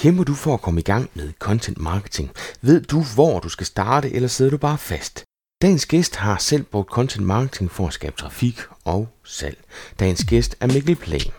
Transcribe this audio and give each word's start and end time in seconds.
Kæmper 0.00 0.24
du 0.24 0.34
for 0.34 0.54
at 0.54 0.60
komme 0.62 0.80
i 0.80 0.82
gang 0.82 1.10
med 1.14 1.32
content 1.38 1.78
marketing? 1.78 2.30
Ved 2.62 2.80
du, 2.80 3.02
hvor 3.14 3.40
du 3.40 3.48
skal 3.48 3.66
starte, 3.66 4.12
eller 4.12 4.28
sidder 4.28 4.50
du 4.50 4.56
bare 4.56 4.78
fast? 4.78 5.24
Dagens 5.62 5.86
gæst 5.86 6.16
har 6.16 6.38
selv 6.38 6.62
brugt 6.62 6.90
content 6.90 7.26
marketing 7.26 7.70
for 7.70 7.86
at 7.86 7.92
skabe 7.92 8.16
trafik 8.16 8.60
og 8.84 9.08
salg. 9.24 9.58
Dagens 10.00 10.24
gæst 10.24 10.56
er 10.60 10.66
Mikkel 10.66 10.96
Plan. 10.96 11.30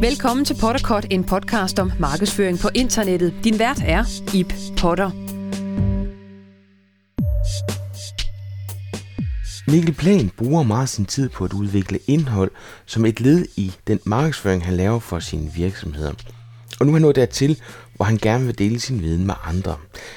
Velkommen 0.00 0.44
til 0.44 0.56
Potterkort, 0.60 1.06
en 1.10 1.24
podcast 1.24 1.78
om 1.78 1.92
markedsføring 1.98 2.58
på 2.58 2.68
internettet. 2.74 3.34
Din 3.44 3.58
vært 3.58 3.82
er 3.86 4.04
Ip 4.34 4.52
Potter. 4.80 5.27
Mikkel 9.70 9.94
Plan 9.94 10.30
bruger 10.36 10.62
meget 10.62 10.88
sin 10.88 11.06
tid 11.06 11.28
på 11.28 11.44
at 11.44 11.52
udvikle 11.52 11.98
indhold 12.06 12.50
som 12.86 13.06
et 13.06 13.20
led 13.20 13.46
i 13.56 13.72
den 13.86 14.00
markedsføring, 14.04 14.64
han 14.64 14.76
laver 14.76 14.98
for 14.98 15.18
sine 15.18 15.52
virksomheder. 15.52 16.12
Og 16.80 16.86
nu 16.86 16.92
er 16.92 16.94
han 16.94 17.02
nået 17.02 17.16
dertil, 17.16 17.60
hvor 17.96 18.04
han 18.04 18.18
gerne 18.18 18.46
vil 18.46 18.58
dele 18.58 18.80
sin 18.80 19.02
viden 19.02 19.26
med 19.26 19.34
andre. 19.44 19.76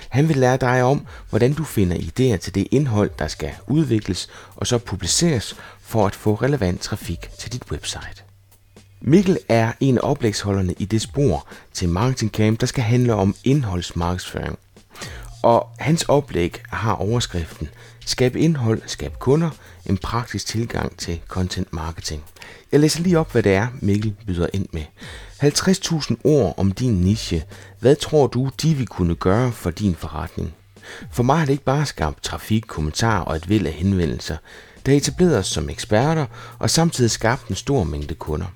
Han 0.10 0.28
vil 0.28 0.38
lære 0.38 0.58
dig 0.58 0.84
om, 0.84 1.08
hvordan 1.30 1.54
du 1.54 1.64
finder 1.64 1.96
idéer 1.98 2.38
til 2.38 2.56
det 2.56 2.68
indhold, 2.72 3.12
der 3.20 3.28
skal 3.28 3.52
udvikles 3.68 4.30
og 4.56 4.68
så 4.68 4.78
publiceres 4.78 5.56
for 5.82 6.08
at 6.08 6.16
få 6.16 6.34
relevant 6.34 6.82
trafik 6.82 7.30
til 7.40 7.54
dit 7.54 7.64
website. 7.72 8.24
Mikkel 9.02 9.38
er 9.50 9.72
en 9.80 9.98
af 9.98 10.02
oplægsholderne 10.04 10.74
i 10.80 10.86
det 10.86 11.02
spor 11.02 11.48
til 11.74 11.90
Marketing 11.90 12.32
Camp, 12.32 12.62
der 12.62 12.68
skal 12.68 12.84
handle 12.84 13.14
om 13.14 13.36
indholdsmarkedsføring. 13.44 14.60
Og 15.44 15.68
hans 15.80 16.04
oplæg 16.04 16.62
har 16.70 16.94
overskriften 16.94 17.70
Skab 18.06 18.36
indhold, 18.36 18.82
skab 18.86 19.20
kunder, 19.20 19.50
en 19.86 19.98
praktisk 19.98 20.48
tilgang 20.48 20.98
til 20.98 21.20
content 21.28 21.74
marketing. 21.74 22.24
Jeg 22.72 22.80
læser 22.80 23.04
lige 23.04 23.20
op, 23.20 23.32
hvad 23.32 23.44
det 23.44 23.54
er, 23.54 23.68
Mikkel 23.82 24.16
byder 24.28 24.48
ind 24.54 24.68
med. 24.72 24.84
50.000 25.44 26.16
ord 26.24 26.54
om 26.58 26.72
din 26.72 26.94
niche. 26.94 27.44
Hvad 27.80 27.96
tror 27.96 28.28
du, 28.28 28.50
de 28.62 28.74
vil 28.74 28.88
kunne 28.88 29.16
gøre 29.16 29.52
for 29.52 29.72
din 29.72 29.96
forretning? 29.96 30.54
For 31.12 31.24
mig 31.24 31.38
har 31.38 31.46
det 31.46 31.54
ikke 31.54 31.64
bare 31.64 31.86
skabt 31.86 32.24
trafik, 32.24 32.64
kommentarer 32.68 33.22
og 33.22 33.36
et 33.36 33.50
væld 33.50 33.68
af 33.68 33.74
henvendelser. 33.74 34.38
Det 34.86 34.94
er 34.94 34.98
etableret 34.98 35.38
os 35.38 35.48
som 35.48 35.70
eksperter 35.70 36.26
og 36.60 36.70
samtidig 36.70 37.12
skabt 37.12 37.48
en 37.48 37.56
stor 37.56 37.84
mængde 37.84 38.16
kunder. 38.16 38.48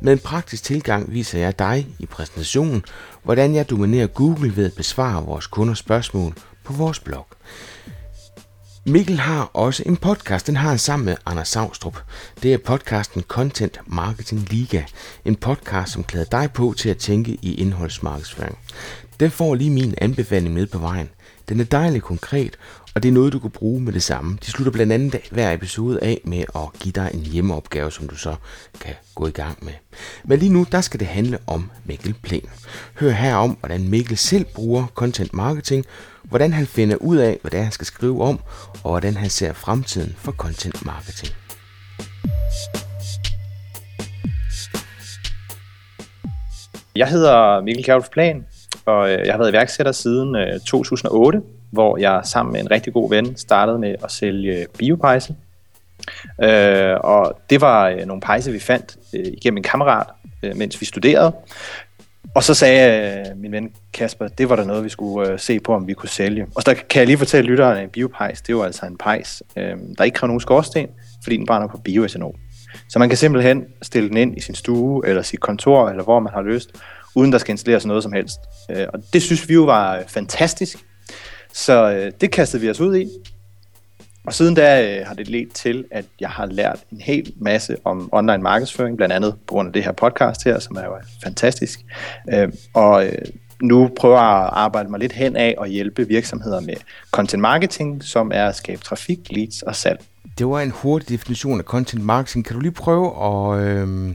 Med 0.00 0.12
en 0.12 0.18
praktisk 0.18 0.62
tilgang 0.62 1.12
viser 1.12 1.38
jeg 1.38 1.58
dig 1.58 1.86
i 1.98 2.06
præsentationen, 2.06 2.84
hvordan 3.22 3.54
jeg 3.54 3.70
dominerer 3.70 4.06
Google 4.06 4.56
ved 4.56 4.66
at 4.66 4.74
besvare 4.74 5.24
vores 5.24 5.46
kunders 5.46 5.78
spørgsmål 5.78 6.34
på 6.64 6.72
vores 6.72 7.00
blog. 7.00 7.26
Mikkel 8.88 9.18
har 9.18 9.50
også 9.54 9.82
en 9.86 9.96
podcast, 9.96 10.46
den 10.46 10.56
har 10.56 10.68
han 10.68 10.78
sammen 10.78 11.06
med 11.06 11.16
Anders 11.26 11.48
Savstrup. 11.48 11.98
Det 12.42 12.54
er 12.54 12.58
podcasten 12.58 13.22
Content 13.22 13.80
Marketing 13.86 14.46
Liga, 14.50 14.82
en 15.24 15.36
podcast, 15.36 15.92
som 15.92 16.04
klæder 16.04 16.24
dig 16.24 16.52
på 16.52 16.74
til 16.76 16.88
at 16.88 16.96
tænke 16.96 17.38
i 17.42 17.54
indholdsmarkedsføring. 17.54 18.58
Den 19.20 19.30
får 19.30 19.54
lige 19.54 19.70
min 19.70 19.94
anbefaling 19.98 20.54
med 20.54 20.66
på 20.66 20.78
vejen. 20.78 21.08
Den 21.48 21.60
er 21.60 21.64
dejlig 21.64 22.02
konkret, 22.02 22.58
og 22.96 23.02
det 23.02 23.08
er 23.08 23.12
noget, 23.12 23.32
du 23.32 23.38
kan 23.38 23.50
bruge 23.50 23.80
med 23.80 23.92
det 23.92 24.02
samme. 24.02 24.38
De 24.46 24.50
slutter 24.50 24.72
blandt 24.72 24.92
andet 24.92 25.20
hver 25.30 25.52
episode 25.52 25.98
af 26.02 26.20
med 26.24 26.44
at 26.54 26.80
give 26.80 26.92
dig 26.92 27.10
en 27.14 27.20
hjemmeopgave, 27.20 27.92
som 27.92 28.08
du 28.08 28.16
så 28.16 28.34
kan 28.80 28.94
gå 29.14 29.26
i 29.26 29.30
gang 29.30 29.64
med. 29.64 29.72
Men 30.24 30.38
lige 30.38 30.52
nu, 30.52 30.66
der 30.72 30.80
skal 30.80 31.00
det 31.00 31.08
handle 31.08 31.38
om 31.46 31.70
Mikkel 31.84 32.14
Plen. 32.22 32.48
Hør 33.00 33.10
her 33.10 33.34
om, 33.34 33.50
hvordan 33.50 33.88
Mikkel 33.88 34.16
selv 34.16 34.44
bruger 34.54 34.86
content 34.86 35.34
marketing, 35.34 35.84
hvordan 36.22 36.52
han 36.52 36.66
finder 36.66 36.96
ud 36.96 37.16
af, 37.16 37.38
hvad 37.40 37.50
det 37.50 37.58
er, 37.58 37.62
han 37.62 37.72
skal 37.72 37.86
skrive 37.86 38.22
om, 38.22 38.40
og 38.84 38.90
hvordan 38.90 39.16
han 39.16 39.30
ser 39.30 39.52
fremtiden 39.52 40.14
for 40.18 40.32
content 40.32 40.86
marketing. 40.86 41.34
Jeg 46.96 47.08
hedder 47.08 47.62
Mikkel 47.62 47.84
Kjærulf 47.84 48.08
Plan, 48.12 48.46
og 48.86 49.10
øh, 49.10 49.26
jeg 49.26 49.32
har 49.32 49.38
været 49.38 49.50
iværksætter 49.50 49.92
siden 49.92 50.36
øh, 50.36 50.60
2008, 50.60 51.42
hvor 51.70 51.98
jeg 51.98 52.20
sammen 52.24 52.52
med 52.52 52.60
en 52.60 52.70
rigtig 52.70 52.92
god 52.92 53.10
ven 53.10 53.36
startede 53.36 53.78
med 53.78 53.94
at 54.04 54.10
sælge 54.10 54.66
biopejse. 54.78 55.34
Øh, 56.42 56.96
og 57.00 57.40
det 57.50 57.60
var 57.60 57.88
øh, 57.88 58.06
nogle 58.06 58.20
pejse, 58.20 58.52
vi 58.52 58.58
fandt 58.58 58.96
øh, 59.14 59.24
igennem 59.26 59.56
en 59.56 59.62
kammerat, 59.62 60.06
øh, 60.42 60.56
mens 60.56 60.80
vi 60.80 60.86
studerede. 60.86 61.32
Og 62.34 62.44
så 62.44 62.54
sagde 62.54 63.18
øh, 63.18 63.36
min 63.36 63.52
ven 63.52 63.70
Kasper, 63.92 64.28
det 64.28 64.48
var 64.48 64.56
der 64.56 64.64
noget, 64.64 64.84
vi 64.84 64.88
skulle 64.88 65.30
øh, 65.30 65.38
se 65.38 65.60
på, 65.60 65.74
om 65.74 65.86
vi 65.86 65.94
kunne 65.94 66.08
sælge. 66.08 66.46
Og 66.54 66.62
så 66.62 66.74
kan 66.90 66.98
jeg 66.98 67.06
lige 67.06 67.18
fortælle 67.18 67.50
lytterne, 67.50 67.78
at 67.78 67.84
en 67.84 67.90
biopejs, 67.90 68.42
det 68.42 68.48
er 68.48 68.56
jo 68.56 68.62
altså 68.62 68.86
en 68.86 68.98
pejs, 68.98 69.42
øh, 69.56 69.76
der 69.98 70.04
ikke 70.04 70.14
kræver 70.14 70.28
nogen 70.28 70.40
skorsten, 70.40 70.86
fordi 71.22 71.36
den 71.36 71.46
brænder 71.46 71.68
på 71.68 71.78
bioethanol. 71.78 72.34
Så 72.88 72.98
man 72.98 73.08
kan 73.08 73.18
simpelthen 73.18 73.64
stille 73.82 74.08
den 74.08 74.16
ind 74.16 74.36
i 74.36 74.40
sin 74.40 74.54
stue, 74.54 75.08
eller 75.08 75.22
sit 75.22 75.40
kontor, 75.40 75.88
eller 75.88 76.04
hvor 76.04 76.20
man 76.20 76.32
har 76.32 76.42
lyst, 76.42 76.70
uden 77.14 77.32
der 77.32 77.38
skal 77.38 77.52
installeres 77.52 77.86
noget 77.86 78.02
som 78.02 78.12
helst. 78.12 78.38
Øh, 78.70 78.86
og 78.94 79.02
det 79.12 79.22
synes 79.22 79.48
vi 79.48 79.54
jo 79.54 79.62
var 79.62 80.02
fantastisk. 80.06 80.78
Så 81.56 81.90
øh, 81.90 82.12
det 82.20 82.30
kastede 82.30 82.62
vi 82.62 82.70
os 82.70 82.80
ud 82.80 82.96
i, 82.96 83.08
og 84.26 84.34
siden 84.34 84.54
da 84.54 84.98
øh, 84.98 85.06
har 85.06 85.14
det 85.14 85.28
ledt 85.28 85.54
til, 85.54 85.84
at 85.90 86.04
jeg 86.20 86.28
har 86.28 86.46
lært 86.46 86.78
en 86.92 87.00
hel 87.00 87.32
masse 87.40 87.76
om 87.84 88.08
online 88.12 88.38
markedsføring, 88.42 88.96
blandt 88.96 89.14
andet 89.14 89.34
på 89.34 89.54
grund 89.54 89.66
af 89.68 89.72
det 89.72 89.84
her 89.84 89.92
podcast 89.92 90.44
her, 90.44 90.58
som 90.58 90.76
er 90.76 90.84
jo 90.84 90.96
fantastisk. 91.24 91.80
Øh, 92.32 92.52
og 92.74 93.06
øh, 93.06 93.18
nu 93.62 93.90
prøver 93.96 94.18
jeg 94.20 94.44
at 94.44 94.50
arbejde 94.52 94.90
mig 94.90 95.00
lidt 95.00 95.12
hen 95.12 95.36
af 95.36 95.54
og 95.58 95.66
hjælpe 95.66 96.08
virksomheder 96.08 96.60
med 96.60 96.74
content 97.10 97.40
marketing, 97.40 98.04
som 98.04 98.30
er 98.34 98.46
at 98.46 98.56
skabe 98.56 98.82
trafik, 98.82 99.18
leads 99.30 99.62
og 99.62 99.76
salg. 99.76 100.00
Det 100.38 100.46
var 100.46 100.60
en 100.60 100.70
hurtig 100.70 101.08
definition 101.08 101.58
af 101.58 101.64
content 101.64 102.04
marketing. 102.04 102.44
Kan 102.44 102.54
du 102.54 102.60
lige 102.60 102.72
prøve 102.72 103.06
at, 103.24 103.60
øh, 103.60 104.14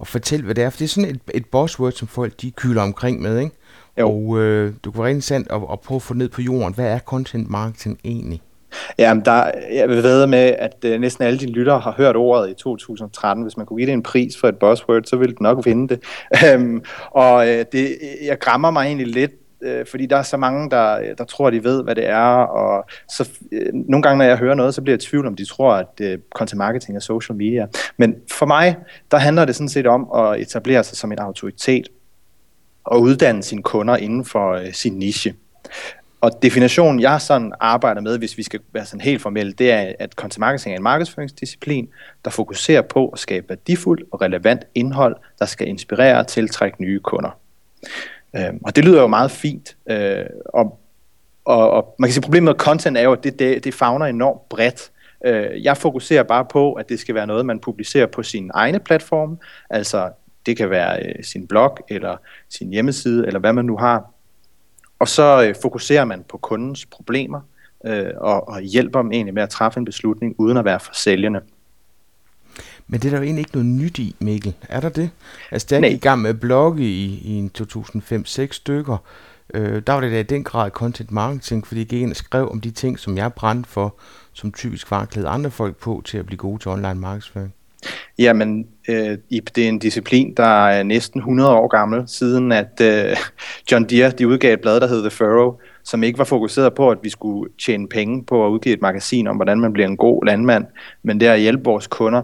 at 0.00 0.06
fortælle, 0.06 0.44
hvad 0.44 0.54
det 0.54 0.64
er? 0.64 0.70
For 0.70 0.78
det 0.78 0.84
er 0.84 0.88
sådan 0.88 1.10
et, 1.10 1.20
et 1.34 1.46
buzzword, 1.46 1.92
som 1.92 2.08
folk 2.08 2.40
de 2.40 2.50
kyler 2.50 2.82
omkring 2.82 3.22
med, 3.22 3.38
ikke? 3.38 3.56
Jo. 4.00 4.08
Og 4.08 4.38
øh, 4.38 4.72
du 4.84 4.90
kunne 4.90 5.02
være 5.02 5.10
interessant 5.10 5.50
at, 5.50 5.60
at 5.72 5.80
prøve 5.80 5.96
at 5.96 6.02
få 6.02 6.14
ned 6.14 6.28
på 6.28 6.42
jorden. 6.42 6.74
Hvad 6.74 6.86
er 6.86 6.98
content 6.98 7.50
marketing 7.50 7.98
egentlig? 8.04 8.42
Jamen, 8.98 9.24
der, 9.24 9.50
jeg 9.72 9.88
vil 9.88 10.02
ved 10.02 10.26
med, 10.26 10.54
at 10.58 10.84
uh, 10.84 10.90
næsten 10.90 11.24
alle 11.24 11.38
dine 11.38 11.52
lyttere 11.52 11.80
har 11.80 11.94
hørt 11.96 12.16
ordet 12.16 12.50
i 12.50 12.54
2013. 12.54 13.42
Hvis 13.42 13.56
man 13.56 13.66
kunne 13.66 13.76
give 13.76 13.86
det 13.86 13.92
en 13.92 14.02
pris 14.02 14.36
for 14.40 14.48
et 14.48 14.56
buzzword, 14.56 15.02
så 15.04 15.16
ville 15.16 15.32
det 15.32 15.40
nok 15.40 15.66
vinde 15.66 15.88
det. 15.88 16.00
Um, 16.56 16.84
og 17.10 17.34
uh, 17.34 17.62
det, 17.72 17.98
jeg 18.24 18.38
grammer 18.38 18.70
mig 18.70 18.86
egentlig 18.86 19.06
lidt 19.06 19.32
uh, 19.66 19.86
fordi 19.90 20.06
der 20.06 20.16
er 20.16 20.22
så 20.22 20.36
mange, 20.36 20.70
der, 20.70 21.14
der 21.18 21.24
tror, 21.24 21.50
de 21.50 21.64
ved, 21.64 21.84
hvad 21.84 21.94
det 21.94 22.08
er, 22.08 22.44
og 22.44 22.84
så 23.08 23.30
uh, 23.52 23.58
nogle 23.72 24.02
gange, 24.02 24.18
når 24.18 24.24
jeg 24.24 24.36
hører 24.36 24.54
noget, 24.54 24.74
så 24.74 24.82
bliver 24.82 24.96
jeg 24.96 25.02
i 25.02 25.06
tvivl 25.06 25.26
om, 25.26 25.36
de 25.36 25.44
tror, 25.44 25.72
at 25.72 26.00
uh, 26.00 26.20
content 26.34 26.58
marketing 26.58 26.96
er 26.96 27.00
social 27.00 27.36
media. 27.36 27.66
Men 27.96 28.14
for 28.32 28.46
mig, 28.46 28.76
der 29.10 29.16
handler 29.16 29.44
det 29.44 29.54
sådan 29.54 29.68
set 29.68 29.86
om 29.86 30.08
at 30.16 30.40
etablere 30.40 30.84
sig 30.84 30.96
som 30.96 31.12
en 31.12 31.18
autoritet, 31.18 31.88
og 32.84 33.00
uddanne 33.00 33.42
sine 33.42 33.62
kunder 33.62 33.96
inden 33.96 34.24
for 34.24 34.52
øh, 34.52 34.72
sin 34.72 34.92
niche. 34.92 35.34
Og 36.20 36.42
definitionen, 36.42 37.00
jeg 37.00 37.20
sådan 37.20 37.52
arbejder 37.60 38.00
med, 38.00 38.18
hvis 38.18 38.38
vi 38.38 38.42
skal 38.42 38.60
være 38.72 38.86
sådan 38.86 39.00
helt 39.00 39.22
formelle, 39.22 39.52
det 39.52 39.70
er, 39.70 39.92
at 39.98 40.12
content 40.12 40.38
marketing 40.38 40.72
er 40.72 40.76
en 40.76 40.82
markedsføringsdisciplin, 40.82 41.88
der 42.24 42.30
fokuserer 42.30 42.82
på 42.82 43.08
at 43.08 43.18
skabe 43.18 43.48
værdifuldt 43.48 44.04
og 44.12 44.20
relevant 44.20 44.64
indhold, 44.74 45.16
der 45.38 45.44
skal 45.44 45.68
inspirere 45.68 46.18
og 46.18 46.26
tiltrække 46.26 46.82
nye 46.82 47.00
kunder. 47.00 47.38
Øh, 48.36 48.52
og 48.64 48.76
det 48.76 48.84
lyder 48.84 49.00
jo 49.00 49.06
meget 49.06 49.30
fint. 49.30 49.76
Øh, 49.90 50.24
og, 50.44 50.80
og, 51.44 51.70
og 51.70 51.94
man 51.98 52.08
kan 52.08 52.12
sige, 52.12 52.22
problemet 52.22 52.48
med 52.48 52.58
content 52.58 52.96
er 52.96 53.02
jo, 53.02 53.12
at 53.12 53.24
det, 53.24 53.38
det, 53.38 53.64
det 53.64 53.74
fagner 53.74 54.06
enormt 54.06 54.48
bredt. 54.48 54.90
Øh, 55.24 55.64
jeg 55.64 55.76
fokuserer 55.76 56.22
bare 56.22 56.44
på, 56.44 56.72
at 56.72 56.88
det 56.88 57.00
skal 57.00 57.14
være 57.14 57.26
noget, 57.26 57.46
man 57.46 57.58
publicerer 57.58 58.06
på 58.06 58.22
sin 58.22 58.50
egne 58.54 58.78
platform, 58.78 59.38
altså 59.70 60.10
det 60.46 60.56
kan 60.56 60.70
være 60.70 61.02
øh, 61.06 61.24
sin 61.24 61.46
blog, 61.46 61.78
eller 61.88 62.16
sin 62.48 62.70
hjemmeside, 62.70 63.26
eller 63.26 63.40
hvad 63.40 63.52
man 63.52 63.64
nu 63.64 63.76
har, 63.76 64.12
og 64.98 65.08
så 65.08 65.44
øh, 65.48 65.54
fokuserer 65.62 66.04
man 66.04 66.24
på 66.28 66.38
kundens 66.38 66.86
problemer 66.86 67.40
øh, 67.86 68.10
og, 68.16 68.48
og 68.48 68.60
hjælper 68.60 69.02
dem 69.02 69.12
egentlig 69.12 69.34
med 69.34 69.42
at 69.42 69.48
træffe 69.48 69.78
en 69.78 69.84
beslutning 69.84 70.34
uden 70.38 70.56
at 70.56 70.64
være 70.64 70.80
for 70.80 70.94
sælgende. 70.94 71.40
Men 72.86 73.00
det 73.00 73.06
er 73.06 73.10
der 73.10 73.18
jo 73.18 73.24
egentlig 73.24 73.40
ikke 73.40 73.52
noget 73.52 73.66
nyt 73.66 73.98
i, 73.98 74.16
Mikkel. 74.18 74.54
Er 74.68 74.80
der 74.80 74.88
det? 74.88 75.10
Altså, 75.50 75.66
da 75.70 75.74
jeg 75.74 75.90
gik 75.90 75.92
i 75.92 76.00
gang 76.00 76.22
med 76.22 76.30
at 76.30 76.40
blogge 76.40 76.82
i, 76.82 77.04
i 77.04 77.50
2005-6 77.58 78.52
stykker, 78.52 78.96
øh, 79.54 79.82
der 79.86 79.92
var 79.92 80.00
det 80.00 80.12
da 80.12 80.20
i 80.20 80.22
den 80.22 80.44
grad 80.44 80.70
content 80.70 81.12
marketing, 81.12 81.66
fordi 81.66 81.80
jeg 81.80 81.88
gik 81.88 82.02
ind 82.02 82.10
og 82.10 82.16
skrev 82.16 82.50
om 82.50 82.60
de 82.60 82.70
ting, 82.70 82.98
som 82.98 83.16
jeg 83.16 83.32
brændte 83.32 83.70
for, 83.70 83.94
som 84.32 84.52
typisk 84.52 84.90
var 84.90 85.00
at 85.00 85.10
klæde 85.10 85.28
andre 85.28 85.50
folk 85.50 85.76
på 85.76 86.02
til 86.04 86.18
at 86.18 86.26
blive 86.26 86.38
gode 86.38 86.62
til 86.62 86.70
online 86.70 86.94
markedsføring. 86.94 87.54
Jamen, 88.18 88.66
øh, 88.88 89.18
det 89.30 89.58
er 89.58 89.68
en 89.68 89.78
disciplin, 89.78 90.34
der 90.36 90.66
er 90.66 90.82
næsten 90.82 91.20
100 91.20 91.50
år 91.50 91.68
gammel, 91.68 92.02
siden 92.06 92.52
at 92.52 92.80
øh, 92.82 93.16
John 93.72 93.84
Deere 93.84 94.10
de 94.10 94.28
udgav 94.28 94.54
et 94.54 94.60
blad, 94.60 94.80
der 94.80 94.88
hed 94.88 95.00
The 95.00 95.10
Furrow, 95.10 95.58
som 95.84 96.02
ikke 96.02 96.18
var 96.18 96.24
fokuseret 96.24 96.74
på, 96.74 96.90
at 96.90 96.98
vi 97.02 97.10
skulle 97.10 97.52
tjene 97.64 97.88
penge 97.88 98.24
på 98.24 98.46
at 98.46 98.50
udgive 98.50 98.74
et 98.74 98.82
magasin 98.82 99.26
om, 99.26 99.36
hvordan 99.36 99.60
man 99.60 99.72
bliver 99.72 99.88
en 99.88 99.96
god 99.96 100.24
landmand, 100.24 100.64
men 101.02 101.20
det 101.20 101.28
er 101.28 101.32
at 101.32 101.40
hjælpe 101.40 101.64
vores 101.64 101.86
kunder. 101.86 102.22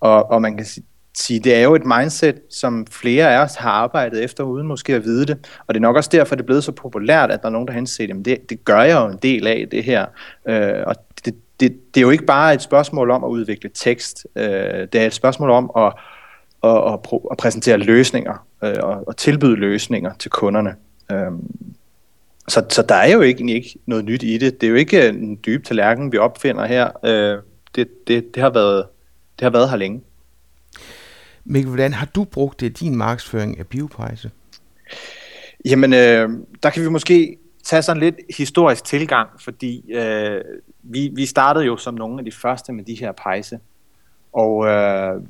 Og, 0.00 0.30
og 0.30 0.42
man 0.42 0.56
kan 0.56 0.66
sige, 1.14 1.40
det 1.40 1.54
er 1.54 1.62
jo 1.62 1.74
et 1.74 1.84
mindset, 1.84 2.40
som 2.50 2.86
flere 2.86 3.34
af 3.34 3.42
os 3.44 3.54
har 3.54 3.70
arbejdet 3.70 4.24
efter, 4.24 4.44
uden 4.44 4.66
måske 4.66 4.94
at 4.94 5.04
vide 5.04 5.26
det. 5.26 5.60
Og 5.66 5.74
det 5.74 5.80
er 5.80 5.82
nok 5.82 5.96
også 5.96 6.10
derfor, 6.12 6.34
det 6.34 6.42
er 6.42 6.46
blevet 6.46 6.64
så 6.64 6.72
populært, 6.72 7.30
at 7.30 7.40
der 7.42 7.48
er 7.48 7.52
nogen, 7.52 7.68
der 7.68 7.74
har 7.74 7.84
set, 7.84 8.10
at 8.10 8.16
det, 8.24 8.50
det 8.50 8.64
gør 8.64 8.82
jeg 8.82 9.00
jo 9.00 9.06
en 9.06 9.18
del 9.22 9.46
af, 9.46 9.66
det 9.70 9.84
her. 9.84 10.06
Øh, 10.48 10.82
og 10.86 10.94
det, 11.24 11.34
det 11.68 11.96
er 11.96 12.00
jo 12.00 12.10
ikke 12.10 12.26
bare 12.26 12.54
et 12.54 12.62
spørgsmål 12.62 13.10
om 13.10 13.24
at 13.24 13.28
udvikle 13.28 13.70
tekst. 13.74 14.26
Øh, 14.36 14.44
det 14.92 14.94
er 14.94 15.06
et 15.06 15.14
spørgsmål 15.14 15.50
om 15.50 15.70
at 15.76 15.92
og, 16.60 16.84
og, 16.84 17.24
og 17.30 17.36
præsentere 17.36 17.78
løsninger 17.78 18.46
øh, 18.64 18.76
og, 18.82 19.08
og 19.08 19.16
tilbyde 19.16 19.56
løsninger 19.56 20.12
til 20.14 20.30
kunderne. 20.30 20.74
Øhm, 21.12 21.74
så, 22.48 22.64
så 22.70 22.82
der 22.82 22.94
er 22.94 23.12
jo 23.12 23.20
ikke, 23.20 23.54
ikke 23.54 23.78
noget 23.86 24.04
nyt 24.04 24.22
i 24.22 24.38
det. 24.38 24.60
Det 24.60 24.66
er 24.66 24.70
jo 24.70 24.76
ikke 24.76 25.08
en 25.08 25.38
dyb 25.46 25.64
tallerken, 25.64 26.12
vi 26.12 26.18
opfinder 26.18 26.66
her. 26.66 26.90
Øh, 27.04 27.38
det, 27.74 27.88
det, 28.06 28.34
det, 28.34 28.42
har 28.42 28.50
været, 28.50 28.86
det 29.38 29.44
har 29.44 29.50
været 29.50 29.70
her 29.70 29.76
længe. 29.76 30.00
Mikkel, 31.44 31.68
hvordan 31.68 31.92
har 31.92 32.06
du 32.06 32.24
brugt 32.24 32.60
det 32.60 32.80
din 32.80 32.96
markedsføring 32.96 33.58
af 33.58 33.66
biopejse? 33.66 34.30
Jamen, 35.64 35.92
øh, 35.92 36.28
der 36.62 36.70
kan 36.70 36.82
vi 36.82 36.88
måske 36.88 37.36
tage 37.64 37.82
sådan 37.82 38.02
lidt 38.02 38.14
historisk 38.36 38.84
tilgang, 38.84 39.28
fordi 39.38 39.92
øh, 39.92 40.40
vi, 40.82 41.10
vi 41.14 41.26
startede 41.26 41.64
jo 41.64 41.76
som 41.76 41.94
nogle 41.94 42.18
af 42.18 42.24
de 42.24 42.32
første 42.32 42.72
med 42.72 42.84
de 42.84 42.94
her 42.94 43.12
pejse, 43.12 43.58
og 44.32 44.66
øh, 44.66 45.22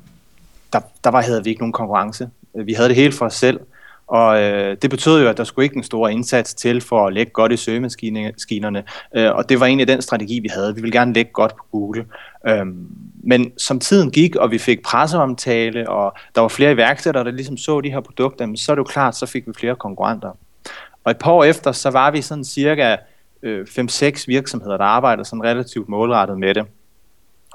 der, 0.73 0.79
der 1.03 1.09
var, 1.09 1.21
havde 1.21 1.43
vi 1.43 1.49
ikke 1.49 1.61
nogen 1.61 1.73
konkurrence. 1.73 2.29
Vi 2.53 2.73
havde 2.73 2.89
det 2.89 2.95
helt 2.95 3.15
for 3.15 3.25
os 3.25 3.33
selv, 3.33 3.59
og 4.07 4.41
øh, 4.41 4.77
det 4.81 4.89
betød 4.89 5.21
jo, 5.21 5.29
at 5.29 5.37
der 5.37 5.43
skulle 5.43 5.63
ikke 5.63 5.77
en 5.77 5.83
stor 5.83 6.07
indsats 6.07 6.53
til 6.53 6.81
for 6.81 7.07
at 7.07 7.13
lægge 7.13 7.31
godt 7.31 7.51
i 7.51 7.57
søgemaskinerne, 7.57 8.83
øh, 9.15 9.31
og 9.31 9.49
det 9.49 9.59
var 9.59 9.65
egentlig 9.65 9.87
den 9.87 10.01
strategi, 10.01 10.39
vi 10.39 10.49
havde. 10.55 10.75
Vi 10.75 10.81
ville 10.81 10.99
gerne 10.99 11.13
lægge 11.13 11.31
godt 11.31 11.55
på 11.55 11.63
Google. 11.71 12.05
Øhm, 12.47 12.87
men 13.23 13.51
som 13.57 13.79
tiden 13.79 14.11
gik, 14.11 14.35
og 14.35 14.51
vi 14.51 14.57
fik 14.57 14.83
presseomtale, 14.83 15.89
og 15.89 16.13
der 16.35 16.41
var 16.41 16.47
flere 16.47 16.71
iværksættere, 16.71 17.23
der 17.23 17.31
ligesom 17.31 17.57
så 17.57 17.81
de 17.81 17.91
her 17.91 17.99
produkter, 17.99 18.53
så 18.55 18.71
er 18.71 18.75
det 18.75 18.79
jo 18.79 18.83
klart, 18.83 19.15
så 19.15 19.25
fik 19.25 19.47
vi 19.47 19.53
flere 19.59 19.75
konkurrenter. 19.75 20.31
Og 21.03 21.11
et 21.11 21.17
par 21.17 21.31
år 21.31 21.43
efter, 21.43 21.71
så 21.71 21.89
var 21.89 22.11
vi 22.11 22.21
sådan 22.21 22.43
cirka 22.43 22.97
øh, 23.43 23.67
5-6 23.69 24.23
virksomheder, 24.27 24.77
der 24.77 24.85
arbejdede 24.85 25.25
sådan 25.25 25.43
relativt 25.43 25.89
målrettet 25.89 26.39
med 26.39 26.53
det. 26.53 26.65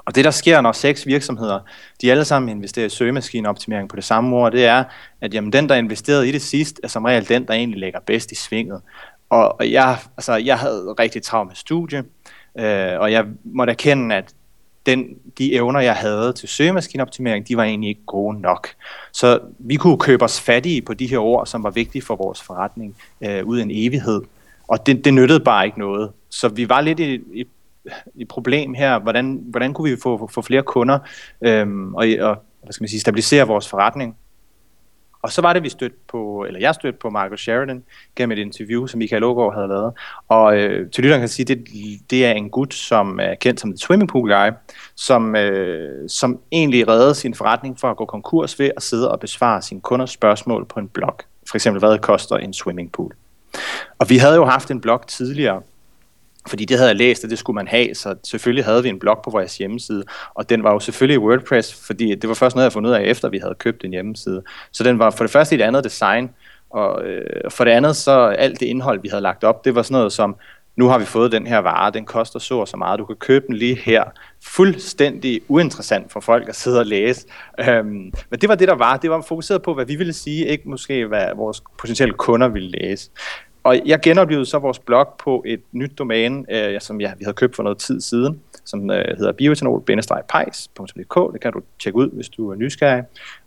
Og 0.07 0.15
det, 0.15 0.25
der 0.25 0.31
sker, 0.31 0.61
når 0.61 0.71
seks 0.71 1.05
virksomheder, 1.05 1.59
de 2.01 2.11
alle 2.11 2.25
sammen 2.25 2.49
investerer 2.49 2.85
i 2.85 2.89
søgemaskineoptimering 2.89 3.89
på 3.89 3.95
det 3.95 4.03
samme 4.03 4.35
ord, 4.35 4.51
det 4.51 4.65
er, 4.65 4.83
at 5.21 5.33
jamen, 5.33 5.53
den, 5.53 5.69
der 5.69 5.75
investerede 5.75 6.29
i 6.29 6.31
det 6.31 6.41
sidst, 6.41 6.79
er 6.83 6.87
som 6.87 7.05
regel 7.05 7.29
den, 7.29 7.47
der 7.47 7.53
egentlig 7.53 7.79
ligger 7.79 7.99
bedst 7.99 8.31
i 8.31 8.35
svinget. 8.35 8.81
Og 9.29 9.71
jeg, 9.71 9.97
altså, 10.17 10.35
jeg 10.35 10.57
havde 10.57 10.95
rigtig 10.99 11.23
travlt 11.23 11.47
med 11.47 11.55
studie, 11.55 12.03
øh, 12.59 12.99
og 12.99 13.11
jeg 13.11 13.25
måtte 13.43 13.71
erkende, 13.71 14.15
at 14.15 14.33
den, 14.87 15.17
de 15.37 15.53
evner, 15.53 15.79
jeg 15.79 15.95
havde 15.95 16.33
til 16.33 16.49
søgemaskineoptimering, 16.49 17.47
de 17.47 17.57
var 17.57 17.63
egentlig 17.63 17.89
ikke 17.89 18.05
gode 18.05 18.41
nok. 18.41 18.67
Så 19.11 19.39
vi 19.59 19.75
kunne 19.75 19.97
købe 19.97 20.23
os 20.23 20.41
fattige 20.41 20.81
på 20.81 20.93
de 20.93 21.07
her 21.07 21.17
ord, 21.17 21.45
som 21.45 21.63
var 21.63 21.69
vigtige 21.69 22.01
for 22.01 22.15
vores 22.15 22.41
forretning, 22.41 22.95
øh, 23.21 23.45
ud 23.45 23.59
en 23.59 23.71
evighed. 23.71 24.21
Og 24.67 24.85
det, 24.85 25.05
det 25.05 25.13
nyttede 25.13 25.39
bare 25.39 25.65
ikke 25.65 25.79
noget. 25.79 26.11
Så 26.29 26.47
vi 26.47 26.69
var 26.69 26.81
lidt 26.81 26.99
i, 26.99 27.21
i, 27.33 27.45
i 28.15 28.25
problem 28.25 28.73
her. 28.73 28.99
Hvordan, 28.99 29.39
hvordan 29.43 29.73
kunne 29.73 29.91
vi 29.91 29.97
få, 30.03 30.29
få 30.33 30.41
flere 30.41 30.63
kunder 30.63 30.99
øh, 31.41 31.67
og, 31.93 32.07
og 32.19 32.43
hvad 32.63 32.73
skal 32.73 32.83
man 32.83 32.89
sige, 32.89 32.99
stabilisere 32.99 33.47
vores 33.47 33.67
forretning? 33.69 34.15
Og 35.21 35.31
så 35.31 35.41
var 35.41 35.53
det, 35.53 35.63
vi 35.63 35.69
stødte 35.69 35.95
på, 36.11 36.45
eller 36.47 36.59
jeg 36.59 36.75
stødte 36.75 36.97
på 37.01 37.09
Michael 37.09 37.37
Sheridan 37.37 37.83
gennem 38.15 38.37
et 38.37 38.41
interview, 38.41 38.85
som 38.85 38.97
Michael 38.97 39.23
Ågaard 39.23 39.53
havde 39.53 39.67
lavet. 39.67 39.93
Og 40.27 40.57
øh, 40.57 40.91
til 40.91 41.03
lytteren 41.03 41.21
kan 41.21 41.29
sige, 41.29 41.45
det, 41.45 41.67
det 42.09 42.25
er 42.25 42.31
en 42.31 42.49
gut, 42.49 42.73
som 42.73 43.19
er 43.21 43.35
kendt 43.35 43.59
som 43.59 43.71
The 43.71 43.77
Swimming 43.77 44.09
Pool 44.09 44.29
Guy, 44.29 44.51
som, 44.95 45.35
øh, 45.35 46.09
som 46.09 46.39
egentlig 46.51 46.87
reddede 46.87 47.15
sin 47.15 47.33
forretning 47.33 47.79
for 47.79 47.91
at 47.91 47.97
gå 47.97 48.05
konkurs 48.05 48.59
ved 48.59 48.71
at 48.77 48.83
sidde 48.83 49.11
og 49.11 49.19
besvare 49.19 49.61
sine 49.61 49.81
kunders 49.81 50.11
spørgsmål 50.11 50.65
på 50.65 50.79
en 50.79 50.87
blog. 50.87 51.17
For 51.49 51.57
eksempel, 51.57 51.79
hvad 51.79 51.97
koster 51.97 52.37
en 52.37 52.53
swimming 52.53 52.91
pool? 52.91 53.15
Og 53.99 54.09
vi 54.09 54.17
havde 54.17 54.35
jo 54.35 54.45
haft 54.45 54.71
en 54.71 54.81
blog 54.81 55.07
tidligere, 55.07 55.61
fordi 56.47 56.65
det 56.65 56.77
havde 56.77 56.89
jeg 56.89 56.95
læst, 56.95 57.23
og 57.23 57.29
det 57.29 57.39
skulle 57.39 57.55
man 57.55 57.67
have, 57.67 57.95
så 57.95 58.15
selvfølgelig 58.23 58.65
havde 58.65 58.83
vi 58.83 58.89
en 58.89 58.99
blog 58.99 59.19
på 59.23 59.29
vores 59.29 59.57
hjemmeside, 59.57 60.03
og 60.33 60.49
den 60.49 60.63
var 60.63 60.73
jo 60.73 60.79
selvfølgelig 60.79 61.15
i 61.15 61.17
WordPress, 61.17 61.85
fordi 61.85 62.15
det 62.15 62.27
var 62.27 62.35
først 62.35 62.55
noget, 62.55 62.63
jeg 62.63 62.73
fundet 62.73 62.89
ud 62.89 62.95
af, 62.95 63.01
efter 63.01 63.29
vi 63.29 63.37
havde 63.37 63.55
købt 63.59 63.83
en 63.83 63.91
hjemmeside. 63.91 64.43
Så 64.71 64.83
den 64.83 64.99
var 64.99 65.09
for 65.09 65.23
det 65.23 65.31
første 65.31 65.55
et 65.55 65.61
andet 65.61 65.83
design, 65.83 66.29
og 66.69 67.05
øh, 67.05 67.51
for 67.51 67.63
det 67.63 67.71
andet 67.71 67.95
så 67.95 68.11
alt 68.19 68.59
det 68.59 68.65
indhold, 68.65 69.01
vi 69.01 69.07
havde 69.07 69.21
lagt 69.21 69.43
op, 69.43 69.65
det 69.65 69.75
var 69.75 69.81
sådan 69.81 69.95
noget 69.95 70.13
som, 70.13 70.35
nu 70.77 70.87
har 70.87 70.99
vi 70.99 71.05
fået 71.05 71.31
den 71.31 71.47
her 71.47 71.57
vare, 71.57 71.91
den 71.91 72.05
koster 72.05 72.39
så 72.39 72.57
og 72.57 72.67
så 72.67 72.77
meget, 72.77 72.99
du 72.99 73.05
kan 73.05 73.15
købe 73.15 73.47
den 73.47 73.55
lige 73.55 73.75
her. 73.75 74.03
Fuldstændig 74.43 75.41
uinteressant 75.47 76.11
for 76.11 76.19
folk 76.19 76.49
at 76.49 76.55
sidde 76.55 76.79
og 76.79 76.85
læse. 76.85 77.27
Øhm, 77.59 78.11
men 78.29 78.39
det 78.41 78.49
var 78.49 78.55
det, 78.55 78.67
der 78.67 78.75
var. 78.75 78.97
Det 78.97 79.09
var 79.09 79.21
fokuseret 79.21 79.61
på, 79.61 79.73
hvad 79.73 79.85
vi 79.85 79.95
ville 79.95 80.13
sige, 80.13 80.45
ikke 80.45 80.69
måske 80.69 81.05
hvad 81.05 81.25
vores 81.35 81.63
potentielle 81.77 82.13
kunder 82.13 82.47
ville 82.47 82.69
læse. 82.69 83.09
Og 83.67 83.81
jeg 83.85 83.99
genoplevede 84.01 84.45
så 84.45 84.59
vores 84.59 84.79
blog 84.79 85.07
på 85.19 85.43
et 85.45 85.61
nyt 85.71 85.97
domæne, 85.97 86.45
øh, 86.49 86.81
som 86.81 87.01
jeg, 87.01 87.13
vi 87.17 87.23
havde 87.23 87.35
købt 87.35 87.55
for 87.55 87.63
noget 87.63 87.77
tid 87.77 88.01
siden, 88.01 88.41
som 88.65 88.91
øh, 88.91 89.17
hedder 89.17 89.31
bioetanol-pejs.dk. 89.31 91.33
Det 91.33 91.41
kan 91.41 91.53
du 91.53 91.61
tjekke 91.79 91.97
ud, 91.97 92.09
hvis 92.13 92.29
du 92.29 92.51
er 92.51 92.55
nysgerrig. 92.55 93.03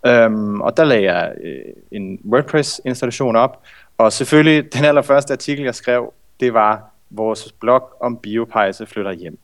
Øhm, 0.06 0.60
og 0.60 0.76
der 0.76 0.84
lagde 0.84 1.12
jeg 1.12 1.32
øh, 1.42 1.58
en 1.92 2.20
WordPress-installation 2.32 3.36
op, 3.36 3.62
og 3.98 4.12
selvfølgelig 4.12 4.72
den 4.72 4.84
allerførste 4.84 5.32
artikel, 5.32 5.64
jeg 5.64 5.74
skrev, 5.74 6.12
det 6.40 6.54
var 6.54 6.90
vores 7.10 7.52
blog 7.60 7.82
om 8.00 8.16
biopejse 8.16 8.86
flytter 8.86 9.12
hjem. 9.12 9.38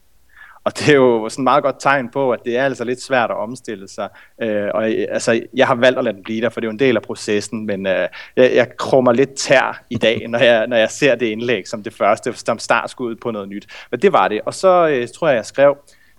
Og 0.67 0.79
det 0.79 0.89
er 0.89 0.95
jo 0.95 1.29
sådan 1.29 1.43
et 1.43 1.45
meget 1.45 1.63
godt 1.63 1.77
tegn 1.79 2.09
på, 2.09 2.31
at 2.31 2.41
det 2.45 2.57
er 2.57 2.65
altså 2.65 2.85
lidt 2.85 3.03
svært 3.03 3.31
at 3.31 3.37
omstille 3.37 3.89
sig. 3.89 4.09
Øh, 4.43 4.69
og 4.75 4.93
øh, 4.93 5.07
altså, 5.11 5.41
jeg 5.55 5.67
har 5.67 5.75
valgt 5.75 5.99
at 5.99 6.05
lade 6.05 6.17
den 6.17 6.25
blive 6.25 6.41
der, 6.41 6.49
for 6.49 6.61
det 6.61 6.67
er 6.67 6.69
jo 6.69 6.73
en 6.73 6.79
del 6.79 6.97
af 6.97 7.03
processen, 7.03 7.67
men 7.67 7.87
øh, 7.87 8.09
jeg, 8.37 8.55
jeg 8.55 8.77
krummer 8.77 9.13
lidt 9.13 9.35
tær 9.35 9.85
i 9.91 9.97
dag, 9.97 10.29
når 10.29 10.39
jeg, 10.39 10.67
når 10.67 10.77
jeg 10.77 10.91
ser 10.91 11.15
det 11.15 11.27
indlæg 11.27 11.69
som 11.69 11.83
det 11.83 11.93
første, 11.93 12.33
som 12.33 12.59
startskuddet 12.59 13.21
på 13.21 13.31
noget 13.31 13.49
nyt. 13.49 13.67
Men 13.91 14.01
det 14.01 14.13
var 14.13 14.29
det. 14.29 14.41
Og 14.47 14.55
så 14.55 14.89
øh, 14.89 15.09
tror 15.15 15.29
jeg, 15.29 15.37
jeg 15.37 15.47
skrev 15.47 15.77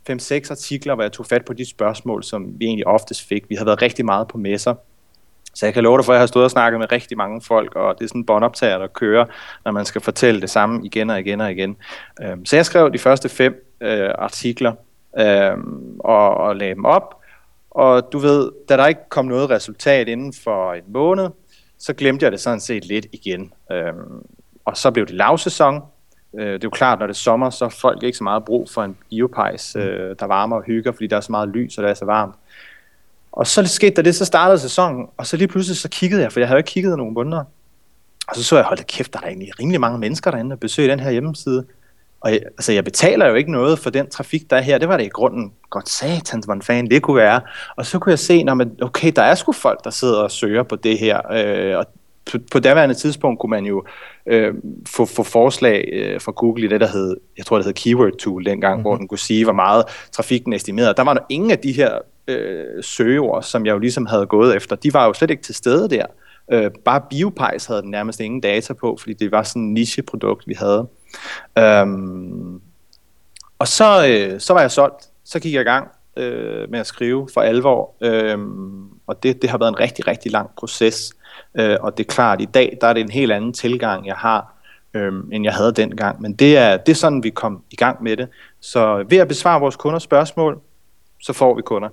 5-6 0.09 0.51
artikler, 0.51 0.95
hvor 0.95 1.03
jeg 1.03 1.11
tog 1.11 1.25
fat 1.25 1.45
på 1.45 1.53
de 1.53 1.69
spørgsmål, 1.69 2.23
som 2.23 2.59
vi 2.59 2.65
egentlig 2.65 2.87
oftest 2.87 3.27
fik. 3.27 3.49
Vi 3.49 3.55
har 3.55 3.65
været 3.65 3.81
rigtig 3.81 4.05
meget 4.05 4.27
på 4.27 4.37
messer, 4.37 4.75
så 5.53 5.65
jeg 5.65 5.73
kan 5.73 5.83
love 5.83 5.97
dig 5.97 6.05
for, 6.05 6.13
at 6.13 6.15
jeg 6.15 6.21
har 6.21 6.27
stået 6.27 6.45
og 6.45 6.51
snakket 6.51 6.79
med 6.79 6.91
rigtig 6.91 7.17
mange 7.17 7.41
folk, 7.41 7.75
og 7.75 7.95
det 7.97 8.03
er 8.03 8.07
sådan 8.07 8.21
en 8.21 8.25
båndoptager, 8.25 8.77
der 8.77 8.87
kører, 8.87 9.25
når 9.65 9.71
man 9.71 9.85
skal 9.85 10.01
fortælle 10.01 10.41
det 10.41 10.49
samme 10.49 10.85
igen 10.85 11.09
og 11.09 11.19
igen 11.19 11.41
og 11.41 11.51
igen. 11.51 11.77
Øhm, 12.21 12.45
så 12.45 12.55
jeg 12.55 12.65
skrev 12.65 12.93
de 12.93 12.99
første 12.99 13.29
fem 13.29 13.66
øh, 13.81 14.09
artikler 14.17 14.73
øhm, 15.19 15.99
og, 15.99 16.37
og 16.37 16.55
lagde 16.55 16.75
dem 16.75 16.85
op, 16.85 17.17
og 17.71 18.11
du 18.11 18.17
ved, 18.17 18.51
da 18.69 18.77
der 18.77 18.87
ikke 18.87 19.09
kom 19.09 19.25
noget 19.25 19.49
resultat 19.49 20.07
inden 20.07 20.33
for 20.33 20.73
en 20.73 20.83
måned, 20.87 21.29
så 21.77 21.93
glemte 21.93 22.23
jeg 22.23 22.31
det 22.31 22.39
sådan 22.39 22.59
set 22.59 22.85
lidt 22.85 23.05
igen. 23.11 23.53
Øhm, 23.71 24.25
og 24.65 24.77
så 24.77 24.91
blev 24.91 25.05
det 25.05 25.15
lavsæson. 25.15 25.81
Øh, 26.33 26.47
det 26.47 26.53
er 26.53 26.59
jo 26.63 26.69
klart, 26.69 26.99
når 26.99 27.07
det 27.07 27.13
er 27.13 27.17
sommer, 27.17 27.49
så 27.49 27.65
har 27.65 27.69
folk 27.69 28.03
ikke 28.03 28.17
så 28.17 28.23
meget 28.23 28.45
brug 28.45 28.69
for 28.69 28.83
en 28.83 28.97
biopejs, 29.09 29.75
øh, 29.75 30.15
der 30.19 30.25
varmer 30.25 30.55
og 30.55 30.63
hygger, 30.63 30.91
fordi 30.91 31.07
der 31.07 31.17
er 31.17 31.21
så 31.21 31.31
meget 31.31 31.49
lys, 31.49 31.77
og 31.77 31.83
det 31.83 31.89
er 31.89 31.93
så 31.93 32.05
varmt. 32.05 32.35
Og 33.31 33.47
så 33.47 33.67
skete 33.67 33.95
der 33.95 34.01
det, 34.01 34.15
så 34.15 34.25
startede 34.25 34.59
sæsonen, 34.59 35.07
og 35.17 35.27
så 35.27 35.37
lige 35.37 35.47
pludselig 35.47 35.77
så 35.77 35.89
kiggede 35.89 36.21
jeg, 36.21 36.31
for 36.31 36.39
jeg 36.39 36.47
havde 36.47 36.59
ikke 36.59 36.67
kigget 36.67 36.97
nogen 36.97 37.13
måneder. 37.13 37.43
Og 38.27 38.35
så 38.35 38.43
så 38.43 38.55
jeg, 38.55 38.65
hold 38.65 38.77
da 38.77 38.83
kæft, 38.83 39.13
der 39.13 39.19
er 39.19 39.27
egentlig 39.27 39.59
rimelig 39.59 39.81
mange 39.81 39.99
mennesker 39.99 40.31
derinde, 40.31 40.49
der 40.49 40.55
besøger 40.55 40.89
den 40.89 40.99
her 40.99 41.11
hjemmeside. 41.11 41.65
Og 42.21 42.31
jeg, 42.31 42.41
altså, 42.45 42.71
jeg 42.71 42.83
betaler 42.83 43.27
jo 43.27 43.35
ikke 43.35 43.51
noget 43.51 43.79
for 43.79 43.89
den 43.89 44.09
trafik, 44.09 44.49
der 44.49 44.55
er 44.55 44.61
her. 44.61 44.77
Det 44.77 44.89
var 44.89 44.97
det 44.97 45.05
i 45.05 45.09
grunden 45.09 45.53
godt 45.69 45.89
satans, 45.89 46.45
hvor 46.45 46.53
en 46.53 46.61
fan 46.61 46.89
det 46.89 47.01
kunne 47.01 47.17
være. 47.17 47.41
Og 47.75 47.85
så 47.85 47.99
kunne 47.99 48.11
jeg 48.11 48.19
se, 48.19 48.43
når 48.43 48.53
man, 48.53 48.71
okay, 48.81 49.11
der 49.15 49.21
er 49.21 49.35
sgu 49.35 49.51
folk, 49.51 49.83
der 49.83 49.89
sidder 49.89 50.17
og 50.17 50.31
søger 50.31 50.63
på 50.63 50.75
det 50.75 50.97
her. 50.97 51.21
Øh, 51.31 51.77
og 51.77 51.85
på, 52.31 52.37
på 52.51 52.59
daværende 52.59 52.95
tidspunkt 52.95 53.39
kunne 53.39 53.49
man 53.49 53.65
jo 53.65 53.83
øh, 54.25 54.53
få, 54.87 55.05
få 55.05 55.23
forslag 55.23 55.89
øh, 55.93 56.21
fra 56.21 56.31
Google 56.31 56.65
i 56.65 56.67
det, 56.67 56.81
der 56.81 56.87
hed, 56.87 57.17
jeg 57.37 57.45
tror, 57.45 57.57
det 57.57 57.65
hed 57.65 57.73
Keyword 57.73 58.17
Tool 58.19 58.45
dengang, 58.45 58.73
mm-hmm. 58.73 58.81
hvor 58.81 58.95
den 58.95 59.07
kunne 59.07 59.19
sige, 59.19 59.43
hvor 59.43 59.53
meget 59.53 59.85
trafikken 60.11 60.53
estimerede. 60.53 60.93
Der 60.97 61.03
var 61.03 61.13
der 61.13 61.21
ingen 61.29 61.51
af 61.51 61.59
de 61.59 61.71
her 61.71 61.97
øh, 62.27 62.83
søgeord, 62.83 63.43
som 63.43 63.65
jeg 63.65 63.73
jo 63.73 63.79
ligesom 63.79 64.05
havde 64.05 64.25
gået 64.25 64.55
efter, 64.55 64.75
de 64.75 64.93
var 64.93 65.05
jo 65.05 65.13
slet 65.13 65.31
ikke 65.31 65.43
til 65.43 65.55
stede 65.55 65.89
der. 65.89 66.05
Øh, 66.51 66.71
bare 66.85 67.01
Biopejs 67.09 67.65
havde 67.65 67.81
den 67.81 67.91
nærmest 67.91 68.19
ingen 68.19 68.41
data 68.41 68.73
på, 68.73 68.97
fordi 68.99 69.13
det 69.13 69.31
var 69.31 69.43
sådan 69.43 69.61
en 69.61 69.73
niche-produkt, 69.73 70.47
vi 70.47 70.53
havde. 70.53 70.87
Øhm, 71.57 72.61
og 73.59 73.67
så, 73.67 74.07
øh, 74.07 74.39
så 74.39 74.53
var 74.53 74.61
jeg 74.61 74.71
solgt. 74.71 75.09
Så 75.23 75.39
gik 75.39 75.53
jeg 75.53 75.61
i 75.61 75.63
gang 75.63 75.87
øh, 76.17 76.71
med 76.71 76.79
at 76.79 76.87
skrive 76.87 77.29
for 77.33 77.41
alvor. 77.41 77.95
Øhm, 78.01 78.89
og 79.07 79.23
det, 79.23 79.41
det 79.41 79.49
har 79.49 79.57
været 79.57 79.69
en 79.69 79.79
rigtig, 79.79 80.07
rigtig 80.07 80.31
lang 80.31 80.49
proces. 80.57 81.13
Øh, 81.55 81.77
og 81.81 81.97
det 81.97 82.03
er 82.03 82.13
klart, 82.13 82.37
at 82.37 82.41
i 82.41 82.51
dag 82.53 82.77
der 82.81 82.87
er 82.87 82.93
det 82.93 83.01
en 83.01 83.11
helt 83.11 83.31
anden 83.31 83.53
tilgang, 83.53 84.07
jeg 84.07 84.15
har, 84.15 84.53
øh, 84.93 85.13
end 85.31 85.43
jeg 85.43 85.53
havde 85.53 85.71
dengang. 85.71 86.21
Men 86.21 86.33
det 86.33 86.57
er, 86.57 86.77
det 86.77 86.91
er 86.91 86.95
sådan, 86.95 87.23
vi 87.23 87.29
kom 87.29 87.63
i 87.71 87.75
gang 87.75 88.03
med 88.03 88.17
det. 88.17 88.27
Så 88.59 89.05
ved 89.09 89.17
at 89.17 89.27
besvare 89.27 89.59
vores 89.59 89.75
kunders 89.75 90.03
spørgsmål, 90.03 90.59
så 91.21 91.33
får 91.33 91.55
vi 91.55 91.61
kunder. 91.61 91.89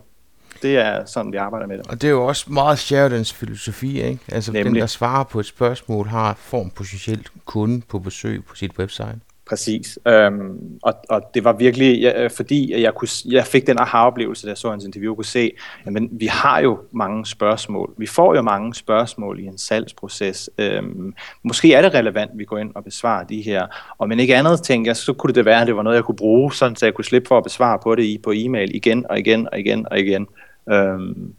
Det 0.64 0.76
er 0.76 1.04
sådan, 1.04 1.32
vi 1.32 1.36
arbejder 1.36 1.66
med 1.66 1.78
det. 1.78 1.86
Og 1.86 2.02
det 2.02 2.06
er 2.06 2.12
jo 2.12 2.26
også 2.26 2.52
meget 2.52 2.78
Sheridans 2.78 3.32
filosofi, 3.32 4.00
ikke? 4.02 4.20
Altså 4.32 4.52
Nemlig. 4.52 4.72
den, 4.72 4.80
der 4.80 4.86
svarer 4.86 5.24
på 5.24 5.40
et 5.40 5.46
spørgsmål, 5.46 6.06
har 6.06 6.34
form 6.38 6.70
potentielt 6.70 7.32
kunde 7.44 7.82
på 7.88 7.98
besøg 7.98 8.44
på 8.44 8.56
sit 8.56 8.78
website. 8.78 9.18
Præcis. 9.48 9.98
Øhm, 10.08 10.78
og, 10.82 10.94
og 11.08 11.22
det 11.34 11.44
var 11.44 11.52
virkelig, 11.52 12.00
ja, 12.00 12.26
fordi 12.26 12.82
jeg, 12.82 12.94
kunne, 12.94 13.08
jeg 13.24 13.44
fik 13.44 13.66
den 13.66 13.78
aha-oplevelse, 13.78 14.46
da 14.46 14.48
jeg 14.48 14.58
så 14.58 14.70
hans 14.70 14.84
interview, 14.84 15.12
og 15.12 15.16
kunne 15.16 15.24
se, 15.24 15.52
at 15.86 15.92
vi 16.10 16.26
har 16.26 16.60
jo 16.60 16.78
mange 16.92 17.26
spørgsmål. 17.26 17.94
Vi 17.98 18.06
får 18.06 18.34
jo 18.34 18.42
mange 18.42 18.74
spørgsmål 18.74 19.40
i 19.40 19.44
en 19.44 19.58
salgsproces. 19.58 20.50
Øhm, 20.58 21.14
måske 21.42 21.74
er 21.74 21.82
det 21.82 21.94
relevant, 21.94 22.30
at 22.30 22.38
vi 22.38 22.44
går 22.44 22.58
ind 22.58 22.72
og 22.74 22.84
besvarer 22.84 23.24
de 23.24 23.42
her. 23.42 23.66
Og 23.98 24.08
men 24.08 24.20
ikke 24.20 24.36
andet, 24.36 24.62
tænker 24.62 24.88
jeg, 24.88 24.96
så 24.96 25.12
kunne 25.12 25.32
det 25.32 25.44
være, 25.44 25.60
at 25.60 25.66
det 25.66 25.76
var 25.76 25.82
noget, 25.82 25.96
jeg 25.96 26.04
kunne 26.04 26.16
bruge, 26.16 26.54
sådan 26.54 26.76
så 26.76 26.86
jeg 26.86 26.94
kunne 26.94 27.04
slippe 27.04 27.28
for 27.28 27.38
at 27.38 27.44
besvare 27.44 27.78
på 27.82 27.94
det 27.94 28.02
i, 28.02 28.18
på 28.24 28.32
e-mail 28.36 28.70
igen 28.74 29.06
og 29.10 29.18
igen 29.18 29.48
og 29.52 29.60
igen 29.60 29.86
og 29.90 29.98
igen. 29.98 30.26
Øhm, 30.70 31.34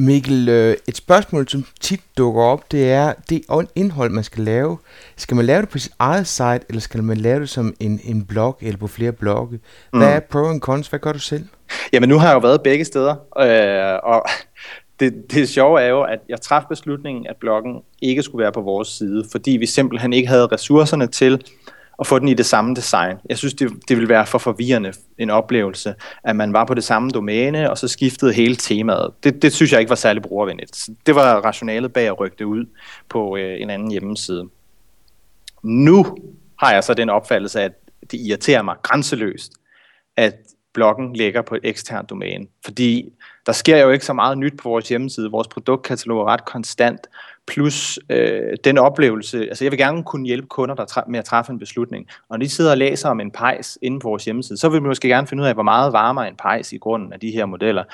Mikkel, 0.00 0.48
øh, 0.48 0.76
et 0.88 0.96
spørgsmål, 0.96 1.48
som 1.48 1.64
tit 1.80 2.00
dukker 2.18 2.42
op, 2.42 2.72
det 2.72 2.90
er 2.92 3.12
det 3.30 3.42
indhold, 3.74 4.10
man 4.10 4.24
skal 4.24 4.44
lave. 4.44 4.78
Skal 5.16 5.36
man 5.36 5.44
lave 5.44 5.60
det 5.60 5.68
på 5.68 5.78
sit 5.78 5.92
eget 5.98 6.26
site, 6.26 6.60
eller 6.68 6.80
skal 6.80 7.02
man 7.02 7.16
lave 7.16 7.40
det 7.40 7.48
som 7.48 7.74
en, 7.80 8.00
en 8.04 8.24
blog, 8.24 8.58
eller 8.60 8.78
på 8.78 8.86
flere 8.86 9.12
blogge? 9.12 9.60
Hvad 9.90 10.08
mm. 10.08 10.14
er 10.14 10.20
pro 10.20 10.44
and 10.44 10.60
cons? 10.60 10.88
Hvad 10.88 10.98
gør 10.98 11.12
du 11.12 11.18
selv? 11.18 11.44
Jamen, 11.92 12.08
nu 12.08 12.18
har 12.18 12.26
jeg 12.26 12.34
jo 12.34 12.38
været 12.38 12.62
begge 12.62 12.84
steder, 12.84 13.14
øh, 13.40 14.00
og 14.02 14.24
det, 15.00 15.30
det 15.30 15.48
sjove 15.48 15.80
er 15.82 15.88
jo, 15.88 16.02
at 16.02 16.18
jeg 16.28 16.40
traf 16.40 16.62
beslutningen, 16.68 17.26
at 17.26 17.36
bloggen 17.40 17.82
ikke 18.02 18.22
skulle 18.22 18.42
være 18.42 18.52
på 18.52 18.60
vores 18.60 18.88
side, 18.88 19.24
fordi 19.30 19.50
vi 19.50 19.66
simpelthen 19.66 20.12
ikke 20.12 20.28
havde 20.28 20.46
ressourcerne 20.46 21.06
til 21.06 21.44
at 22.00 22.06
få 22.06 22.18
den 22.18 22.28
i 22.28 22.34
det 22.34 22.46
samme 22.46 22.74
design. 22.74 23.16
Jeg 23.28 23.38
synes, 23.38 23.54
det, 23.54 23.70
det 23.88 23.96
ville 23.96 24.08
være 24.08 24.26
for 24.26 24.38
forvirrende 24.38 24.92
en 25.18 25.30
oplevelse, 25.30 25.94
at 26.24 26.36
man 26.36 26.52
var 26.52 26.64
på 26.64 26.74
det 26.74 26.84
samme 26.84 27.10
domæne, 27.10 27.70
og 27.70 27.78
så 27.78 27.88
skiftede 27.88 28.32
hele 28.32 28.56
temaet. 28.56 29.10
Det, 29.24 29.42
det 29.42 29.52
synes 29.52 29.72
jeg 29.72 29.80
ikke 29.80 29.90
var 29.90 29.96
særlig 29.96 30.22
brugervenligt. 30.22 30.88
Det 31.06 31.14
var 31.14 31.40
rationalet 31.40 31.92
bag 31.92 32.06
at 32.06 32.20
rykke 32.20 32.36
det 32.38 32.44
ud 32.44 32.64
på 33.08 33.36
øh, 33.36 33.60
en 33.60 33.70
anden 33.70 33.90
hjemmeside. 33.90 34.44
Nu 35.62 36.16
har 36.58 36.72
jeg 36.72 36.84
så 36.84 36.94
den 36.94 37.10
opfattelse, 37.10 37.60
at 37.60 37.72
det 38.10 38.20
irriterer 38.20 38.62
mig 38.62 38.76
grænseløst, 38.82 39.52
at 40.16 40.34
bloggen 40.74 41.12
ligger 41.12 41.42
på 41.42 41.54
et 41.54 41.60
eksternt 41.64 42.10
domæne. 42.10 42.46
Fordi 42.64 43.12
der 43.46 43.52
sker 43.52 43.76
jo 43.76 43.90
ikke 43.90 44.04
så 44.04 44.12
meget 44.12 44.38
nyt 44.38 44.56
på 44.62 44.68
vores 44.68 44.88
hjemmeside. 44.88 45.30
Vores 45.30 45.48
produktkatalog 45.48 46.20
er 46.20 46.24
ret 46.24 46.44
konstant. 46.44 47.06
Plus 47.48 47.98
øh, 48.10 48.56
den 48.64 48.78
oplevelse, 48.78 49.40
altså 49.40 49.64
jeg 49.64 49.72
vil 49.72 49.78
gerne 49.78 50.04
kunne 50.04 50.26
hjælpe 50.26 50.46
kunder 50.46 50.74
der 50.74 51.04
med 51.08 51.18
at 51.18 51.24
træffe 51.24 51.52
en 51.52 51.58
beslutning. 51.58 52.06
Og 52.20 52.26
når 52.30 52.36
de 52.36 52.48
sidder 52.48 52.70
og 52.70 52.78
læser 52.78 53.08
om 53.08 53.20
en 53.20 53.30
pejs 53.30 53.78
inde 53.82 54.00
på 54.00 54.08
vores 54.08 54.24
hjemmeside, 54.24 54.58
så 54.58 54.68
vil 54.68 54.82
vi 54.82 54.86
måske 54.86 55.08
gerne 55.08 55.26
finde 55.26 55.42
ud 55.42 55.48
af, 55.48 55.54
hvor 55.54 55.62
meget 55.62 55.92
varmer 55.92 56.22
en 56.22 56.36
pejs 56.36 56.72
i 56.72 56.78
grunden 56.78 57.12
af 57.12 57.20
de 57.20 57.30
her 57.30 57.46
modeller 57.46 57.84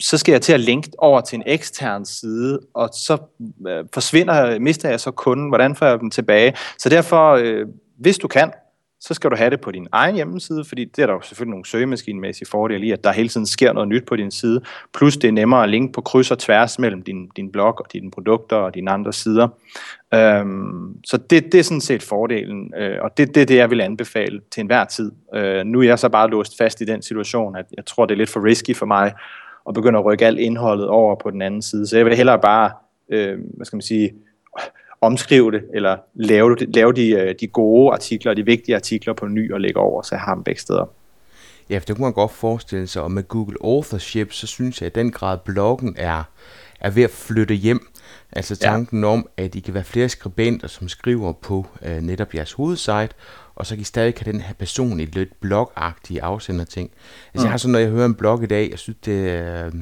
så 0.00 0.18
skal 0.18 0.32
jeg 0.32 0.42
til 0.42 0.52
at 0.52 0.60
linke 0.60 0.90
over 0.98 1.20
til 1.20 1.36
en 1.36 1.42
ekstern 1.46 2.04
side, 2.04 2.60
og 2.74 2.90
så 2.92 3.18
øh, 3.68 3.84
forsvinder, 3.94 4.58
mister 4.58 4.88
jeg 4.88 5.00
så 5.00 5.10
kunden, 5.10 5.48
hvordan 5.48 5.76
får 5.76 5.86
jeg 5.86 6.00
dem 6.00 6.10
tilbage? 6.10 6.54
Så 6.78 6.88
derfor, 6.88 7.32
øh, 7.32 7.66
hvis 7.98 8.18
du 8.18 8.28
kan, 8.28 8.52
så 9.00 9.14
skal 9.14 9.30
du 9.30 9.36
have 9.36 9.50
det 9.50 9.60
på 9.60 9.70
din 9.70 9.86
egen 9.92 10.14
hjemmeside, 10.14 10.64
fordi 10.64 10.84
det 10.84 11.02
er 11.02 11.06
der 11.06 11.12
jo 11.12 11.20
selvfølgelig 11.20 11.50
nogle 11.50 11.66
søgemaskinemæssige 11.66 12.48
fordele 12.48 12.86
i, 12.86 12.90
at 12.90 13.04
der 13.04 13.12
hele 13.12 13.28
tiden 13.28 13.46
sker 13.46 13.72
noget 13.72 13.88
nyt 13.88 14.06
på 14.06 14.16
din 14.16 14.30
side, 14.30 14.60
plus 14.94 15.16
det 15.16 15.28
er 15.28 15.32
nemmere 15.32 15.62
at 15.62 15.68
linke 15.68 15.92
på 15.92 16.00
kryds 16.00 16.30
og 16.30 16.38
tværs 16.38 16.78
mellem 16.78 17.02
din, 17.02 17.28
din 17.36 17.52
blog 17.52 17.74
og 17.78 17.86
dine 17.92 18.10
produkter 18.10 18.56
og 18.56 18.74
dine 18.74 18.90
andre 18.90 19.12
sider. 19.12 19.48
Øhm, 20.14 20.96
så 21.06 21.16
det, 21.16 21.52
det 21.52 21.58
er 21.58 21.62
sådan 21.62 21.80
set 21.80 22.02
fordelen, 22.02 22.74
øh, 22.78 22.96
og 23.00 23.16
det, 23.16 23.34
det 23.34 23.42
er 23.42 23.46
det, 23.46 23.56
jeg 23.56 23.70
vil 23.70 23.80
anbefale 23.80 24.40
til 24.50 24.60
enhver 24.60 24.84
tid. 24.84 25.12
Øh, 25.34 25.64
nu 25.64 25.80
er 25.80 25.84
jeg 25.84 25.98
så 25.98 26.08
bare 26.08 26.30
låst 26.30 26.58
fast 26.58 26.80
i 26.80 26.84
den 26.84 27.02
situation, 27.02 27.56
at 27.56 27.66
jeg 27.76 27.86
tror, 27.86 28.06
det 28.06 28.14
er 28.14 28.18
lidt 28.18 28.30
for 28.30 28.44
risky 28.44 28.76
for 28.76 28.86
mig 28.86 29.12
at 29.68 29.74
begynde 29.74 29.98
at 29.98 30.04
rykke 30.04 30.26
alt 30.26 30.38
indholdet 30.38 30.88
over 30.88 31.14
på 31.14 31.30
den 31.30 31.42
anden 31.42 31.62
side, 31.62 31.86
så 31.86 31.96
jeg 31.96 32.06
vil 32.06 32.16
hellere 32.16 32.38
bare, 32.38 32.70
øh, 33.08 33.38
hvad 33.56 33.66
skal 33.66 33.76
man 33.76 33.82
sige, 33.82 34.12
omskrive 35.00 35.52
det, 35.52 35.62
eller 35.74 35.96
lave, 36.14 36.56
lave 36.74 36.92
de, 36.92 37.10
øh, 37.10 37.34
de 37.40 37.46
gode 37.46 37.92
artikler, 37.92 38.34
de 38.34 38.44
vigtige 38.44 38.76
artikler 38.76 39.12
på 39.12 39.26
ny 39.26 39.52
og 39.52 39.60
lægge 39.60 39.80
over, 39.80 40.02
så 40.02 40.14
jeg 40.14 40.22
har 40.22 40.34
dem 40.34 40.44
begge 40.44 40.60
steder. 40.60 40.90
Ja, 41.70 41.78
for 41.78 41.84
det 41.84 41.96
kunne 41.96 42.04
man 42.04 42.12
godt 42.12 42.32
forestille 42.32 42.86
sig, 42.86 43.02
og 43.02 43.12
med 43.12 43.28
Google 43.28 43.56
Authorship, 43.64 44.32
så 44.32 44.46
synes 44.46 44.80
jeg 44.80 44.86
at 44.86 44.94
den 44.94 45.10
grad, 45.10 45.38
bloggen 45.44 45.94
er, 45.98 46.22
er 46.80 46.90
ved 46.90 47.02
at 47.02 47.10
flytte 47.10 47.54
hjem. 47.54 47.88
Altså 48.32 48.56
tanken 48.56 49.02
ja. 49.02 49.08
om, 49.08 49.28
at 49.36 49.54
I 49.54 49.60
kan 49.60 49.74
være 49.74 49.84
flere 49.84 50.08
skribenter, 50.08 50.68
som 50.68 50.88
skriver 50.88 51.32
på 51.32 51.66
øh, 51.82 52.02
netop 52.02 52.34
jeres 52.34 52.52
hovedsite, 52.52 53.08
og 53.54 53.66
så 53.66 53.74
kan 53.74 53.80
I 53.80 53.84
stadig 53.84 54.14
have 54.18 54.32
den 54.32 54.40
her 54.40 54.54
personlige, 54.54 55.10
lidt 55.10 55.40
blogagtige 55.40 56.22
afsender 56.22 56.64
ting. 56.64 56.90
Altså 57.34 57.42
mm. 57.42 57.44
jeg 57.44 57.50
har 57.50 57.58
sådan, 57.58 57.72
når 57.72 57.78
jeg 57.78 57.88
hører 57.88 58.06
en 58.06 58.14
blog 58.14 58.42
i 58.42 58.46
dag, 58.46 58.70
jeg 58.70 58.78
synes 58.78 58.98
det 59.04 59.12
øh, 59.12 59.72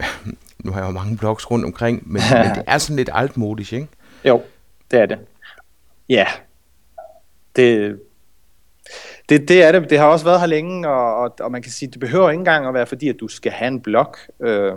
nu 0.64 0.72
har 0.72 0.80
jeg 0.80 0.86
jo 0.86 0.92
mange 0.92 1.16
blogs 1.16 1.50
rundt 1.50 1.64
omkring, 1.64 2.02
men, 2.12 2.22
men 2.32 2.50
det 2.56 2.62
er 2.66 2.78
sådan 2.78 2.96
lidt 2.96 3.10
altmodisk, 3.12 3.72
ikke? 3.72 3.88
Jo, 4.24 4.42
det 4.90 5.00
er 5.00 5.06
det. 5.06 5.18
Ja, 6.08 6.26
det, 7.56 8.00
det, 9.28 9.48
det 9.48 9.62
er 9.62 9.72
det. 9.72 9.90
Det 9.90 9.98
har 9.98 10.06
også 10.06 10.24
været 10.24 10.40
her 10.40 10.46
længe, 10.46 10.88
og, 10.88 11.16
og, 11.16 11.36
og 11.40 11.52
man 11.52 11.62
kan 11.62 11.72
sige, 11.72 11.90
det 11.90 12.00
behøver 12.00 12.30
ikke 12.30 12.38
engang 12.38 12.66
at 12.66 12.74
være 12.74 12.86
fordi, 12.86 13.08
at 13.08 13.20
du 13.20 13.28
skal 13.28 13.52
have 13.52 13.68
en 13.68 13.80
blog. 13.80 14.14
Øh, 14.40 14.72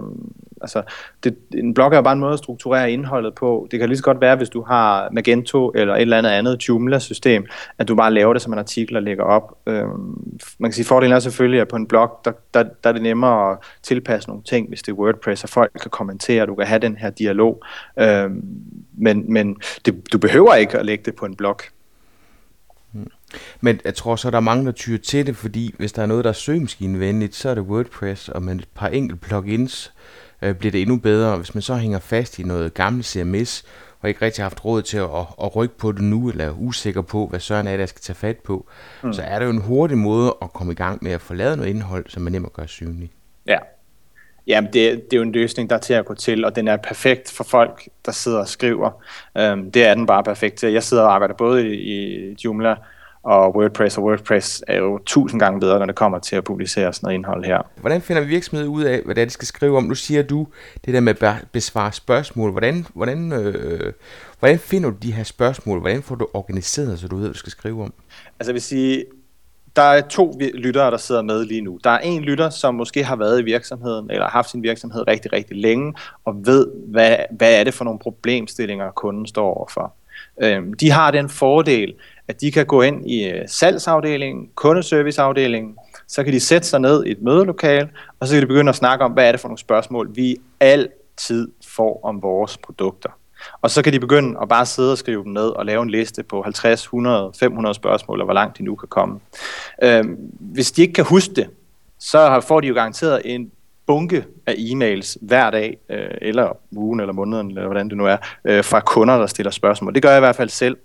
altså, 0.75 0.93
det, 1.23 1.37
en 1.53 1.73
blog 1.73 1.93
er 1.93 2.01
bare 2.01 2.13
en 2.13 2.19
måde 2.19 2.33
at 2.33 2.39
strukturere 2.39 2.91
indholdet 2.91 3.35
på. 3.35 3.67
Det 3.71 3.79
kan 3.79 3.89
lige 3.89 3.97
så 3.97 4.03
godt 4.03 4.21
være, 4.21 4.35
hvis 4.35 4.49
du 4.49 4.63
har 4.63 5.09
Magento 5.11 5.71
eller 5.75 5.95
et 5.95 6.01
eller 6.01 6.17
andet 6.17 6.29
andet 6.29 6.69
Joomla-system, 6.69 7.45
at 7.77 7.87
du 7.87 7.95
bare 7.95 8.13
laver 8.13 8.33
det 8.33 8.41
som 8.41 8.53
en 8.53 8.59
artikel 8.59 8.95
og 8.95 9.03
lægger 9.03 9.23
op. 9.23 9.57
Øhm, 9.67 10.39
man 10.59 10.71
kan 10.71 10.73
sige, 10.73 10.85
fordelen 10.85 11.15
er 11.15 11.19
selvfølgelig, 11.19 11.61
at 11.61 11.67
på 11.67 11.75
en 11.75 11.87
blog, 11.87 12.19
der, 12.25 12.31
der, 12.53 12.63
der 12.63 12.89
er 12.89 12.93
det 12.93 13.01
nemmere 13.01 13.51
at 13.51 13.57
tilpasse 13.83 14.29
nogle 14.29 14.43
ting, 14.43 14.67
hvis 14.67 14.81
det 14.81 14.91
er 14.91 14.95
WordPress, 14.95 15.43
og 15.43 15.49
folk 15.49 15.71
kan 15.81 15.91
kommentere, 15.91 16.45
du 16.45 16.55
kan 16.55 16.67
have 16.67 16.79
den 16.79 16.97
her 16.97 17.09
dialog. 17.09 17.63
Øhm, 17.99 18.43
men 18.97 19.33
men 19.33 19.57
det, 19.85 20.13
du 20.13 20.17
behøver 20.17 20.55
ikke 20.55 20.79
at 20.79 20.85
lægge 20.85 21.03
det 21.05 21.15
på 21.15 21.25
en 21.25 21.35
blog. 21.35 21.59
Hmm. 22.91 23.11
Men 23.61 23.79
jeg 23.85 23.95
tror 23.95 24.15
så, 24.15 24.31
der 24.31 24.37
er 24.37 24.41
mange, 24.41 24.65
der 24.65 24.71
tyrer 24.71 24.97
til 24.97 25.27
det, 25.27 25.35
fordi 25.35 25.75
hvis 25.77 25.93
der 25.93 26.01
er 26.01 26.05
noget, 26.05 26.23
der 26.23 26.29
er 26.29 26.33
søgemaskinevenligt, 26.33 27.35
så 27.35 27.49
er 27.49 27.55
det 27.55 27.63
WordPress, 27.63 28.29
og 28.29 28.43
med 28.43 28.55
et 28.55 28.67
par 28.75 28.87
enkelte 28.87 29.21
plugins 29.27 29.93
øh, 29.95 30.26
bliver 30.39 30.71
det 30.71 30.81
endnu 30.81 30.97
bedre. 30.97 31.37
Hvis 31.37 31.55
man 31.55 31.61
så 31.61 31.75
hænger 31.75 31.99
fast 31.99 32.39
i 32.39 32.43
noget 32.43 32.73
gammelt 32.73 33.05
CMS, 33.05 33.65
og 33.99 34.09
ikke 34.09 34.25
rigtig 34.25 34.43
har 34.43 34.49
haft 34.49 34.65
råd 34.65 34.81
til 34.81 34.97
at, 34.97 35.09
at, 35.43 35.55
rykke 35.55 35.77
på 35.77 35.91
det 35.91 36.01
nu, 36.01 36.29
eller 36.29 36.45
er 36.45 36.51
usikker 36.51 37.01
på, 37.01 37.27
hvad 37.27 37.39
søren 37.39 37.67
er, 37.67 37.77
der 37.77 37.85
skal 37.85 38.01
tage 38.01 38.15
fat 38.15 38.37
på, 38.37 38.67
mm. 39.03 39.13
så 39.13 39.21
er 39.21 39.39
det 39.39 39.45
jo 39.45 39.51
en 39.51 39.61
hurtig 39.61 39.97
måde 39.97 40.35
at 40.41 40.53
komme 40.53 40.73
i 40.73 40.75
gang 40.75 41.03
med 41.03 41.11
at 41.11 41.21
få 41.21 41.33
lavet 41.33 41.57
noget 41.57 41.69
indhold, 41.69 42.05
som 42.07 42.23
man 42.23 42.31
nemt 42.31 42.53
gøre 42.53 42.67
synligt. 42.67 43.11
Ja, 43.45 43.57
Jamen, 44.47 44.73
det, 44.73 44.73
det 44.75 45.13
er 45.13 45.17
jo 45.17 45.21
en 45.21 45.31
løsning, 45.31 45.69
der 45.69 45.75
er 45.75 45.79
til 45.79 45.93
at 45.93 46.05
gå 46.05 46.13
til, 46.13 46.45
og 46.45 46.55
den 46.55 46.67
er 46.67 46.77
perfekt 46.77 47.31
for 47.31 47.43
folk, 47.43 47.89
der 48.05 48.11
sidder 48.11 48.39
og 48.39 48.47
skriver. 48.47 49.03
Um, 49.35 49.71
det 49.71 49.85
er 49.85 49.93
den 49.93 50.05
bare 50.05 50.23
perfekt 50.23 50.55
til. 50.55 50.71
Jeg 50.71 50.83
sidder 50.83 51.03
og 51.03 51.13
arbejder 51.13 51.35
både 51.35 51.75
i, 51.75 52.29
i 52.29 52.35
Joomla 52.45 52.75
og 53.27 53.55
WordPress, 53.55 53.97
og 53.97 54.03
WordPress 54.03 54.63
er 54.67 54.77
jo 54.77 54.99
tusind 55.05 55.39
gange 55.39 55.59
bedre, 55.59 55.79
når 55.79 55.85
det 55.85 55.95
kommer 55.95 56.19
til 56.19 56.35
at 56.35 56.43
publicere 56.43 56.93
sådan 56.93 57.05
noget 57.05 57.15
indhold 57.15 57.45
her. 57.45 57.61
Hvordan 57.81 58.01
finder 58.01 58.21
vi 58.21 58.27
virksomheder 58.27 58.69
ud 58.69 58.83
af, 58.83 59.01
er, 59.07 59.13
de 59.25 59.29
skal 59.29 59.47
skrive 59.47 59.77
om? 59.77 59.83
Nu 59.83 59.95
siger 59.95 60.23
du 60.23 60.47
det 60.85 60.93
der 60.93 60.99
med 60.99 61.23
at 61.23 61.35
besvare 61.51 61.91
spørgsmål. 61.91 62.51
Hvordan, 62.51 62.85
hvordan, 62.93 63.31
øh, 63.31 63.93
hvordan 64.39 64.59
finder 64.59 64.89
du 64.89 64.95
de 65.01 65.11
her 65.11 65.23
spørgsmål? 65.23 65.79
Hvordan 65.79 66.03
får 66.03 66.15
du 66.15 66.27
organiseret, 66.33 66.99
så 66.99 67.07
du 67.07 67.15
ved, 67.15 67.23
hvad 67.23 67.33
du 67.33 67.39
skal 67.39 67.51
skrive 67.51 67.83
om? 67.83 67.93
Altså 68.39 68.51
jeg 68.51 68.53
vil 68.53 68.61
sige, 68.61 69.05
der 69.75 69.81
er 69.81 70.01
to 70.01 70.39
lyttere, 70.53 70.91
der 70.91 70.97
sidder 70.97 71.21
med 71.21 71.45
lige 71.45 71.61
nu. 71.61 71.79
Der 71.83 71.89
er 71.89 71.99
en 71.99 72.21
lytter, 72.21 72.49
som 72.49 72.75
måske 72.75 73.03
har 73.03 73.15
været 73.15 73.41
i 73.41 73.43
virksomheden, 73.43 74.11
eller 74.11 74.23
har 74.23 74.31
haft 74.31 74.49
sin 74.49 74.63
virksomhed 74.63 75.07
rigtig, 75.07 75.33
rigtig 75.33 75.57
længe, 75.57 75.93
og 76.25 76.35
ved, 76.45 76.67
hvad, 76.87 77.15
hvad 77.31 77.59
er 77.59 77.63
det 77.63 77.73
for 77.73 77.83
nogle 77.83 77.99
problemstillinger, 77.99 78.91
kunden 78.91 79.27
står 79.27 79.53
overfor. 79.53 79.93
Øhm, 80.41 80.73
de 80.73 80.91
har 80.91 81.11
den 81.11 81.29
fordel, 81.29 81.93
at 82.27 82.41
de 82.41 82.51
kan 82.51 82.65
gå 82.65 82.81
ind 82.81 83.09
i 83.09 83.29
øh, 83.29 83.43
salgsafdelingen, 83.47 84.49
kundeserviceafdelingen, 84.55 85.75
så 86.07 86.23
kan 86.23 86.33
de 86.33 86.39
sætte 86.39 86.67
sig 86.67 86.79
ned 86.79 87.05
i 87.05 87.11
et 87.11 87.21
mødelokal, 87.21 87.89
og 88.19 88.27
så 88.27 88.33
kan 88.33 88.41
de 88.41 88.47
begynde 88.47 88.69
at 88.69 88.75
snakke 88.75 89.05
om, 89.05 89.11
hvad 89.11 89.27
er 89.27 89.31
det 89.31 89.41
for 89.41 89.47
nogle 89.47 89.59
spørgsmål, 89.59 90.15
vi 90.15 90.37
altid 90.59 91.47
får 91.67 91.99
om 92.03 92.21
vores 92.21 92.57
produkter. 92.57 93.09
Og 93.61 93.71
så 93.71 93.81
kan 93.81 93.93
de 93.93 93.99
begynde 93.99 94.39
at 94.41 94.49
bare 94.49 94.65
sidde 94.65 94.91
og 94.91 94.97
skrive 94.97 95.23
dem 95.23 95.31
ned 95.31 95.47
og 95.47 95.65
lave 95.65 95.81
en 95.81 95.89
liste 95.89 96.23
på 96.23 96.41
50, 96.41 96.83
100, 96.83 97.31
500 97.39 97.73
spørgsmål, 97.73 98.19
og 98.19 98.25
hvor 98.25 98.33
langt 98.33 98.57
de 98.57 98.63
nu 98.63 98.75
kan 98.75 98.87
komme. 98.87 99.19
Øhm, 99.83 100.17
hvis 100.39 100.71
de 100.71 100.81
ikke 100.81 100.93
kan 100.93 101.05
huske 101.05 101.33
det, 101.33 101.49
så 101.99 102.41
får 102.47 102.61
de 102.61 102.67
jo 102.67 102.73
garanteret 102.73 103.21
en 103.25 103.51
bunke 103.87 104.25
af 104.45 104.53
e-mails 104.57 105.17
hver 105.21 105.49
dag, 105.49 105.77
øh, 105.89 106.07
eller 106.21 106.57
ugen, 106.71 106.99
eller 106.99 107.13
måneden, 107.13 107.47
eller 107.47 107.65
hvordan 107.65 107.89
det 107.89 107.97
nu 107.97 108.05
er, 108.05 108.17
øh, 108.45 108.63
fra 108.63 108.79
kunder, 108.79 109.17
der 109.17 109.27
stiller 109.27 109.51
spørgsmål. 109.51 109.93
Det 109.93 110.01
gør 110.01 110.09
jeg 110.09 110.17
i 110.17 110.19
hvert 110.19 110.35
fald 110.35 110.49
selv. 110.49 110.77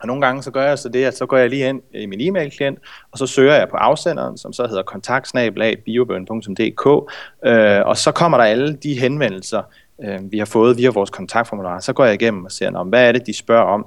Og 0.00 0.06
nogle 0.06 0.26
gange 0.26 0.42
så 0.42 0.50
gør 0.50 0.64
jeg 0.64 0.78
så 0.78 0.88
det, 0.88 1.04
at 1.04 1.16
så 1.16 1.26
går 1.26 1.36
jeg 1.36 1.50
lige 1.50 1.68
ind 1.68 1.82
i 1.94 2.06
min 2.06 2.20
e-mail-klient, 2.20 2.78
og 3.12 3.18
så 3.18 3.26
søger 3.26 3.54
jeg 3.54 3.68
på 3.68 3.76
afsenderen, 3.76 4.38
som 4.38 4.52
så 4.52 4.66
hedder 4.66 4.82
kontaktsnabelag.bioburn.dk, 4.82 7.12
øh, 7.46 7.80
og 7.86 7.96
så 7.96 8.12
kommer 8.12 8.38
der 8.38 8.44
alle 8.44 8.76
de 8.76 8.98
henvendelser, 8.98 9.62
øh, 10.04 10.32
vi 10.32 10.38
har 10.38 10.46
fået 10.46 10.76
via 10.76 10.90
vores 10.90 11.10
kontaktformular. 11.10 11.80
Så 11.80 11.92
går 11.92 12.04
jeg 12.04 12.14
igennem 12.14 12.44
og 12.44 12.52
ser, 12.52 12.84
hvad 12.84 13.08
er 13.08 13.12
det, 13.12 13.26
de 13.26 13.38
spørger 13.38 13.64
om? 13.64 13.86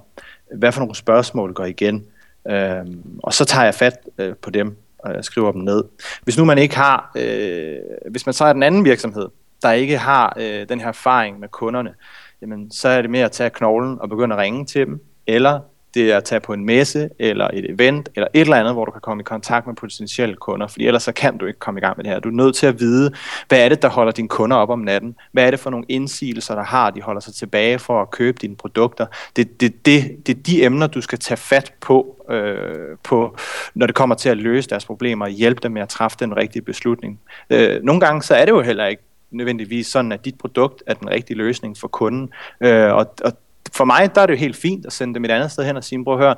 Hvad 0.58 0.72
for 0.72 0.80
nogle 0.80 0.96
spørgsmål 0.96 1.53
går 1.53 1.65
igen? 1.65 2.06
Øh, 2.48 2.86
og 3.24 3.34
så 3.34 3.46
tager 3.46 3.63
jeg 3.63 3.75
fat 3.75 3.94
øh, 4.18 4.36
på 4.36 4.50
dem 4.50 4.77
og 5.00 5.25
skriver 5.25 5.51
dem 5.51 5.62
ned. 5.62 5.84
Hvis 6.24 6.38
nu 6.38 6.46
man 6.46 6.58
ikke 6.58 6.75
har, 6.75 7.12
øh, 7.18 7.77
hvis 8.12 8.25
man 8.25 8.34
så 8.34 8.46
er 8.46 8.53
den 8.53 8.63
anden 8.63 8.86
virksomhed, 8.86 9.27
der 9.62 9.72
ikke 9.72 9.98
har 9.98 10.38
øh, 10.39 10.70
den 10.70 10.80
her 10.80 10.88
erfaring 10.88 11.39
med 11.39 11.48
kunderne, 11.48 11.94
jamen 12.41 12.72
så 12.72 12.88
er 12.88 13.01
det 13.01 13.12
mere 13.12 13.25
at 13.25 13.32
tage 13.32 13.50
knoglen 13.50 14.01
og 14.01 14.10
begynde 14.10 14.36
at 14.36 14.41
ringe 14.41 14.65
til 14.65 14.86
dem, 14.86 15.03
eller 15.27 15.60
det 15.93 16.12
er 16.12 16.17
at 16.17 16.24
tage 16.24 16.39
på 16.39 16.53
en 16.53 16.65
messe, 16.65 17.10
eller 17.19 17.48
et 17.53 17.71
event, 17.71 18.10
eller 18.15 18.27
et 18.33 18.41
eller 18.41 18.57
andet, 18.57 18.74
hvor 18.74 18.86
du 18.86 18.91
kan 18.91 19.01
komme 19.01 19.21
i 19.21 19.24
kontakt 19.24 19.67
med 19.67 19.75
potentielle 19.75 20.36
kunder, 20.36 20.67
fordi 20.67 20.88
ellers 20.88 21.03
så 21.03 21.12
kan 21.12 21.38
du 21.38 21.45
ikke 21.45 21.60
komme 21.60 21.79
i 21.79 21.81
gang 21.81 21.98
med 21.98 22.03
det 22.03 22.13
her. 22.13 22.19
Du 22.19 22.29
er 22.29 22.33
nødt 22.33 22.55
til 22.55 22.67
at 22.67 22.79
vide, 22.79 23.12
hvad 23.48 23.65
er 23.65 23.69
det, 23.69 23.81
der 23.81 23.89
holder 23.89 24.12
dine 24.12 24.27
kunder 24.27 24.57
op 24.57 24.69
om 24.69 24.79
natten? 24.79 25.15
Hvad 25.31 25.45
er 25.45 25.51
det 25.51 25.60
for 25.60 25.69
nogle 25.69 25.86
indsigelser, 25.89 26.55
der 26.55 26.63
har, 26.63 26.89
de 26.89 27.01
holder 27.01 27.21
sig 27.21 27.33
tilbage 27.33 27.79
for 27.79 28.01
at 28.01 28.12
købe 28.12 28.38
dine 28.41 28.55
produkter? 28.55 29.05
Det, 29.36 29.62
det, 29.62 29.86
det, 29.86 30.27
det 30.27 30.38
er 30.38 30.41
de 30.41 30.63
emner, 30.63 30.88
du 30.88 31.01
skal 31.01 31.19
tage 31.19 31.38
fat 31.38 31.74
på, 31.81 32.25
øh, 32.29 32.98
på, 33.03 33.38
når 33.75 33.86
det 33.86 33.95
kommer 33.95 34.15
til 34.15 34.29
at 34.29 34.38
løse 34.38 34.69
deres 34.69 34.86
problemer 34.86 35.25
og 35.25 35.31
hjælpe 35.31 35.60
dem 35.63 35.71
med 35.71 35.81
at 35.81 35.89
træffe 35.89 36.17
den 36.19 36.38
rigtige 36.38 36.62
beslutning. 36.62 37.19
Øh, 37.50 37.83
nogle 37.83 38.01
gange 38.01 38.21
så 38.21 38.36
er 38.36 38.45
det 38.45 38.51
jo 38.51 38.62
heller 38.62 38.86
ikke 38.86 39.03
nødvendigvis 39.31 39.88
sådan, 39.88 40.12
at 40.12 40.25
dit 40.25 40.38
produkt 40.38 40.83
er 40.88 40.93
den 40.93 41.10
rigtige 41.10 41.38
løsning 41.38 41.77
for 41.77 41.88
kunden. 41.88 42.29
Øh, 42.62 42.93
og, 42.93 43.13
og 43.24 43.33
for 43.74 43.86
mig, 43.86 44.15
der 44.15 44.22
er 44.22 44.25
det 44.25 44.34
jo 44.34 44.39
helt 44.39 44.56
fint 44.56 44.86
at 44.86 44.94
sende 44.94 45.13
dem 45.13 45.25
et 45.25 45.32
andet 45.32 45.51
sted 45.51 45.65
hen 45.65 45.77
og 45.77 45.84
sige, 45.84 46.03
prøv 46.03 46.13
at 46.13 46.20
høre, 46.20 46.36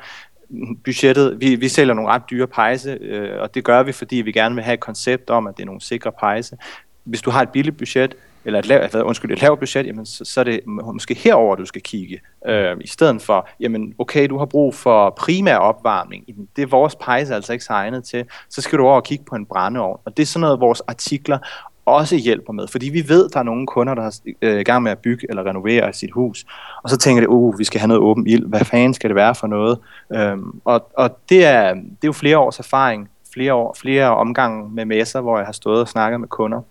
budgettet, 0.84 1.40
vi, 1.40 1.56
vi 1.56 1.68
sælger 1.68 1.94
nogle 1.94 2.12
ret 2.12 2.22
dyre 2.30 2.48
pejse, 2.48 2.98
øh, 3.02 3.42
og 3.42 3.56
det 3.56 3.64
gør 3.64 3.84
vi, 3.84 3.92
fordi 3.92 4.16
vi 4.16 4.32
gerne 4.32 4.56
vil 4.56 4.64
have 4.64 4.74
et 4.74 4.80
koncept 4.80 5.30
om, 5.30 5.48
at 5.48 5.58
det 5.58 5.64
er 5.64 5.66
nogle 5.66 5.82
sikre 5.82 6.12
pejse. 6.12 6.58
Hvis 7.04 7.22
du 7.22 7.32
har 7.32 7.42
et 7.42 7.50
billigt 7.50 7.78
budget, 7.78 8.16
eller 8.46 8.60
et 8.60 8.66
lavt, 8.66 8.96
undskyld, 8.96 9.32
et 9.32 9.42
lavt 9.42 9.60
budget, 9.60 9.88
jamen, 9.88 10.06
så, 10.06 10.26
så 10.26 10.40
er 10.40 10.44
det 10.44 10.60
måske 10.66 11.14
herover 11.14 11.56
du 11.56 11.66
skal 11.66 11.82
kigge, 11.82 12.20
øh, 12.48 12.78
i 12.82 12.88
stedet 12.88 13.22
for, 13.22 13.50
jamen, 13.60 13.94
okay, 13.98 14.30
du 14.30 14.38
har 14.38 14.46
brug 14.46 14.76
for 14.76 15.10
primær 15.10 15.56
opvarmning, 15.56 16.24
jamen, 16.28 16.48
det 16.56 16.62
er 16.62 16.68
vores 16.68 16.96
pejse 16.96 17.36
altså 17.36 17.54
ikke 17.54 17.66
egnet 17.70 18.04
til, 18.04 18.26
så 18.50 18.62
skal 18.62 18.80
du 18.80 18.84
over 18.84 18.96
og 18.96 19.04
kigge 19.04 19.26
på 19.26 19.36
en 19.36 19.46
brændeovn, 19.46 20.00
og 20.06 20.18
det 20.18 20.24
er 20.24 20.28
sådan 20.28 20.42
noget, 20.42 20.60
vores 20.60 20.82
artikler 20.88 21.38
også 21.86 22.16
hjælper 22.16 22.54
med, 22.54 22.68
fordi 22.68 22.90
vi 22.90 23.10
ved, 23.10 23.26
at 23.26 23.34
der 23.34 23.40
er 23.40 23.44
nogle 23.44 23.68
kunder, 23.68 23.94
der 23.94 24.04
er 24.04 24.20
øh, 24.42 24.60
i 24.60 24.64
gang 24.64 24.84
med 24.84 24.92
at 24.92 25.00
bygge 25.00 25.28
eller 25.30 25.46
renovere 25.46 25.94
sit 25.94 26.12
hus, 26.12 26.46
og 26.84 26.90
så 26.90 26.98
tænker 26.98 27.22
de, 27.22 27.30
uh, 27.30 27.60
vi 27.60 27.64
skal 27.64 27.80
have 27.80 27.88
noget 27.88 28.02
åben 28.02 28.28
ild, 28.28 28.46
hvad 28.46 28.66
fanden 28.66 28.94
skal 28.94 29.10
det 29.10 29.16
være 29.16 29.36
for 29.36 29.48
noget? 29.48 29.80
Øhm, 30.14 30.62
og 30.66 30.90
og 30.98 31.18
det, 31.30 31.46
er, 31.46 31.74
det 31.74 32.04
er 32.04 32.08
jo 32.08 32.12
flere 32.12 32.38
års 32.38 32.60
erfaring, 32.60 33.10
flere, 33.34 33.54
år, 33.54 33.76
flere 33.80 34.16
omgange 34.16 34.70
med 34.70 34.86
messer, 34.86 35.22
hvor 35.22 35.38
jeg 35.38 35.46
har 35.46 35.54
stået 35.54 35.82
og 35.82 35.88
snakket 35.88 36.20
med 36.20 36.28
kunder, 36.28 36.62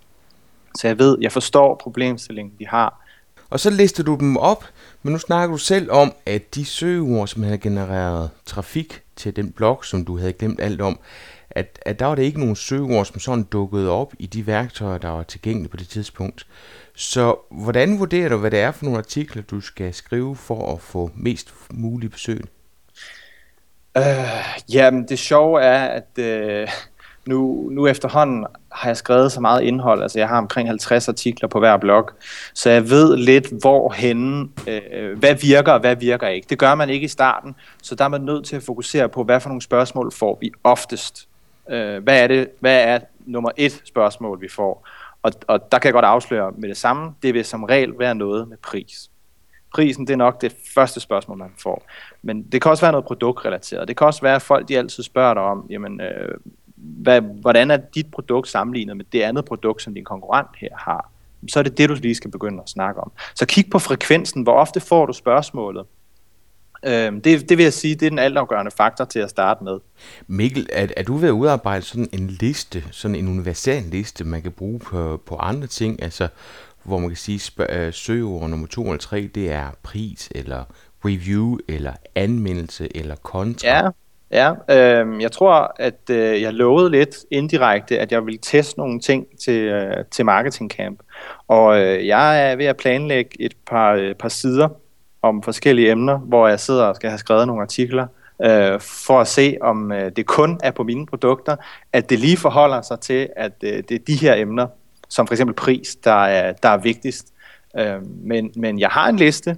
så 0.74 0.86
jeg 0.86 0.98
ved, 0.98 1.18
jeg 1.20 1.32
forstår 1.32 1.74
problemstillingen, 1.74 2.54
de 2.58 2.66
har. 2.66 3.02
Og 3.50 3.60
så 3.60 3.70
lister 3.70 4.02
du 4.02 4.16
dem 4.20 4.36
op, 4.36 4.64
men 5.02 5.12
nu 5.12 5.18
snakker 5.18 5.54
du 5.54 5.58
selv 5.58 5.90
om, 5.90 6.12
at 6.26 6.54
de 6.54 6.64
søgeord, 6.64 7.26
som 7.26 7.42
havde 7.42 7.58
genereret 7.58 8.30
trafik 8.46 9.02
til 9.16 9.36
den 9.36 9.52
blog, 9.52 9.84
som 9.84 10.04
du 10.04 10.18
havde 10.18 10.32
glemt 10.32 10.60
alt 10.60 10.80
om, 10.80 10.98
at, 11.56 11.78
at 11.86 11.98
der 11.98 12.06
var 12.06 12.14
det 12.14 12.22
ikke 12.22 12.40
nogen 12.40 12.56
søgeord, 12.56 13.04
som 13.04 13.18
sådan 13.20 13.44
dukkede 13.44 13.90
op 13.90 14.14
i 14.18 14.26
de 14.26 14.46
værktøjer, 14.46 14.98
der 14.98 15.08
var 15.08 15.22
tilgængelige 15.22 15.70
på 15.70 15.76
det 15.76 15.88
tidspunkt. 15.88 16.46
Så 16.94 17.36
hvordan 17.50 17.98
vurderer 17.98 18.28
du, 18.28 18.36
hvad 18.36 18.50
det 18.50 18.60
er 18.60 18.70
for 18.70 18.84
nogle 18.84 18.98
artikler, 18.98 19.42
du 19.42 19.60
skal 19.60 19.94
skrive 19.94 20.36
for 20.36 20.72
at 20.72 20.80
få 20.80 21.10
mest 21.14 21.54
muligt 21.70 22.12
besøg? 22.12 22.44
Øh, 23.96 24.04
jamen, 24.72 25.08
det 25.08 25.18
sjove 25.18 25.62
er, 25.62 25.84
at 25.84 26.18
øh, 26.18 26.68
nu, 27.26 27.68
nu 27.72 27.86
efterhånden 27.86 28.46
har 28.72 28.88
jeg 28.88 28.96
skrevet 28.96 29.32
så 29.32 29.40
meget 29.40 29.62
indhold, 29.62 30.02
altså 30.02 30.18
jeg 30.18 30.28
har 30.28 30.38
omkring 30.38 30.68
50 30.68 31.08
artikler 31.08 31.48
på 31.48 31.58
hver 31.58 31.76
blog, 31.76 32.10
så 32.54 32.70
jeg 32.70 32.90
ved 32.90 33.16
lidt, 33.16 33.46
hvor 33.60 33.94
øh, 34.66 35.18
hvad 35.18 35.34
virker 35.34 35.72
og 35.72 35.80
hvad 35.80 35.96
virker 35.96 36.28
ikke. 36.28 36.46
Det 36.50 36.58
gør 36.58 36.74
man 36.74 36.90
ikke 36.90 37.04
i 37.04 37.08
starten, 37.08 37.54
så 37.82 37.94
der 37.94 38.04
er 38.04 38.08
man 38.08 38.20
nødt 38.20 38.46
til 38.46 38.56
at 38.56 38.62
fokusere 38.62 39.08
på, 39.08 39.24
hvad 39.24 39.40
for 39.40 39.48
nogle 39.48 39.62
spørgsmål 39.62 40.12
får 40.12 40.38
vi 40.40 40.50
oftest. 40.64 41.28
Øh, 41.70 42.02
hvad 42.02 42.22
er 42.22 42.26
det, 42.26 42.48
hvad 42.60 42.84
er 42.84 42.98
nummer 43.26 43.50
et 43.56 43.82
spørgsmål, 43.84 44.40
vi 44.40 44.48
får? 44.48 44.88
Og, 45.22 45.32
og 45.46 45.72
der 45.72 45.78
kan 45.78 45.88
jeg 45.88 45.92
godt 45.92 46.04
afsløre 46.04 46.52
med 46.56 46.68
det 46.68 46.76
samme, 46.76 47.14
det 47.22 47.34
vil 47.34 47.44
som 47.44 47.64
regel 47.64 47.98
være 47.98 48.14
noget 48.14 48.48
med 48.48 48.56
pris. 48.56 49.10
Prisen, 49.74 50.06
det 50.06 50.12
er 50.12 50.16
nok 50.16 50.40
det 50.40 50.56
første 50.74 51.00
spørgsmål, 51.00 51.38
man 51.38 51.52
får. 51.58 51.86
Men 52.22 52.42
det 52.42 52.62
kan 52.62 52.70
også 52.70 52.84
være 52.84 52.92
noget 52.92 53.04
produktrelateret. 53.04 53.88
Det 53.88 53.96
kan 53.96 54.06
også 54.06 54.22
være, 54.22 54.34
at 54.34 54.42
folk 54.42 54.68
de 54.68 54.78
altid 54.78 55.02
spørger 55.02 55.34
dig 55.34 55.42
om, 55.42 55.66
jamen, 55.70 56.00
øh, 56.00 56.34
hvad, 56.76 57.20
hvordan 57.20 57.70
er 57.70 57.76
dit 57.76 58.10
produkt 58.10 58.48
sammenlignet 58.48 58.96
med 58.96 59.04
det 59.12 59.22
andet 59.22 59.44
produkt, 59.44 59.82
som 59.82 59.94
din 59.94 60.04
konkurrent 60.04 60.48
her 60.58 60.76
har? 60.76 61.10
Så 61.48 61.58
er 61.58 61.62
det 61.62 61.78
det, 61.78 61.88
du 61.88 61.94
lige 61.94 62.14
skal 62.14 62.30
begynde 62.30 62.62
at 62.62 62.68
snakke 62.68 63.00
om. 63.00 63.12
Så 63.34 63.46
kig 63.46 63.64
på 63.70 63.78
frekvensen. 63.78 64.42
Hvor 64.42 64.52
ofte 64.52 64.80
får 64.80 65.06
du 65.06 65.12
spørgsmålet? 65.12 65.86
Øh, 66.86 67.12
det, 67.24 67.48
det 67.48 67.58
vil 67.58 67.62
jeg 67.62 67.72
sige, 67.72 67.94
det 67.94 68.06
er 68.06 68.10
den 68.10 68.18
altafgørende 68.18 68.70
faktor 68.70 69.04
til 69.04 69.18
at 69.18 69.30
starte 69.30 69.64
med. 69.64 69.78
Mikkel, 70.26 70.66
er, 70.72 70.86
er 70.96 71.02
du 71.02 71.16
ved 71.16 71.28
at 71.28 71.32
udarbejde 71.32 71.82
sådan 71.82 72.08
en 72.12 72.26
liste, 72.26 72.84
sådan 72.90 73.14
en 73.14 73.28
universal 73.28 73.82
liste, 73.82 74.24
man 74.24 74.42
kan 74.42 74.52
bruge 74.52 74.78
på, 74.78 75.22
på 75.26 75.36
andre 75.36 75.66
ting, 75.66 76.02
altså 76.02 76.28
hvor 76.84 76.98
man 76.98 77.08
kan 77.08 77.16
sige, 77.16 77.38
spørg, 77.38 77.70
øh, 77.70 77.92
søgeord 77.92 78.50
nummer 78.50 78.66
to 78.66 78.82
eller 78.82 78.98
tre, 78.98 79.30
det 79.34 79.52
er 79.52 79.66
pris, 79.82 80.28
eller 80.34 80.64
review, 81.04 81.58
eller 81.68 81.92
anmeldelse, 82.14 82.96
eller 82.96 83.14
kontra? 83.14 83.68
Ja, 83.68 83.88
ja 84.30 85.02
øh, 85.02 85.22
jeg 85.22 85.32
tror, 85.32 85.74
at 85.76 86.10
øh, 86.10 86.42
jeg 86.42 86.54
lovede 86.54 86.90
lidt 86.90 87.16
indirekte, 87.30 87.98
at 87.98 88.12
jeg 88.12 88.26
vil 88.26 88.38
teste 88.38 88.78
nogle 88.78 89.00
ting 89.00 89.26
til, 89.44 89.60
øh, 89.60 90.04
til 90.10 90.24
Marketing 90.24 90.70
Camp. 90.70 91.00
Og 91.48 91.80
øh, 91.80 92.06
jeg 92.06 92.50
er 92.50 92.56
ved 92.56 92.66
at 92.66 92.76
planlægge 92.76 93.30
et 93.40 93.54
par, 93.66 93.92
øh, 93.94 94.14
par 94.14 94.28
sider, 94.28 94.68
om 95.22 95.42
forskellige 95.42 95.90
emner, 95.90 96.18
hvor 96.18 96.48
jeg 96.48 96.60
sidder 96.60 96.84
og 96.84 96.96
skal 96.96 97.10
have 97.10 97.18
skrevet 97.18 97.46
nogle 97.46 97.62
artikler, 97.62 98.06
øh, 98.42 98.80
for 98.80 99.20
at 99.20 99.28
se, 99.28 99.56
om 99.60 99.92
øh, 99.92 100.12
det 100.16 100.26
kun 100.26 100.60
er 100.62 100.70
på 100.70 100.82
mine 100.82 101.06
produkter, 101.06 101.56
at 101.92 102.10
det 102.10 102.18
lige 102.18 102.36
forholder 102.36 102.82
sig 102.82 103.00
til, 103.00 103.28
at 103.36 103.52
øh, 103.64 103.82
det 103.88 103.90
er 103.90 103.98
de 104.06 104.16
her 104.16 104.34
emner, 104.34 104.66
som 105.08 105.26
for 105.26 105.34
eksempel 105.34 105.54
pris, 105.56 105.96
der 106.04 106.24
er, 106.24 106.52
der 106.52 106.68
er 106.68 106.76
vigtigst. 106.76 107.32
Øh, 107.78 108.06
men, 108.06 108.52
men 108.56 108.80
jeg 108.80 108.88
har 108.88 109.08
en 109.08 109.16
liste 109.16 109.56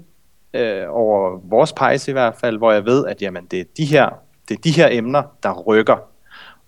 øh, 0.55 0.85
over 0.88 1.40
vores 1.44 1.72
pejse 1.72 2.11
i 2.11 2.12
hvert 2.12 2.35
fald, 2.40 2.59
hvor 2.59 2.72
jeg 2.72 2.85
ved, 2.85 3.07
at 3.07 3.22
jamen, 3.22 3.44
det, 3.50 3.61
er 3.61 3.64
de 3.77 3.85
her, 3.85 4.09
det 4.48 4.57
er 4.57 4.61
de 4.61 4.70
her 4.70 4.88
emner, 4.90 5.22
der 5.42 5.62
rykker. 5.62 5.96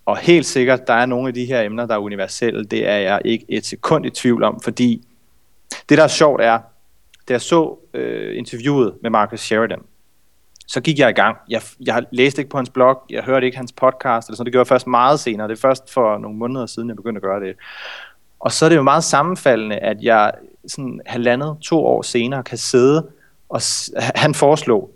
Og 0.07 0.17
helt 0.17 0.47
sikkert, 0.47 0.87
der 0.87 0.95
er 0.95 1.07
nogle 1.07 1.29
af 1.29 1.35
de 1.35 1.45
her 1.45 1.63
emner, 1.63 1.87
der 1.87 1.95
er 1.95 1.99
universelle. 1.99 2.65
Det 2.65 2.89
er 2.89 2.97
jeg 2.97 3.21
ikke 3.25 3.45
et 3.49 3.67
sekund 3.67 4.07
i 4.07 4.11
tvivl 4.11 4.45
om, 4.45 4.61
fordi 4.61 5.07
det, 5.89 5.99
der 5.99 6.05
er 6.05 6.09
sjovt, 6.09 6.43
er, 6.43 6.59
da 7.29 7.33
jeg 7.33 7.41
så 7.41 7.79
øh, 7.95 8.39
interviewet 8.39 8.95
med 9.03 9.11
Marcus 9.11 9.41
Sheridan, 9.41 9.83
så 10.67 10.81
gik 10.81 10.99
jeg 10.99 11.11
i 11.11 11.13
gang. 11.13 11.37
Jeg, 11.49 11.63
jeg 11.81 12.05
læste 12.11 12.41
ikke 12.41 12.51
på 12.51 12.57
hans 12.57 12.71
blog, 12.71 13.03
jeg 13.11 13.23
hørte 13.23 13.47
ikke 13.47 13.57
hans 13.57 13.73
podcast, 13.73 14.29
eller 14.29 14.37
sådan. 14.37 14.47
det 14.47 14.53
gjorde 14.53 14.65
jeg 14.65 14.69
først 14.69 14.87
meget 14.87 15.21
senere. 15.21 15.49
Det 15.49 15.55
er 15.55 15.61
først 15.61 15.93
for 15.93 16.19
nogle 16.19 16.39
måneder 16.39 16.67
siden, 16.67 16.89
jeg 16.89 16.97
begyndte 16.97 17.19
at 17.19 17.23
gøre 17.23 17.41
det. 17.41 17.57
Og 18.41 18.53
så 18.53 18.65
er 18.65 18.69
det 18.69 18.77
jo 18.77 18.83
meget 18.83 19.05
sammenfaldende, 19.05 19.77
at 19.77 20.03
jeg 20.03 20.33
sådan 20.67 21.01
halvandet, 21.07 21.57
to 21.63 21.85
år 21.85 22.03
senere 22.03 22.43
kan 22.43 22.59
sidde, 22.59 23.11
og 23.49 23.61
han 23.97 24.35
foreslog 24.35 24.91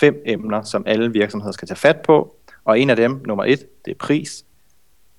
fem 0.00 0.22
emner, 0.26 0.62
som 0.62 0.84
alle 0.86 1.12
virksomheder 1.12 1.52
skal 1.52 1.68
tage 1.68 1.76
fat 1.76 2.00
på, 2.00 2.36
og 2.64 2.80
en 2.80 2.90
af 2.90 2.96
dem, 2.96 3.22
nummer 3.26 3.44
et, 3.44 3.84
det 3.84 3.90
er 3.90 3.98
pris. 3.98 4.44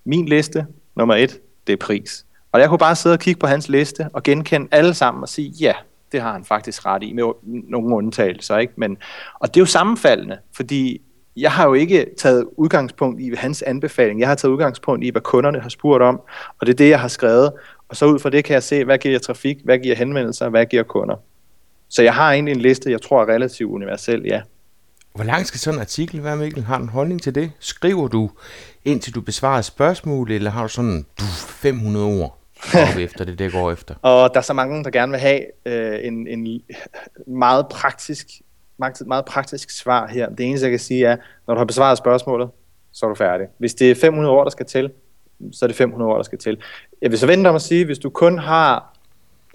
Min 0.03 0.25
liste, 0.25 0.65
nummer 0.95 1.15
et, 1.15 1.39
det 1.67 1.73
er 1.73 1.77
pris. 1.77 2.25
Og 2.51 2.59
jeg 2.59 2.69
kunne 2.69 2.77
bare 2.77 2.95
sidde 2.95 3.13
og 3.13 3.19
kigge 3.19 3.39
på 3.39 3.47
hans 3.47 3.69
liste 3.69 4.09
og 4.13 4.23
genkende 4.23 4.67
alle 4.71 4.93
sammen 4.93 5.23
og 5.23 5.29
sige, 5.29 5.49
ja, 5.49 5.73
det 6.11 6.21
har 6.21 6.33
han 6.33 6.45
faktisk 6.45 6.85
ret 6.85 7.03
i, 7.03 7.13
med 7.13 7.23
nogle 7.43 7.95
undtagelser. 7.95 8.57
Ikke? 8.57 8.73
Men, 8.77 8.97
og 9.39 9.47
det 9.47 9.57
er 9.57 9.61
jo 9.61 9.65
sammenfaldende, 9.65 10.37
fordi 10.55 11.01
jeg 11.35 11.51
har 11.51 11.67
jo 11.67 11.73
ikke 11.73 12.05
taget 12.17 12.45
udgangspunkt 12.57 13.21
i 13.21 13.35
hans 13.35 13.61
anbefaling. 13.61 14.19
Jeg 14.19 14.27
har 14.27 14.35
taget 14.35 14.51
udgangspunkt 14.51 15.05
i, 15.05 15.09
hvad 15.09 15.21
kunderne 15.21 15.59
har 15.59 15.69
spurgt 15.69 16.03
om, 16.03 16.21
og 16.59 16.67
det 16.67 16.73
er 16.73 16.77
det, 16.77 16.89
jeg 16.89 16.99
har 16.99 17.07
skrevet. 17.07 17.51
Og 17.89 17.95
så 17.95 18.05
ud 18.05 18.19
fra 18.19 18.29
det 18.29 18.45
kan 18.45 18.53
jeg 18.53 18.63
se, 18.63 18.85
hvad 18.85 18.97
giver 18.97 19.19
trafik, 19.19 19.57
hvad 19.63 19.79
giver 19.79 19.95
henvendelser, 19.95 20.49
hvad 20.49 20.65
giver 20.65 20.83
kunder. 20.83 21.15
Så 21.89 22.03
jeg 22.03 22.13
har 22.13 22.33
egentlig 22.33 22.51
en 22.51 22.61
liste, 22.61 22.91
jeg 22.91 23.01
tror 23.01 23.21
er 23.21 23.33
relativt 23.33 23.71
universel, 23.71 24.21
ja. 24.25 24.41
Hvor 25.15 25.23
lang 25.23 25.45
skal 25.45 25.59
sådan 25.59 25.77
en 25.77 25.81
artikel 25.81 26.23
være, 26.23 26.37
Mikkel? 26.37 26.63
Har 26.63 26.77
du 26.77 26.83
en 26.83 26.89
holdning 26.89 27.21
til 27.21 27.35
det? 27.35 27.51
Skriver 27.59 28.07
du, 28.07 28.29
indtil 28.85 29.15
du 29.15 29.21
besvarer 29.21 29.61
spørgsmål, 29.61 30.31
eller 30.31 30.51
har 30.51 30.61
du 30.61 30.67
sådan 30.67 31.05
500 31.47 32.05
ord? 32.05 32.40
Op 32.75 32.97
efter 32.99 33.25
det, 33.25 33.39
det 33.39 33.51
går 33.51 33.71
efter. 33.71 33.95
Og 34.11 34.33
der 34.33 34.39
er 34.39 34.43
så 34.43 34.53
mange, 34.53 34.83
der 34.83 34.89
gerne 34.89 35.11
vil 35.11 35.19
have 35.19 35.41
øh, 35.65 35.99
en, 36.07 36.27
en 36.27 36.61
meget 37.27 37.67
praktisk, 37.67 38.27
meget, 38.77 39.01
meget 39.07 39.25
praktisk 39.25 39.69
svar 39.69 40.07
her. 40.07 40.29
Det 40.29 40.45
eneste, 40.45 40.65
jeg 40.65 40.71
kan 40.71 40.79
sige 40.79 41.05
er, 41.05 41.17
når 41.47 41.53
du 41.53 41.57
har 41.57 41.65
besvaret 41.65 41.97
spørgsmålet, 41.97 42.49
så 42.91 43.05
er 43.05 43.09
du 43.09 43.15
færdig. 43.15 43.47
Hvis 43.57 43.73
det 43.73 43.91
er 43.91 43.95
500 43.95 44.33
ord, 44.33 44.45
der 44.45 44.51
skal 44.51 44.65
til, 44.65 44.91
så 45.51 45.65
er 45.65 45.67
det 45.67 45.75
500 45.75 46.11
ord, 46.11 46.17
der 46.17 46.23
skal 46.23 46.37
til. 46.37 46.57
Jeg 47.01 47.11
vil 47.11 47.19
så 47.19 47.27
vente 47.27 47.47
om 47.47 47.55
at 47.55 47.61
sige, 47.61 47.85
hvis 47.85 47.99
du 47.99 48.09
kun 48.09 48.37
har 48.39 48.91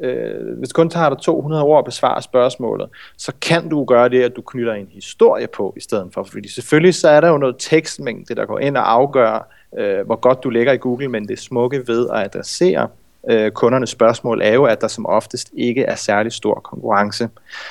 øh, 0.00 0.58
hvis 0.58 0.68
du 0.68 0.74
kun 0.74 0.90
tager 0.90 1.08
dig 1.08 1.18
200 1.18 1.62
ord 1.62 1.78
at 1.78 1.84
besvare 1.84 2.22
spørgsmålet, 2.22 2.88
så 3.16 3.32
kan 3.42 3.68
du 3.68 3.84
gøre 3.84 4.08
det, 4.08 4.22
at 4.22 4.36
du 4.36 4.42
knytter 4.42 4.72
en 4.72 4.88
historie 4.90 5.46
på 5.46 5.74
i 5.76 5.80
stedet 5.80 6.08
for. 6.14 6.24
Fordi 6.24 6.48
selvfølgelig 6.48 6.94
så 6.94 7.08
er 7.08 7.20
der 7.20 7.28
jo 7.28 7.38
noget 7.38 7.56
tekstmængde, 7.58 8.34
der 8.34 8.46
går 8.46 8.58
ind 8.58 8.76
og 8.76 8.92
afgør, 8.92 9.48
øh, 9.78 10.06
hvor 10.06 10.16
godt 10.16 10.44
du 10.44 10.50
ligger 10.50 10.72
i 10.72 10.76
Google, 10.76 11.08
men 11.08 11.28
det 11.28 11.38
smukke 11.38 11.88
ved 11.88 12.08
at 12.10 12.24
adressere 12.24 12.88
øh, 13.30 13.50
kundernes 13.50 13.90
spørgsmål 13.90 14.42
er 14.42 14.54
jo, 14.54 14.64
at 14.64 14.80
der 14.80 14.88
som 14.88 15.06
oftest 15.06 15.50
ikke 15.56 15.82
er 15.82 15.94
særlig 15.94 16.32
stor 16.32 16.54
konkurrence. 16.54 17.28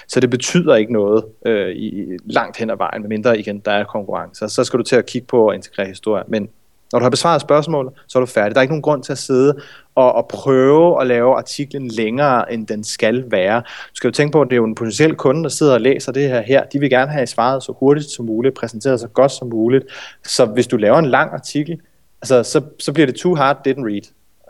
Så 0.08 0.20
det 0.20 0.30
betyder 0.30 0.76
ikke 0.76 0.94
noget 0.94 1.26
øh, 1.46 1.70
i 1.70 2.18
langt 2.26 2.58
hen 2.58 2.70
ad 2.70 2.78
vejen, 2.78 3.02
medmindre 3.02 3.40
igen 3.40 3.60
der 3.60 3.72
er 3.72 3.84
konkurrence. 3.84 4.50
Så 4.50 4.64
skal 4.64 4.80
du 4.80 4.84
til 4.84 4.96
at 4.96 5.06
kigge 5.06 5.28
på 5.28 5.48
at 5.48 5.56
integrere 5.56 5.88
historie. 5.88 6.24
Men 6.28 6.50
når 6.96 7.00
du 7.00 7.04
har 7.04 7.10
besvaret 7.10 7.42
spørgsmålet, 7.42 7.94
så 8.08 8.18
er 8.18 8.20
du 8.20 8.26
færdig. 8.26 8.56
Der 8.56 8.60
er 8.60 8.62
ikke 8.62 8.72
nogen 8.72 8.82
grund 8.82 9.04
til 9.04 9.12
at 9.12 9.18
sidde 9.18 9.62
og, 9.96 10.16
og 10.16 10.28
prøve 10.28 11.02
at 11.02 11.08
lave 11.08 11.36
artiklen 11.36 11.88
længere, 11.88 12.54
end 12.54 12.68
den 12.68 12.84
skal 12.84 13.32
være. 13.32 13.62
Du 13.62 13.96
skal 13.96 14.08
jo 14.08 14.12
tænke 14.12 14.32
på, 14.32 14.42
at 14.42 14.46
det 14.46 14.54
er 14.54 14.58
jo 14.58 14.66
en 14.66 14.76
potentiel 14.76 15.16
kunde, 15.16 15.44
der 15.44 15.50
sidder 15.50 15.74
og 15.74 15.82
læser 15.82 16.12
det 16.12 16.30
her 16.30 16.42
her. 16.42 16.64
De 16.64 16.80
vil 16.80 16.90
gerne 16.90 17.12
have 17.12 17.28
svaret 17.28 17.64
så 17.64 17.74
hurtigt 17.80 18.10
som 18.10 18.26
muligt, 18.26 18.56
præsenteret 18.56 19.00
så 19.00 19.08
godt 19.08 19.32
som 19.32 19.50
muligt. 19.50 19.86
Så 20.26 20.46
hvis 20.46 20.68
du 20.68 20.78
laver 20.78 20.98
en 20.98 21.06
lang 21.06 21.34
artikel, 21.34 21.80
altså, 22.22 22.44
så, 22.44 22.62
så 22.80 22.94
bliver 22.94 23.06
det 23.06 23.16
too 23.16 23.36
hard, 23.36 23.68
didn't 23.68 23.84
read. 23.84 24.04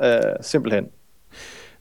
Uh, 0.03 0.31
simpelthen. 0.41 0.85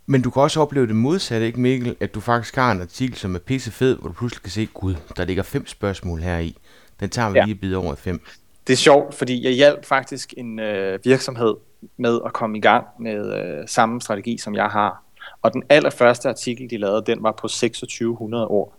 Men 0.07 0.23
du 0.23 0.31
kan 0.31 0.43
også 0.43 0.61
opleve 0.61 0.87
det 0.87 0.97
modsatte, 0.97 1.47
ikke 1.47 1.61
Mikkel? 1.61 1.97
At 2.01 2.15
du 2.15 2.21
faktisk 2.21 2.57
har 2.57 2.73
en 2.73 2.81
artikel, 2.81 3.17
som 3.17 3.35
er 3.35 3.39
pisse 3.39 3.71
fed, 3.71 3.97
hvor 3.97 4.09
du 4.09 4.15
pludselig 4.15 4.43
kan 4.43 4.51
se, 4.51 4.67
gud, 4.75 4.95
der 5.17 5.25
ligger 5.25 5.43
fem 5.43 5.67
spørgsmål 5.67 6.21
her 6.21 6.39
i. 6.39 6.57
Den 7.01 7.11
tager 7.11 7.31
vi 7.31 7.39
ja. 7.39 7.45
lige 7.45 7.55
bid 7.55 7.75
over 7.75 7.95
fem. 7.95 8.21
Det 8.67 8.73
er 8.73 8.77
sjovt, 8.77 9.15
fordi 9.15 9.45
jeg 9.45 9.53
hjalp 9.53 9.85
faktisk 9.85 10.35
en 10.37 10.59
øh, 10.59 10.99
virksomhed 11.05 11.55
med 11.97 12.21
at 12.27 12.33
komme 12.33 12.59
i 12.59 12.61
gang 12.61 12.87
med 13.01 13.37
øh, 13.37 13.69
samme 13.69 14.01
strategi, 14.01 14.39
som 14.39 14.55
jeg 14.55 14.67
har. 14.67 15.03
Og 15.43 15.53
den 15.53 15.63
allerførste 15.69 16.29
artikel, 16.29 16.71
de 16.71 16.77
lavede, 16.77 17.03
den 17.07 17.23
var 17.23 17.33
på 17.33 17.49
2600 17.49 18.47
ord. 18.49 18.75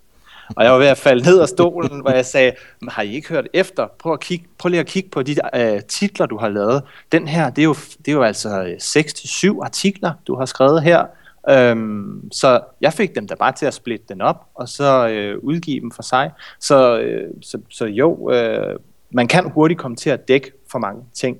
Og 0.56 0.64
jeg 0.64 0.72
var 0.72 0.78
ved 0.78 0.88
at 0.88 0.98
falde 0.98 1.24
ned 1.24 1.40
af 1.40 1.48
stolen, 1.48 2.02
hvor 2.02 2.12
jeg 2.12 2.26
sagde, 2.26 2.52
har 2.90 3.02
I 3.02 3.14
ikke 3.14 3.30
hørt 3.30 3.48
efter? 3.54 3.88
Prøv, 4.00 4.14
at 4.14 4.20
kigge, 4.20 4.46
prøv 4.58 4.70
lige 4.70 4.80
at 4.80 4.86
kigge 4.86 5.10
på 5.10 5.24
de 5.24 5.36
øh, 5.56 5.82
titler, 5.82 6.26
du 6.26 6.38
har 6.38 6.50
lavet. 6.50 6.84
Den 7.12 7.28
her, 7.28 7.50
det 7.50 7.62
er 7.62 7.66
jo, 7.66 7.74
det 7.74 8.08
er 8.08 8.12
jo 8.12 8.24
altså 8.24 8.64
øh, 8.64 8.76
6-7 9.58 9.64
artikler, 9.64 10.14
du 10.28 10.36
har 10.36 10.46
skrevet 10.46 10.84
her. 10.84 11.06
Øhm, 11.50 12.32
så 12.32 12.62
jeg 12.82 12.94
fik 12.94 13.16
dem 13.16 13.28
da 13.28 13.36
bare 13.36 13.52
til 13.52 13.66
at 13.66 13.74
splitte 13.74 14.06
den 14.10 14.22
op, 14.22 14.46
og 14.56 14.70
så 14.70 15.08
øh, 15.08 15.38
udgive 15.44 15.82
dem 15.82 15.92
for 15.92 16.04
sig. 16.04 16.32
Så, 16.60 17.00
øh, 17.00 17.30
så, 17.42 17.58
så 17.70 17.86
jo, 17.86 18.32
øh, 18.32 18.80
man 19.16 19.28
kan 19.28 19.50
hurtigt 19.50 19.80
komme 19.80 19.98
til 19.98 20.10
at 20.10 20.28
dække 20.28 20.52
for 20.72 20.80
mange 20.80 21.04
ting. 21.14 21.38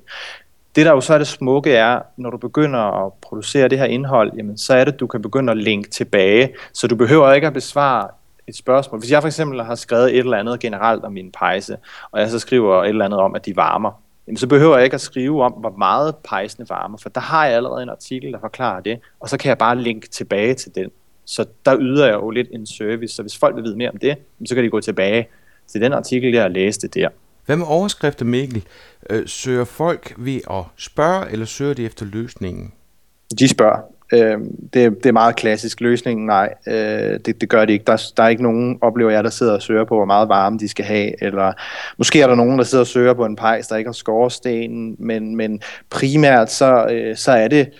Det 0.76 0.86
der 0.86 0.92
jo 0.92 1.00
så 1.00 1.14
er 1.14 1.18
det 1.18 1.26
smukke 1.26 1.72
er, 1.72 2.00
når 2.16 2.30
du 2.30 2.36
begynder 2.36 3.06
at 3.06 3.12
producere 3.12 3.68
det 3.68 3.78
her 3.78 3.84
indhold, 3.84 4.32
jamen, 4.36 4.58
så 4.58 4.74
er 4.74 4.84
det, 4.84 4.92
at 4.92 5.00
du 5.00 5.06
kan 5.06 5.22
begynde 5.22 5.50
at 5.50 5.58
linke 5.58 5.90
tilbage, 5.90 6.54
så 6.72 6.86
du 6.86 6.96
behøver 6.96 7.32
ikke 7.32 7.46
at 7.46 7.52
besvare 7.52 8.08
et 8.48 8.56
spørgsmål. 8.56 9.00
Hvis 9.00 9.10
jeg 9.10 9.22
for 9.22 9.26
eksempel 9.26 9.62
har 9.62 9.74
skrevet 9.74 10.10
et 10.10 10.18
eller 10.18 10.36
andet 10.36 10.60
generelt 10.60 11.04
om 11.04 11.12
min 11.12 11.32
pejse, 11.32 11.76
og 12.10 12.20
jeg 12.20 12.30
så 12.30 12.38
skriver 12.38 12.82
et 12.82 12.88
eller 12.88 13.04
andet 13.04 13.20
om, 13.20 13.34
at 13.34 13.46
de 13.46 13.56
varmer, 13.56 14.02
jamen 14.26 14.36
så 14.36 14.46
behøver 14.46 14.76
jeg 14.76 14.84
ikke 14.84 14.94
at 14.94 15.00
skrive 15.00 15.42
om, 15.42 15.52
hvor 15.52 15.74
meget 15.78 16.16
pejsene 16.16 16.66
varmer, 16.68 16.98
for 16.98 17.08
der 17.08 17.20
har 17.20 17.46
jeg 17.46 17.56
allerede 17.56 17.82
en 17.82 17.88
artikel, 17.88 18.32
der 18.32 18.40
forklarer 18.40 18.80
det, 18.80 19.00
og 19.20 19.28
så 19.28 19.36
kan 19.36 19.48
jeg 19.48 19.58
bare 19.58 19.78
linke 19.78 20.08
tilbage 20.08 20.54
til 20.54 20.74
den. 20.74 20.90
Så 21.24 21.44
der 21.64 21.76
yder 21.80 22.06
jeg 22.06 22.14
jo 22.14 22.30
lidt 22.30 22.48
en 22.52 22.66
service, 22.66 23.14
så 23.14 23.22
hvis 23.22 23.38
folk 23.38 23.56
vil 23.56 23.64
vide 23.64 23.76
mere 23.76 23.90
om 23.90 23.96
det, 23.96 24.16
så 24.46 24.54
kan 24.54 24.64
de 24.64 24.70
gå 24.70 24.80
tilbage 24.80 25.28
til 25.66 25.80
den 25.80 25.92
artikel, 25.92 26.34
jeg 26.34 26.50
læste 26.50 26.88
der. 26.88 27.08
Hvad 27.46 27.56
med 27.56 27.66
overskrifter, 27.66 28.24
Mikkel? 28.24 28.64
Øh, 29.10 29.22
søger 29.26 29.64
folk 29.64 30.14
ved 30.16 30.40
at 30.50 30.64
spørge, 30.76 31.30
eller 31.30 31.46
søger 31.46 31.74
de 31.74 31.84
efter 31.84 32.06
løsningen? 32.06 32.72
De 33.38 33.48
spørger. 33.48 33.80
Øh, 34.12 34.38
det, 34.72 34.96
det 35.02 35.06
er 35.06 35.12
meget 35.12 35.36
klassisk. 35.36 35.80
Løsningen, 35.80 36.26
nej, 36.26 36.54
øh, 36.66 37.20
det, 37.24 37.40
det 37.40 37.48
gør 37.48 37.64
det 37.64 37.72
ikke. 37.72 37.84
Der, 37.84 38.12
der 38.16 38.22
er 38.22 38.28
ikke 38.28 38.42
nogen, 38.42 38.78
oplever 38.80 39.10
jeg, 39.10 39.24
der 39.24 39.30
sidder 39.30 39.52
og 39.52 39.62
søger 39.62 39.84
på, 39.84 39.94
hvor 39.94 40.04
meget 40.04 40.28
varme 40.28 40.58
de 40.58 40.68
skal 40.68 40.84
have, 40.84 41.24
eller 41.24 41.52
måske 41.98 42.22
er 42.22 42.26
der 42.26 42.34
nogen, 42.34 42.58
der 42.58 42.64
sidder 42.64 42.84
og 42.84 42.88
søger 42.88 43.14
på 43.14 43.24
en 43.24 43.36
pejs, 43.36 43.68
der 43.68 43.76
ikke 43.76 43.88
har 43.88 43.92
skorstenen, 43.92 44.96
men, 44.98 45.36
men 45.36 45.60
primært 45.90 46.52
så, 46.52 46.86
øh, 46.90 47.16
så 47.16 47.32
er 47.32 47.48
det, 47.48 47.70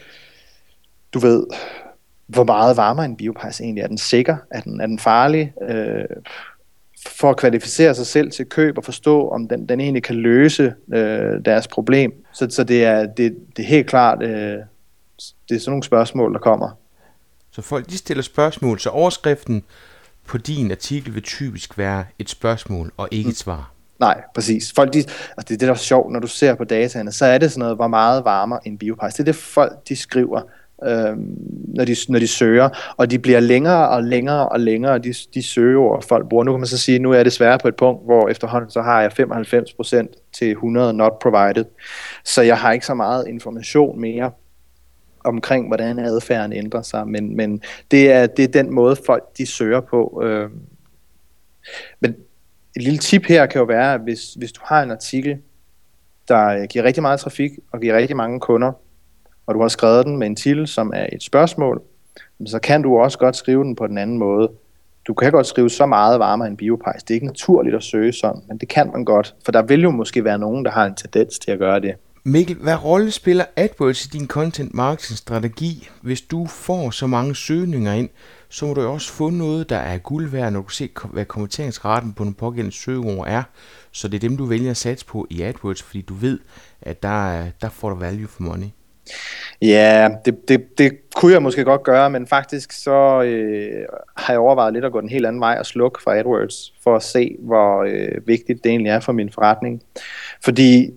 du 1.15 1.19
ved, 1.19 1.47
hvor 2.27 2.45
meget 2.45 2.77
varmer 2.77 3.03
en 3.03 3.17
biopejs 3.17 3.61
egentlig? 3.61 3.83
Er 3.83 3.89
den 3.89 3.99
sikker? 3.99 4.37
Er 4.51 4.61
den, 4.61 4.81
er 4.81 4.87
den 4.87 4.99
farlig? 4.99 5.53
Øh, 5.69 6.05
for 7.07 7.31
at 7.31 7.37
kvalificere 7.37 7.95
sig 7.95 8.07
selv 8.07 8.31
til 8.31 8.47
køb 8.47 8.79
og 8.79 8.85
forstå, 8.85 9.29
om 9.29 9.49
den, 9.49 9.69
den 9.69 9.81
egentlig 9.81 10.03
kan 10.03 10.17
løse 10.17 10.75
øh, 10.95 11.45
deres 11.45 11.69
problem. 11.69 12.13
Så, 12.33 12.47
så 12.51 12.65
det, 12.65 12.85
er, 12.85 13.07
det, 13.07 13.37
det 13.57 13.63
er 13.63 13.67
helt 13.67 13.87
klart, 13.87 14.23
øh, 14.23 14.31
det 15.49 15.55
er 15.55 15.59
sådan 15.59 15.71
nogle 15.71 15.83
spørgsmål, 15.83 16.33
der 16.33 16.39
kommer. 16.39 16.71
Så 17.51 17.63
folk 17.63 17.91
de 17.91 17.99
stiller 17.99 18.23
spørgsmål, 18.23 18.81
så 18.81 18.91
overskriften 18.91 19.63
på 20.27 20.39
din 20.39 20.71
artikel 20.71 21.15
vil 21.15 21.23
typisk 21.23 21.79
være 21.79 22.05
et 22.19 22.31
spørgsmål 22.31 22.93
og 22.97 23.09
ikke 23.11 23.31
et 23.31 23.37
svar. 23.37 23.73
Nej, 23.99 24.23
præcis. 24.35 24.73
Folk, 24.73 24.93
de, 24.93 24.99
altså 24.99 25.15
det 25.39 25.51
er 25.51 25.59
det, 25.59 25.61
der 25.61 25.71
er 25.71 25.75
sjovt, 25.75 26.13
når 26.13 26.21
du 26.21 26.27
ser 26.27 26.55
på 26.55 26.65
dataene, 26.65 27.13
så 27.13 27.25
er 27.25 27.39
det 27.39 27.53
sådan 27.53 27.61
noget, 27.61 27.77
hvor 27.77 27.89
meget 27.89 28.25
varmer 28.25 28.59
en 28.65 28.79
biopejs. 28.79 29.15
Det 29.15 29.21
er 29.21 29.25
det, 29.25 29.37
folk 29.37 29.89
de 29.89 29.97
skriver 29.97 30.41
øh, 30.85 31.17
når, 31.75 31.85
de, 31.85 31.97
når 32.09 32.19
de 32.19 32.29
søger, 32.29 32.69
og 32.97 33.11
de 33.11 33.19
bliver 33.19 33.41
længere 33.41 33.89
og 33.89 34.05
længere 34.05 34.49
og 34.49 34.61
længere, 34.61 34.99
de, 34.99 35.15
de 35.35 35.43
søgeord, 35.43 36.03
folk 36.03 36.29
bruger. 36.29 36.45
Nu 36.45 36.53
kan 36.53 36.61
man 36.61 36.67
så 36.67 36.79
sige, 36.79 36.99
nu 36.99 37.11
er 37.11 37.17
jeg 37.17 37.25
desværre 37.25 37.59
på 37.59 37.69
et 37.69 37.77
punkt, 37.77 38.05
hvor 38.05 38.29
efterhånden 38.29 38.71
så 38.71 38.83
har 38.83 39.01
jeg 39.01 39.13
95% 39.21 40.31
til 40.33 40.51
100 40.51 40.93
not 40.93 41.19
provided, 41.19 41.65
så 42.25 42.43
jeg 42.43 42.59
har 42.59 42.73
ikke 42.73 42.87
så 42.87 42.95
meget 42.95 43.27
information 43.29 44.01
mere 44.01 44.31
omkring, 45.25 45.67
hvordan 45.67 45.99
adfærden 45.99 46.53
ændrer 46.53 46.83
sig, 46.83 47.09
men, 47.09 47.37
men 47.37 47.63
det, 47.91 48.13
er, 48.13 48.27
det 48.27 48.45
er 48.45 48.63
den 48.63 48.75
måde, 48.75 48.97
folk 49.07 49.39
de 49.39 49.47
søger 49.47 49.81
på. 49.81 50.23
Øh. 50.25 50.51
Men 52.01 52.17
et 52.77 52.83
lille 52.83 52.99
tip 52.99 53.27
her 53.27 53.47
kan 53.47 53.59
jo 53.59 53.65
være, 53.65 53.95
at 53.95 54.01
hvis, 54.01 54.35
hvis 54.35 54.53
du 54.53 54.61
har 54.65 54.83
en 54.83 54.91
artikel, 54.91 55.39
der 56.29 56.67
giver 56.67 56.85
rigtig 56.85 57.03
meget 57.03 57.21
trafik 57.21 57.51
og 57.73 57.81
giver 57.81 57.97
rigtig 57.97 58.17
mange 58.17 58.41
kunder, 58.41 58.73
og 59.47 59.55
du 59.55 59.61
har 59.61 59.69
skrevet 59.69 60.07
den 60.07 60.17
med 60.17 60.27
en 60.27 60.37
titel, 60.37 60.67
som 60.67 60.93
er 60.95 61.07
et 61.13 61.23
spørgsmål, 61.23 61.83
så 62.47 62.59
kan 62.59 62.83
du 62.83 62.99
også 62.99 63.19
godt 63.19 63.37
skrive 63.37 63.65
den 63.65 63.77
på 63.77 63.87
den 63.87 63.99
anden 63.99 64.19
måde. 64.19 64.51
Du 65.07 65.15
kan 65.15 65.33
godt 65.33 65.47
skrive 65.47 65.71
så 65.71 65.87
meget 65.87 66.21
varmere 66.21 66.49
end 66.49 66.57
biopejs. 66.57 67.03
Det 67.03 67.11
er 67.11 67.15
ikke 67.15 67.27
naturligt 67.27 67.77
at 67.77 67.83
søge 67.83 68.13
sådan, 68.13 68.43
men 68.49 68.59
det 68.59 68.69
kan 68.69 68.91
man 68.93 69.05
godt, 69.05 69.35
for 69.45 69.53
der 69.53 69.63
vil 69.63 69.83
jo 69.83 69.91
måske 69.91 70.25
være 70.25 70.39
nogen, 70.39 70.65
der 70.65 70.71
har 70.71 70.87
en 70.87 70.95
tendens 70.95 71.39
til 71.39 71.51
at 71.51 71.59
gøre 71.59 71.81
det. 71.81 71.95
Mikkel, 72.25 72.57
hvad 72.57 72.85
rolle 72.85 73.11
spiller 73.11 73.45
AdWords 73.57 74.05
i 74.05 74.09
din 74.09 74.27
content 74.27 74.75
marketing 74.75 75.19
strategi? 75.19 75.89
Hvis 76.03 76.21
du 76.21 76.47
får 76.47 76.91
så 76.91 77.07
mange 77.07 77.35
søgninger 77.35 77.93
ind, 77.93 78.09
så 78.49 78.67
må 78.67 78.75
du 78.75 78.81
også 78.81 79.13
få 79.13 79.31
noget, 79.31 79.69
der 79.69 79.77
er 79.77 79.99
guld 79.99 80.31
værd, 80.31 80.53
når 80.53 80.61
du 80.61 80.69
ser, 80.69 81.09
hvad 81.13 81.25
kommenteringsraten 81.25 82.13
på 82.13 82.25
den 82.25 82.35
pågældende 82.35 82.77
søgeord 82.77 83.27
er. 83.29 83.43
Så 83.93 84.09
det 84.09 84.15
er 84.15 84.29
dem, 84.29 84.37
du 84.37 84.45
vælger 84.45 84.71
at 84.71 84.77
satse 84.77 85.07
på 85.07 85.27
i 85.31 85.43
AdWords, 85.43 85.83
fordi 85.83 86.01
du 86.01 86.15
ved, 86.15 86.39
at 86.83 87.03
der, 87.03 87.45
der 87.61 87.69
får 87.69 87.91
du 87.91 87.97
value 87.97 88.29
for 88.29 88.43
money. 88.43 88.69
Ja, 89.63 90.09
det, 90.25 90.49
det, 90.49 90.79
det 90.79 90.93
kunne 91.15 91.33
jeg 91.33 91.43
måske 91.43 91.65
godt 91.65 91.83
gøre, 91.83 92.11
men 92.11 92.27
faktisk 92.27 92.73
så 92.73 93.23
øh, 93.23 93.85
har 94.17 94.33
jeg 94.33 94.41
overvejet 94.41 94.73
lidt 94.73 94.85
at 94.85 94.93
gå 94.93 95.01
den 95.01 95.09
helt 95.09 95.27
anden 95.27 95.41
vej 95.41 95.57
og 95.59 95.67
slukke 95.67 96.03
for 96.03 96.11
AdWords, 96.11 96.73
for 96.85 96.97
at 96.97 97.03
se, 97.03 97.37
hvor 97.39 97.83
øh, 97.83 98.27
vigtigt 98.27 98.65
det 98.65 98.71
egentlig 98.71 98.91
er 98.91 99.01
for 99.01 99.13
min 99.13 99.31
forretning. 99.31 99.83
Fordi 100.45 100.91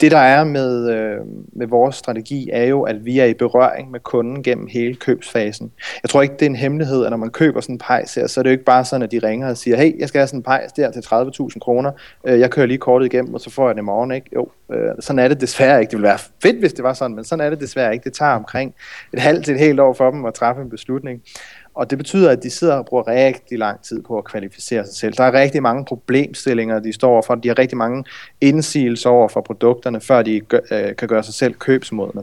det 0.00 0.10
der 0.10 0.18
er 0.18 0.44
med, 0.44 0.90
øh, 0.90 1.16
med 1.52 1.66
vores 1.66 1.96
strategi, 1.96 2.50
er 2.52 2.64
jo, 2.64 2.82
at 2.82 3.04
vi 3.04 3.18
er 3.18 3.24
i 3.24 3.34
berøring 3.34 3.90
med 3.90 4.00
kunden 4.00 4.42
gennem 4.42 4.66
hele 4.66 4.94
købsfasen. 4.94 5.72
Jeg 6.02 6.10
tror 6.10 6.22
ikke, 6.22 6.34
det 6.34 6.42
er 6.42 6.50
en 6.50 6.56
hemmelighed, 6.56 7.04
at 7.04 7.10
når 7.10 7.16
man 7.16 7.30
køber 7.30 7.60
sådan 7.60 7.74
en 7.74 7.78
pejs 7.78 8.14
her, 8.14 8.26
så 8.26 8.40
er 8.40 8.42
det 8.42 8.50
jo 8.50 8.52
ikke 8.52 8.64
bare 8.64 8.84
sådan, 8.84 9.02
at 9.02 9.10
de 9.10 9.18
ringer 9.18 9.48
og 9.48 9.56
siger, 9.56 9.76
hey, 9.76 10.00
jeg 10.00 10.08
skal 10.08 10.18
have 10.18 10.26
sådan 10.26 10.38
en 10.38 10.42
pejs 10.42 10.72
der 10.72 10.90
til 10.90 11.00
30.000 11.00 11.58
kroner, 11.58 11.92
øh, 12.26 12.40
jeg 12.40 12.50
kører 12.50 12.66
lige 12.66 12.78
kortet 12.78 13.06
igennem, 13.06 13.34
og 13.34 13.40
så 13.40 13.50
får 13.50 13.68
jeg 13.68 13.74
det 13.74 13.82
i 13.82 13.84
morgen, 13.84 14.12
ikke? 14.12 14.30
Jo, 14.34 14.48
øh, 14.72 14.90
sådan 15.00 15.18
er 15.18 15.28
det 15.28 15.40
desværre 15.40 15.80
ikke. 15.80 15.90
Det 15.90 15.96
ville 15.96 16.08
være 16.08 16.18
fedt, 16.42 16.58
hvis 16.58 16.72
det 16.72 16.84
var 16.84 16.92
sådan, 16.92 17.16
men 17.16 17.24
sådan 17.24 17.46
er 17.46 17.50
det 17.50 17.60
desværre 17.60 17.92
ikke. 17.92 18.04
Det 18.04 18.12
tager 18.12 18.32
omkring 18.32 18.74
et 19.12 19.20
halvt 19.20 19.44
til 19.44 19.54
et 19.54 19.60
helt 19.60 19.80
år 19.80 19.92
for 19.92 20.10
dem 20.10 20.24
at 20.24 20.34
træffe 20.34 20.62
en 20.62 20.70
beslutning. 20.70 21.22
Og 21.74 21.90
det 21.90 21.98
betyder, 21.98 22.30
at 22.30 22.42
de 22.42 22.50
sidder 22.50 22.74
og 22.74 22.86
bruger 22.86 23.08
rigtig 23.08 23.58
lang 23.58 23.82
tid 23.82 24.02
på 24.02 24.18
at 24.18 24.24
kvalificere 24.24 24.84
sig 24.86 24.94
selv. 24.94 25.12
Der 25.12 25.24
er 25.24 25.32
rigtig 25.32 25.62
mange 25.62 25.84
problemstillinger, 25.84 26.78
de 26.78 26.92
står 26.92 27.10
overfor. 27.10 27.34
De 27.34 27.48
har 27.48 27.58
rigtig 27.58 27.78
mange 27.78 28.04
indsigelser 28.40 29.10
over 29.10 29.28
for 29.28 29.40
produkterne, 29.40 30.00
før 30.00 30.22
de 30.22 30.40
øh, 30.70 30.96
kan 30.96 31.08
gøre 31.08 31.22
sig 31.22 31.34
selv 31.34 31.54
købsmodne. 31.54 32.22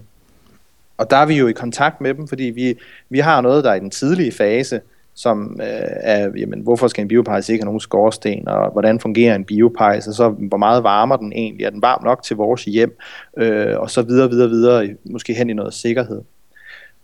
Og 0.97 1.09
der 1.09 1.17
er 1.17 1.25
vi 1.25 1.37
jo 1.37 1.47
i 1.47 1.51
kontakt 1.51 2.01
med 2.01 2.13
dem, 2.13 2.27
fordi 2.27 2.43
vi, 2.43 2.77
vi 3.09 3.19
har 3.19 3.41
noget, 3.41 3.63
der 3.63 3.69
er 3.69 3.75
i 3.75 3.79
den 3.79 3.89
tidlige 3.89 4.31
fase, 4.31 4.81
som 5.13 5.59
øh, 5.61 5.67
er, 5.83 6.31
jamen, 6.37 6.59
hvorfor 6.59 6.87
skal 6.87 7.01
en 7.01 7.07
biopejs 7.07 7.49
ikke 7.49 7.61
have 7.61 7.65
nogen 7.65 7.79
skorsten, 7.79 8.47
og 8.47 8.71
hvordan 8.71 8.99
fungerer 8.99 9.35
en 9.35 9.45
biopejs, 9.45 10.07
og 10.07 10.13
så 10.13 10.29
hvor 10.29 10.57
meget 10.57 10.83
varmer 10.83 11.15
den 11.15 11.33
egentlig, 11.33 11.65
er 11.65 11.69
den 11.69 11.81
varm 11.81 12.03
nok 12.03 12.23
til 12.23 12.35
vores 12.35 12.63
hjem, 12.63 12.97
øh, 13.37 13.79
og 13.79 13.89
så 13.89 14.01
videre, 14.01 14.29
videre, 14.29 14.49
videre, 14.49 14.95
måske 15.03 15.33
hen 15.33 15.49
i 15.49 15.53
noget 15.53 15.73
sikkerhed. 15.73 16.21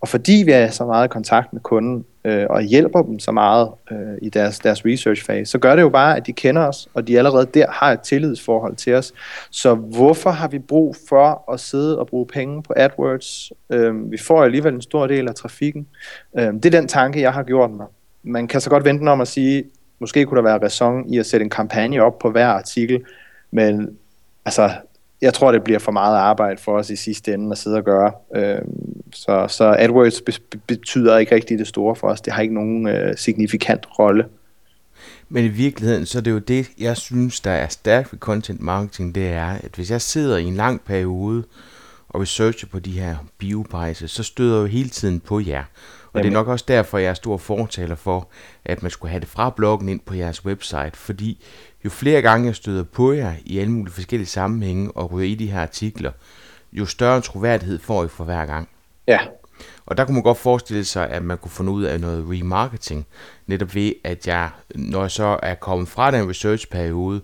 Og 0.08 0.12
fordi 0.12 0.44
vi 0.46 0.52
er 0.52 0.70
så 0.70 0.86
meget 0.86 1.06
i 1.06 1.08
kontakt 1.08 1.54
med 1.54 1.62
kunden, 1.62 2.06
øh, 2.26 2.46
og 2.50 2.62
hjælper 2.62 3.02
dem 3.02 3.20
så 3.20 3.32
meget 3.32 3.70
øh, 3.92 4.18
i 4.22 4.30
deres, 4.30 4.60
deres 4.60 4.86
research 4.86 5.26
fase, 5.26 5.52
så 5.52 5.60
gør 5.60 5.76
det 5.76 5.82
jo 5.82 5.90
bare, 5.90 6.18
at 6.18 6.28
de 6.28 6.34
kender 6.34 6.68
os, 6.68 6.88
og 6.94 7.08
de 7.08 7.18
allerede 7.18 7.46
der 7.54 7.72
har 7.72 7.92
et 7.92 8.00
tillidsforhold 8.00 8.76
til 8.76 8.94
os. 8.94 9.14
Så 9.50 9.76
hvorfor 9.76 10.30
har 10.30 10.48
vi 10.48 10.60
brug 10.60 10.96
for 11.10 11.52
at 11.54 11.60
sidde 11.60 12.00
og 12.00 12.08
bruge 12.08 12.26
penge 12.26 12.64
på 12.64 12.74
AdWords? 12.76 13.52
Øh, 13.70 14.12
vi 14.12 14.18
får 14.18 14.44
alligevel 14.44 14.74
en 14.74 14.82
stor 14.82 15.08
del 15.08 15.28
af 15.28 15.36
trafikken. 15.36 15.88
Øh, 16.38 16.54
det 16.54 16.66
er 16.66 16.80
den 16.80 16.88
tanke, 16.88 17.22
jeg 17.22 17.34
har 17.34 17.44
gjort 17.44 17.72
mig. 17.72 17.88
Man 18.24 18.48
kan 18.48 18.62
så 18.62 18.70
godt 18.70 18.86
vente 18.86 19.10
om 19.10 19.22
at 19.22 19.28
sige, 19.28 19.64
måske 20.00 20.26
kunne 20.26 20.38
der 20.38 20.44
være 20.44 20.64
ræson 20.64 21.14
i 21.14 21.18
at 21.18 21.26
sætte 21.26 21.44
en 21.44 21.50
kampagne 21.50 22.04
op 22.04 22.20
på 22.20 22.32
hver 22.32 22.48
artikel, 22.48 23.04
men 23.52 23.98
altså, 24.46 24.72
jeg 25.22 25.34
tror, 25.34 25.52
det 25.52 25.64
bliver 25.64 25.80
for 25.80 25.92
meget 25.92 26.18
arbejde 26.18 26.62
for 26.62 26.78
os 26.78 26.90
i 26.90 26.96
sidste 26.96 27.34
ende 27.34 27.52
at 27.52 27.58
sidde 27.58 27.78
og 27.78 27.84
gøre. 27.84 28.12
Øh, 28.36 28.62
så, 29.14 29.46
så 29.48 29.76
AdWords 29.80 30.22
be- 30.22 30.60
betyder 30.68 31.18
ikke 31.18 31.36
rigtig 31.36 31.60
det 31.60 31.68
store 31.68 31.96
for 31.96 32.08
os. 32.08 32.22
Det 32.22 32.34
har 32.34 32.42
ikke 32.42 32.54
nogen 32.54 32.88
øh, 32.88 33.18
signifikant 33.18 33.86
rolle. 34.00 34.26
Men 35.30 35.46
i 35.46 35.48
virkeligheden, 35.48 36.06
så 36.06 36.18
er 36.18 36.22
det 36.22 36.32
jo 36.32 36.40
det, 36.40 36.70
jeg 36.80 36.98
synes, 36.98 37.40
der 37.40 37.52
er 37.52 37.68
stærkt 37.68 38.14
ved 38.14 38.20
content 38.20 38.62
marketing, 38.62 39.16
det 39.16 39.28
er, 39.28 39.48
at 39.48 39.72
hvis 39.76 39.92
jeg 39.92 40.02
sidder 40.02 40.38
i 40.38 40.44
en 40.44 40.56
lang 40.56 40.82
periode 40.82 41.44
og 42.10 42.22
researcher 42.22 42.68
på 42.68 42.80
de 42.80 43.00
her 43.00 43.16
bioprices, 43.38 44.12
så 44.12 44.24
støder 44.24 44.56
jeg 44.56 44.62
jo 44.62 44.68
hele 44.68 44.90
tiden 44.90 45.20
på 45.20 45.40
jer. 45.40 45.64
Og 46.14 46.24
det 46.24 46.30
er 46.30 46.34
nok 46.34 46.48
også 46.48 46.66
derfor, 46.68 46.98
jeg 46.98 47.10
er 47.10 47.14
stor 47.14 47.38
fortaler 47.38 47.96
for, 47.96 48.28
at 48.66 48.82
man 48.82 48.92
skulle 48.92 49.12
have 49.12 49.20
det 49.20 49.28
fra 49.28 49.50
bloggen 49.50 49.90
ind 49.90 50.00
på 50.06 50.14
jeres 50.14 50.46
website, 50.46 50.92
fordi 50.94 51.44
jo 51.88 51.92
flere 51.92 52.22
gange 52.22 52.48
jeg 52.48 52.56
støder 52.56 52.84
på 52.84 53.14
jer 53.14 53.34
i 53.46 53.60
alle 53.60 53.72
mulige 53.72 53.94
forskellige 53.94 54.28
sammenhænge 54.28 54.92
og 54.92 55.12
ryger 55.12 55.28
i 55.28 55.36
de 55.36 55.52
her 55.52 55.62
artikler, 55.62 56.12
jo 56.72 56.86
større 56.86 57.22
troværdighed 57.22 57.80
får 57.80 58.04
I 58.04 58.08
for 58.08 58.24
hver 58.24 58.46
gang. 58.46 58.70
Ja. 59.08 59.20
Og 59.86 59.98
der 59.98 60.06
kunne 60.06 60.14
man 60.14 60.24
godt 60.24 60.38
forestille 60.38 60.86
sig, 60.86 61.10
at 61.10 61.24
man 61.24 61.38
kunne 61.38 61.52
få 61.52 61.64
ud 61.64 61.84
af 61.84 62.00
noget 62.00 62.26
remarketing, 62.30 63.08
netop 63.48 63.76
ved, 63.76 63.94
at 64.04 64.28
jeg, 64.28 64.50
når 64.76 65.02
jeg 65.02 65.12
så 65.12 65.40
er 65.44 65.56
kommet 65.56 65.88
fra 65.88 66.12
den 66.12 66.30
researchperiode, 66.30 67.22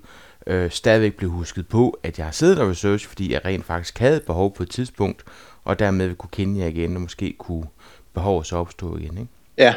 øh, 0.47 0.71
stadigvæk 0.71 1.13
blev 1.13 1.30
husket 1.30 1.67
på, 1.67 1.99
at 2.04 2.17
jeg 2.17 2.26
har 2.26 2.32
siddet 2.32 2.60
og 2.60 2.69
research, 2.69 3.08
fordi 3.08 3.34
jeg 3.34 3.45
rent 3.45 3.65
faktisk 3.65 3.99
havde 3.99 4.19
behov 4.19 4.56
på 4.56 4.63
et 4.63 4.69
tidspunkt, 4.69 5.23
og 5.63 5.80
dermed 5.80 6.15
kunne 6.15 6.30
kende 6.32 6.60
jer 6.60 6.67
igen, 6.67 6.95
og 6.95 7.02
måske 7.02 7.36
kunne 7.39 7.65
behovet 8.13 8.47
så 8.47 8.58
opstå 8.58 8.97
igen, 8.97 9.17
ikke? 9.17 9.32
Ja, 9.58 9.76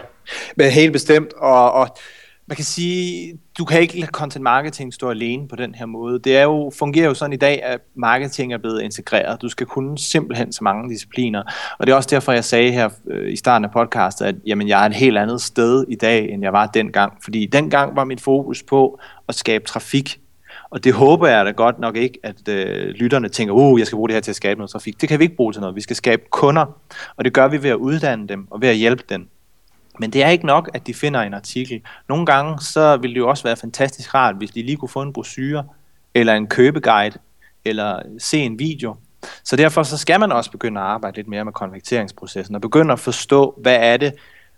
men 0.57 0.71
helt 0.71 0.93
bestemt, 0.93 1.33
og, 1.33 1.73
og 1.73 1.97
man 2.49 2.57
kan 2.57 2.65
sige, 2.65 3.39
du 3.59 3.65
kan 3.65 3.81
ikke 3.81 4.01
lade 4.01 4.11
content 4.11 4.43
marketing 4.43 4.95
stå 4.95 5.11
alene 5.11 5.49
på 5.49 5.57
den 5.57 5.75
her 5.75 5.87
måde. 5.87 6.19
Det 6.19 6.37
er 6.37 6.43
jo, 6.43 6.73
fungerer 6.79 7.07
jo 7.07 7.15
sådan 7.15 7.33
i 7.33 7.37
dag, 7.37 7.63
at 7.63 7.81
marketing 7.95 8.53
er 8.53 8.59
blevet 8.59 8.83
integreret. 8.83 9.43
Du 9.43 9.49
skal 9.49 9.67
kunne 9.67 9.99
simpelthen 9.99 10.53
så 10.53 10.65
mange 10.65 10.91
discipliner. 10.91 11.43
Og 11.79 11.87
det 11.87 11.93
er 11.93 11.97
også 11.97 12.09
derfor, 12.11 12.33
jeg 12.33 12.45
sagde 12.45 12.73
her 12.73 12.89
øh, 13.11 13.33
i 13.33 13.37
starten 13.37 13.65
af 13.65 13.71
podcastet, 13.71 14.27
at 14.27 14.35
jamen, 14.47 14.69
jeg 14.69 14.83
er 14.83 14.87
et 14.87 14.95
helt 14.95 15.19
andet 15.19 15.41
sted 15.41 15.85
i 15.89 15.95
dag, 15.95 16.31
end 16.31 16.43
jeg 16.43 16.53
var 16.53 16.67
dengang. 16.67 17.13
Fordi 17.25 17.47
dengang 17.47 17.97
var 17.97 18.05
mit 18.05 18.21
fokus 18.21 18.63
på 18.63 19.01
at 19.29 19.35
skabe 19.35 19.65
trafik. 19.65 20.21
Og 20.71 20.85
det 20.85 20.93
håber 20.93 21.27
jeg 21.27 21.47
da 21.47 21.51
godt 21.51 21.79
nok 21.79 21.97
ikke, 21.97 22.19
at 22.23 22.49
øh, 22.49 22.89
lytterne 22.89 23.29
tænker, 23.29 23.55
uh, 23.55 23.79
jeg 23.79 23.87
skal 23.87 23.97
bruge 23.97 24.09
det 24.09 24.15
her 24.15 24.21
til 24.21 24.33
at 24.33 24.37
skabe 24.37 24.59
noget 24.59 24.71
trafik. 24.71 25.01
Det 25.01 25.09
kan 25.09 25.19
vi 25.19 25.25
ikke 25.25 25.37
bruge 25.37 25.53
til 25.53 25.61
noget. 25.61 25.77
Vi 25.77 25.81
skal 25.81 25.97
skabe 25.97 26.23
kunder, 26.31 26.67
og 27.17 27.25
det 27.25 27.33
gør 27.33 27.49
vi 27.49 27.63
ved 27.63 27.71
at 27.71 27.77
uddanne 27.77 28.29
dem 28.29 28.47
og 28.51 28.61
ved 28.61 28.69
at 28.69 28.77
hjælpe 28.77 29.03
dem. 29.09 29.29
Men 30.01 30.11
det 30.11 30.23
er 30.23 30.29
ikke 30.29 30.47
nok, 30.47 30.71
at 30.75 30.87
de 30.87 30.95
finder 30.95 31.21
en 31.21 31.35
artikel. 31.35 31.83
Nogle 32.09 32.27
gange 32.27 32.61
så 32.61 32.97
ville 32.97 33.15
det 33.15 33.21
jo 33.21 33.29
også 33.29 33.45
være 33.45 33.57
fantastisk 33.57 34.15
rart, 34.15 34.35
hvis 34.35 34.51
de 34.51 34.63
lige 34.63 34.77
kunne 34.77 34.89
få 34.89 35.03
en 35.03 35.13
brochure, 35.13 35.65
eller 36.15 36.35
en 36.35 36.47
købeguide, 36.47 37.19
eller 37.65 38.03
se 38.19 38.39
en 38.39 38.59
video. 38.59 38.97
Så 39.45 39.57
derfor 39.57 39.83
så 39.83 39.99
skal 39.99 40.21
man 40.21 40.33
også 40.33 40.51
begynde 40.51 40.81
at 40.81 40.87
arbejde 40.87 41.17
lidt 41.17 41.29
mere 41.29 41.45
med 41.45 41.53
konverteringsprocessen, 41.53 42.55
og 42.55 42.61
begynde 42.61 42.93
at 42.93 43.01
forstå, 43.01 43.59
hvad 43.63 43.77
er 43.81 43.97
det, 43.97 44.15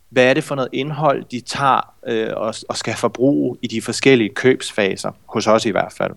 hvad 0.09 0.25
er 0.25 0.35
det 0.35 0.45
for 0.45 0.55
noget 0.55 0.69
indhold, 0.73 1.25
de 1.25 1.41
tager 1.41 1.95
øh, 2.07 2.33
og, 2.37 2.55
og 2.69 2.77
skal 2.77 2.95
forbruge 2.95 3.59
i 3.63 3.67
de 3.67 3.83
forskellige 3.83 4.35
købsfaser, 4.35 5.11
hos 5.27 5.47
os 5.47 5.67
i 5.67 5.71
hvert 5.71 5.93
fald. 5.93 6.13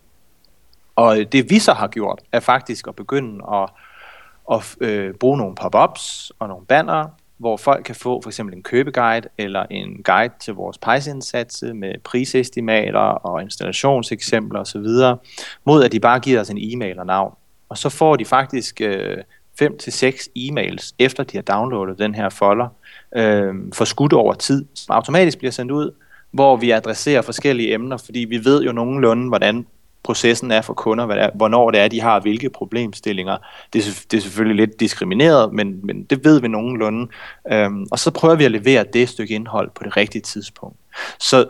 Og 0.96 1.18
det 1.32 1.50
vi 1.50 1.60
så 1.60 1.74
har 1.74 1.88
gjort, 1.88 2.22
er 2.32 2.40
faktisk 2.40 2.88
at 2.88 2.96
begynde 2.96 3.46
at, 3.54 3.70
at 4.52 4.76
øh, 4.82 5.14
bruge 5.14 5.38
nogle 5.38 5.56
pop-ups 5.56 6.32
og 6.40 6.48
nogle 6.48 6.66
banner, 6.66 7.08
hvor 7.42 7.58
folk 7.58 7.86
kan 7.86 7.96
få 7.96 8.22
for 8.22 8.30
eksempel 8.30 8.56
en 8.56 8.64
købeguide 8.64 9.28
eller 9.38 9.66
en 9.70 10.04
guide 10.04 10.34
til 10.40 10.54
vores 10.54 10.78
pejsindsats 10.78 11.64
med 11.76 11.94
prisestimater 12.04 13.00
og 13.00 13.42
installationseksempler 13.42 14.60
osv., 14.60 14.88
mod 15.66 15.84
at 15.84 15.92
de 15.92 16.00
bare 16.00 16.20
giver 16.20 16.40
os 16.40 16.50
en 16.50 16.58
e-mail 16.62 17.00
og 17.00 17.06
navn. 17.06 17.34
Og 17.70 17.78
så 17.78 17.90
får 17.90 18.16
de 18.16 18.26
faktisk 18.26 18.82
øh, 18.82 19.18
5-6 19.62 20.28
e-mails, 20.38 20.96
efter 21.00 21.24
de 21.24 21.38
har 21.38 21.42
downloadet 21.42 22.00
den 22.00 22.16
her 22.16 22.30
folder, 22.30 22.68
øh, 23.16 23.54
for 23.74 23.86
skudt 23.86 24.14
over 24.14 24.34
tid, 24.34 24.66
som 24.74 24.96
automatisk 24.96 25.38
bliver 25.38 25.52
sendt 25.52 25.72
ud, 25.72 25.92
hvor 26.32 26.56
vi 26.56 26.72
adresserer 26.72 27.22
forskellige 27.22 27.74
emner, 27.74 27.98
fordi 27.98 28.20
vi 28.20 28.46
ved 28.46 28.64
jo 28.64 28.72
nogenlunde, 28.72 29.28
hvordan 29.28 29.66
processen 30.04 30.52
er 30.52 30.62
for 30.62 30.74
kunder, 30.74 31.06
hvad 31.06 31.16
det 31.16 31.24
er, 31.24 31.30
hvornår 31.36 31.72
det 31.72 31.80
er, 31.80 31.88
de 31.88 32.02
har 32.02 32.20
hvilke 32.20 32.50
problemstillinger. 32.50 33.38
Det 33.74 33.88
er, 33.88 34.06
det 34.12 34.18
er 34.18 34.22
selvfølgelig 34.22 34.68
lidt 34.68 34.80
diskrimineret, 34.80 35.54
men, 35.54 35.86
men 35.86 36.04
det 36.04 36.26
ved 36.26 36.42
vi 36.42 36.48
nogenlunde. 36.48 37.08
Øhm, 37.52 37.86
og 37.92 38.00
så 38.00 38.12
prøver 38.12 38.36
vi 38.36 38.46
at 38.46 38.52
levere 38.52 38.86
det 38.94 39.10
stykke 39.10 39.34
indhold 39.36 39.70
på 39.76 39.84
det 39.84 39.98
rigtige 39.98 40.22
tidspunkt. 40.22 40.78
Så 41.20 41.46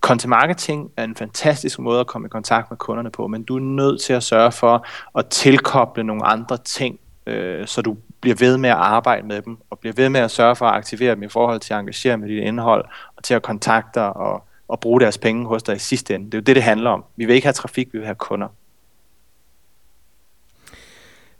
content 0.00 0.28
marketing 0.28 0.90
er 0.96 1.04
en 1.04 1.16
fantastisk 1.16 1.78
måde 1.78 2.00
at 2.00 2.06
komme 2.06 2.26
i 2.26 2.28
kontakt 2.28 2.70
med 2.70 2.78
kunderne 2.78 3.10
på, 3.10 3.26
men 3.26 3.42
du 3.42 3.56
er 3.56 3.60
nødt 3.60 4.00
til 4.00 4.12
at 4.12 4.22
sørge 4.22 4.52
for 4.52 4.86
at 5.18 5.26
tilkoble 5.26 6.04
nogle 6.04 6.26
andre 6.26 6.56
ting, 6.56 6.98
øh, 7.26 7.66
så 7.66 7.82
du 7.82 7.96
bliver 8.20 8.36
ved 8.38 8.58
med 8.58 8.70
at 8.70 8.76
arbejde 8.76 9.26
med 9.26 9.42
dem, 9.42 9.58
og 9.70 9.78
bliver 9.78 9.92
ved 9.96 10.08
med 10.08 10.20
at 10.20 10.30
sørge 10.30 10.56
for 10.56 10.66
at 10.66 10.74
aktivere 10.76 11.14
dem 11.14 11.22
i 11.22 11.28
forhold 11.28 11.60
til 11.60 11.74
at 11.74 11.80
engagere 11.80 12.16
med 12.16 12.28
dit 12.28 12.42
indhold, 12.42 12.84
og 13.16 13.24
til 13.24 13.34
at 13.34 13.42
kontakte 13.42 14.02
og 14.02 14.44
og 14.68 14.80
bruge 14.80 15.00
deres 15.00 15.18
penge 15.18 15.46
hos 15.46 15.62
dig 15.62 15.76
i 15.76 15.78
sidste 15.78 16.14
ende. 16.14 16.26
Det 16.26 16.34
er 16.34 16.38
jo 16.38 16.42
det, 16.42 16.56
det 16.56 16.62
handler 16.62 16.90
om. 16.90 17.04
Vi 17.16 17.24
vil 17.24 17.34
ikke 17.34 17.46
have 17.46 17.52
trafik, 17.52 17.92
vi 17.92 17.98
vil 17.98 18.06
have 18.06 18.14
kunder. 18.14 18.48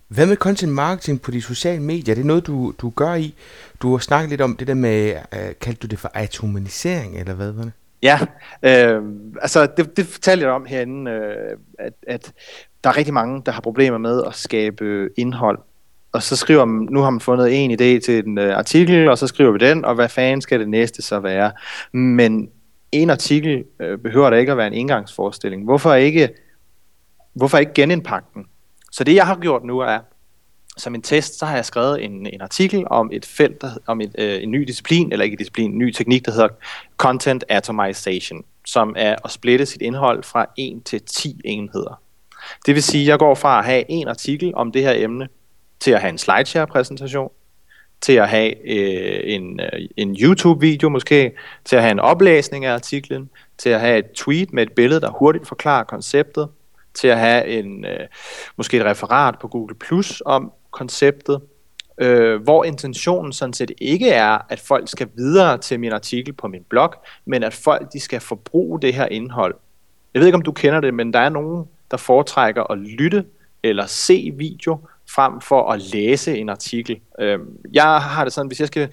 Hvad 0.08 0.26
med 0.26 0.36
content 0.36 0.72
marketing 0.72 1.22
på 1.22 1.30
de 1.30 1.42
sociale 1.42 1.82
medier? 1.82 2.14
Det 2.14 2.22
er 2.22 2.26
noget, 2.26 2.46
du, 2.46 2.72
du 2.78 2.90
gør 2.90 3.14
i. 3.14 3.34
Du 3.82 3.90
har 3.90 3.98
snakket 3.98 4.30
lidt 4.30 4.40
om 4.40 4.56
det 4.56 4.66
der 4.66 4.74
med, 4.74 5.16
uh, 5.32 5.38
kaldte 5.60 5.80
du 5.80 5.86
det 5.86 5.98
for 5.98 6.10
atomisering, 6.14 7.18
eller 7.18 7.34
hvad 7.34 7.52
var 7.52 7.62
det? 7.62 7.72
Ja, 8.02 8.18
øh, 8.62 9.02
altså 9.42 9.66
det, 9.76 9.96
det 9.96 10.06
fortalte 10.06 10.44
jeg 10.44 10.52
om 10.52 10.66
herinde, 10.66 11.10
øh, 11.10 11.56
at, 11.78 11.92
at 12.06 12.32
der 12.84 12.90
er 12.90 12.96
rigtig 12.96 13.14
mange, 13.14 13.42
der 13.46 13.52
har 13.52 13.60
problemer 13.60 13.98
med 13.98 14.22
at 14.26 14.34
skabe 14.34 15.08
indhold. 15.16 15.58
Og 16.12 16.22
så 16.22 16.36
skriver 16.36 16.64
man, 16.64 16.88
nu 16.90 17.00
har 17.00 17.10
man 17.10 17.20
fundet 17.20 17.64
en 17.64 17.70
idé 17.70 18.04
til 18.04 18.26
en 18.26 18.38
uh, 18.38 18.44
artikel, 18.44 19.08
og 19.08 19.18
så 19.18 19.26
skriver 19.26 19.52
vi 19.52 19.58
den, 19.58 19.84
og 19.84 19.94
hvad 19.94 20.08
fanden 20.08 20.40
skal 20.40 20.60
det 20.60 20.68
næste 20.68 21.02
så 21.02 21.20
være? 21.20 21.52
Men 21.92 22.50
en 23.02 23.10
artikel 23.10 23.64
øh, 23.80 23.98
behøver 23.98 24.30
da 24.30 24.36
ikke 24.36 24.52
at 24.52 24.58
være 24.58 24.66
en 24.66 24.72
engangsforestilling. 24.72 25.64
Hvorfor 25.64 25.94
ikke, 25.94 26.28
hvorfor 27.34 27.58
ikke 27.58 27.72
genindpakke 27.74 28.28
den? 28.34 28.46
Så 28.92 29.04
det 29.04 29.14
jeg 29.14 29.26
har 29.26 29.36
gjort 29.36 29.64
nu 29.64 29.78
er, 29.78 29.98
som 30.76 30.94
en 30.94 31.02
test, 31.02 31.38
så 31.38 31.46
har 31.46 31.54
jeg 31.54 31.64
skrevet 31.64 32.04
en, 32.04 32.26
en 32.26 32.40
artikel 32.40 32.84
om 32.90 33.10
et 33.12 33.26
felt, 33.26 33.60
der, 33.62 33.70
om 33.86 34.00
et, 34.00 34.14
øh, 34.18 34.42
en 34.42 34.50
ny 34.50 34.62
disciplin, 34.62 35.12
eller 35.12 35.24
ikke 35.24 35.36
disciplin, 35.36 35.70
en 35.70 35.78
ny 35.78 35.92
teknik, 35.92 36.26
der 36.26 36.32
hedder 36.32 36.48
Content 36.96 37.44
Atomization, 37.48 38.44
som 38.66 38.94
er 38.98 39.16
at 39.24 39.30
splitte 39.30 39.66
sit 39.66 39.82
indhold 39.82 40.22
fra 40.22 40.46
1 40.58 40.84
til 40.84 41.02
10 41.02 41.40
enheder. 41.44 42.00
Det 42.66 42.74
vil 42.74 42.82
sige, 42.82 43.02
at 43.02 43.08
jeg 43.08 43.18
går 43.18 43.34
fra 43.34 43.58
at 43.58 43.64
have 43.64 43.90
en 43.90 44.08
artikel 44.08 44.54
om 44.54 44.72
det 44.72 44.82
her 44.82 44.92
emne, 44.96 45.28
til 45.80 45.90
at 45.90 46.00
have 46.00 46.08
en 46.08 46.18
slideshare-præsentation, 46.18 47.30
til 48.00 48.12
at 48.12 48.28
have 48.28 48.68
øh, 48.68 49.20
en, 49.24 49.60
øh, 49.60 49.88
en 49.96 50.16
YouTube-video 50.20 50.88
måske, 50.88 51.32
til 51.64 51.76
at 51.76 51.82
have 51.82 51.92
en 51.92 52.00
oplæsning 52.00 52.64
af 52.64 52.74
artiklen, 52.74 53.30
til 53.58 53.70
at 53.70 53.80
have 53.80 53.98
et 53.98 54.12
tweet 54.12 54.52
med 54.52 54.62
et 54.62 54.72
billede, 54.72 55.00
der 55.00 55.10
hurtigt 55.10 55.48
forklarer 55.48 55.84
konceptet, 55.84 56.48
til 56.94 57.08
at 57.08 57.18
have 57.18 57.46
en 57.46 57.84
øh, 57.84 58.06
måske 58.56 58.76
et 58.76 58.84
referat 58.84 59.34
på 59.40 59.48
Google 59.48 59.74
Plus 59.74 60.22
om 60.26 60.52
konceptet, 60.70 61.40
øh, 61.98 62.42
hvor 62.42 62.64
intentionen 62.64 63.32
sådan 63.32 63.52
set 63.52 63.72
ikke 63.78 64.08
er, 64.08 64.38
at 64.48 64.60
folk 64.60 64.88
skal 64.88 65.08
videre 65.16 65.58
til 65.58 65.80
min 65.80 65.92
artikel 65.92 66.32
på 66.32 66.48
min 66.48 66.62
blog, 66.68 66.94
men 67.24 67.42
at 67.42 67.54
folk 67.54 67.92
de 67.92 68.00
skal 68.00 68.20
forbruge 68.20 68.80
det 68.80 68.94
her 68.94 69.06
indhold. 69.06 69.54
Jeg 70.14 70.20
ved 70.20 70.26
ikke, 70.26 70.36
om 70.36 70.42
du 70.42 70.52
kender 70.52 70.80
det, 70.80 70.94
men 70.94 71.12
der 71.12 71.18
er 71.18 71.28
nogen, 71.28 71.64
der 71.90 71.96
foretrækker 71.96 72.72
at 72.72 72.78
lytte 72.78 73.24
eller 73.62 73.86
se 73.86 74.32
video, 74.36 74.78
frem 75.10 75.40
for 75.40 75.70
at 75.70 75.92
læse 75.92 76.38
en 76.38 76.48
artikel. 76.48 77.00
Øh, 77.20 77.38
jeg 77.72 78.00
har 78.00 78.24
det 78.24 78.32
sådan, 78.32 78.46
hvis 78.46 78.60
jeg 78.60 78.68
skal 78.68 78.88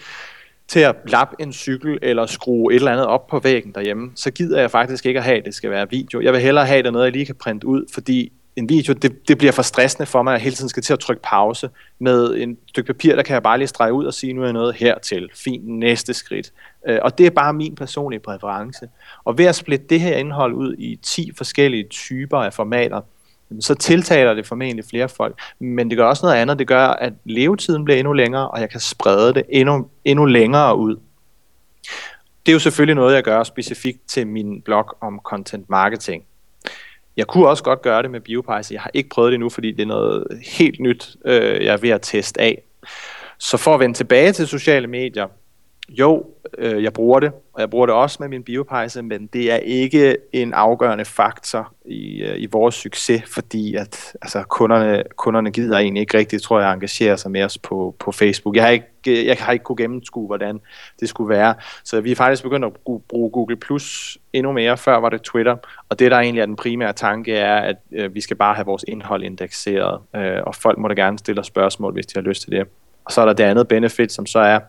til 0.68 0.80
at 0.80 0.96
lappe 1.08 1.36
en 1.40 1.54
cykel 1.54 2.00
eller 2.02 2.26
skrue 2.26 2.74
et 2.74 2.76
eller 2.76 2.92
andet 2.92 3.06
op 3.06 3.28
på 3.28 3.40
væggen 3.40 3.72
derhjemme, 3.72 4.12
så 4.16 4.32
gider 4.32 4.60
jeg 4.60 4.72
faktisk 4.72 5.06
ikke 5.06 5.18
at 5.18 5.24
have, 5.24 5.38
at 5.38 5.46
det 5.46 5.56
skal 5.56 5.70
være 5.70 5.90
video. 5.90 6.22
Jeg 6.22 6.34
vil 6.34 6.42
hellere 6.42 6.66
have 6.66 6.84
det 6.84 6.94
noget, 6.94 7.06
jeg 7.06 7.14
lige 7.14 7.26
kan 7.26 7.36
printe 7.36 7.68
ud, 7.68 7.86
fordi 7.94 8.32
en 8.56 8.70
video, 8.70 8.94
det, 8.94 9.28
det 9.28 9.38
bliver 9.38 9.52
for 9.52 9.62
stressende 9.62 10.06
for 10.06 10.22
mig, 10.22 10.32
at 10.32 10.38
jeg 10.38 10.44
hele 10.44 10.56
tiden 10.56 10.70
skal 10.70 10.84
til 10.84 10.94
at 10.94 11.00
trykke 11.00 11.22
pause. 11.22 11.70
Med 12.00 12.36
en 12.36 12.58
stykke 12.68 12.94
papir, 12.94 13.16
der 13.16 13.24
kan 13.24 13.34
jeg 13.34 13.44
bare 13.44 13.58
lige 13.58 13.68
strege 13.68 13.94
ud 13.94 14.06
og 14.06 14.14
sige, 14.14 14.34
nu 14.34 14.44
er 14.44 14.52
noget 14.52 14.76
hertil. 14.76 15.30
Fint, 15.36 15.68
næste 15.68 16.14
skridt. 16.14 16.54
Øh, 16.88 17.00
og 17.02 17.18
det 17.18 17.26
er 17.26 17.30
bare 17.30 17.54
min 17.54 17.76
personlige 17.76 18.20
præference. 18.20 18.90
Og 19.24 19.38
ved 19.38 19.46
at 19.46 19.56
splitte 19.56 19.86
det 19.90 20.00
her 20.00 20.18
indhold 20.18 20.54
ud 20.54 20.76
i 20.78 20.96
10 20.96 21.32
forskellige 21.38 21.84
typer 21.90 22.38
af 22.38 22.54
formater, 22.54 23.02
så 23.60 23.76
tiltaler 23.76 24.34
det 24.34 24.48
formentlig 24.48 24.86
flere 24.86 25.10
folk. 25.10 25.40
Men 25.60 25.90
det 25.90 25.98
gør 25.98 26.06
også 26.06 26.26
noget 26.26 26.38
andet. 26.38 26.60
Det 26.60 26.68
gør, 26.68 26.88
at 26.88 27.14
levetiden 27.26 27.86
bliver 27.86 27.98
endnu 28.00 28.14
længere, 28.14 28.48
og 28.50 28.60
jeg 28.60 28.70
kan 28.70 28.80
sprede 28.80 29.34
det 29.34 29.44
endnu, 29.50 29.90
endnu 30.06 30.26
længere 30.26 30.78
ud. 30.78 30.96
Det 32.46 32.52
er 32.52 32.54
jo 32.54 32.60
selvfølgelig 32.60 32.96
noget, 32.96 33.16
jeg 33.16 33.24
gør 33.24 33.44
specifikt 33.44 34.08
til 34.08 34.28
min 34.28 34.62
blog 34.62 34.98
om 35.02 35.20
content 35.24 35.70
marketing. 35.70 36.24
Jeg 37.18 37.28
kunne 37.28 37.48
også 37.48 37.64
godt 37.64 37.82
gøre 37.82 38.02
det 38.04 38.12
med 38.12 38.20
BioPice. 38.20 38.74
Jeg 38.74 38.82
har 38.82 38.92
ikke 38.94 39.10
prøvet 39.10 39.32
det 39.32 39.36
endnu, 39.36 39.50
fordi 39.50 39.72
det 39.72 39.82
er 39.82 39.86
noget 39.86 40.28
helt 40.58 40.80
nyt, 40.80 41.16
øh, 41.26 41.66
jeg 41.66 41.74
er 41.74 41.78
ved 41.78 41.90
at 41.90 42.02
teste 42.02 42.42
af. 42.42 42.64
Så 43.40 43.58
for 43.58 43.74
at 43.74 43.80
vende 43.80 43.98
tilbage 43.98 44.32
til 44.32 44.48
sociale 44.48 44.88
medier, 44.88 45.28
jo, 45.90 46.26
øh, 46.58 46.84
jeg 46.84 46.94
bruger 46.94 47.20
det, 47.20 47.32
og 47.54 47.62
jeg 47.62 47.70
bruger 47.70 47.86
det 47.86 47.96
også 47.96 48.18
med 48.20 48.28
min 48.28 48.44
biopejse, 48.44 49.02
men 49.02 49.28
det 49.28 49.52
er 49.52 49.56
ikke 49.56 50.18
en 50.34 50.54
afgørende 50.54 51.06
faktor 51.06 51.74
i, 51.86 52.24
øh, 52.24 52.42
i 52.42 52.48
vores 52.52 52.76
succes, 52.76 53.24
fordi 53.34 53.76
at 53.76 54.14
altså, 54.22 54.44
kunderne, 54.44 55.04
kunderne 55.16 55.52
gider 55.52 55.78
egentlig 55.78 56.02
ikke 56.02 56.18
rigtigt, 56.18 56.44
tror 56.44 56.60
jeg, 56.60 56.74
engagere 56.74 57.18
sig 57.18 57.32
med 57.32 57.44
os 57.44 57.58
på, 57.58 57.96
på 58.00 58.12
Facebook. 58.12 58.56
Jeg 58.56 58.64
har 58.64 58.70
ikke, 58.70 58.86
øh, 59.08 59.26
jeg 59.26 59.38
har 59.40 59.54
ikke 59.54 59.64
kunne 59.64 59.76
gennemskue, 59.76 60.28
hvordan 60.28 60.60
det 61.00 61.10
skulle 61.10 61.30
være. 61.30 61.56
Så 61.84 62.02
vi 62.02 62.12
er 62.12 62.16
faktisk 62.16 62.44
begyndt 62.44 62.66
at 62.66 62.74
bruge 63.10 63.32
Google 63.32 63.56
Plus 63.56 64.18
endnu 64.34 64.52
mere. 64.52 64.78
Før 64.78 64.98
var 64.98 65.10
det 65.10 65.22
Twitter, 65.22 65.56
og 65.90 66.00
det 66.00 66.12
der 66.12 66.18
egentlig 66.18 66.42
er 66.42 66.46
den 66.46 66.56
primære 66.56 66.94
tanke 66.94 67.36
er, 67.36 67.56
at 67.56 67.76
øh, 67.92 68.16
vi 68.16 68.22
skal 68.22 68.38
bare 68.38 68.56
have 68.56 68.66
vores 68.66 68.86
indhold 68.88 69.24
indekseret, 69.24 70.02
øh, 70.16 70.40
og 70.46 70.56
folk 70.56 70.78
må 70.78 70.88
da 70.88 70.94
gerne 70.94 71.20
stille 71.20 71.42
os 71.42 71.48
spørgsmål, 71.48 71.94
hvis 71.94 72.06
de 72.06 72.14
har 72.16 72.22
lyst 72.22 72.42
til 72.42 72.52
det. 72.52 72.68
Og 73.06 73.12
så 73.12 73.22
er 73.22 73.26
der 73.26 73.34
det 73.34 73.44
andet 73.44 73.68
benefit, 73.68 74.12
som 74.12 74.26
så 74.26 74.40
er, 74.40 74.60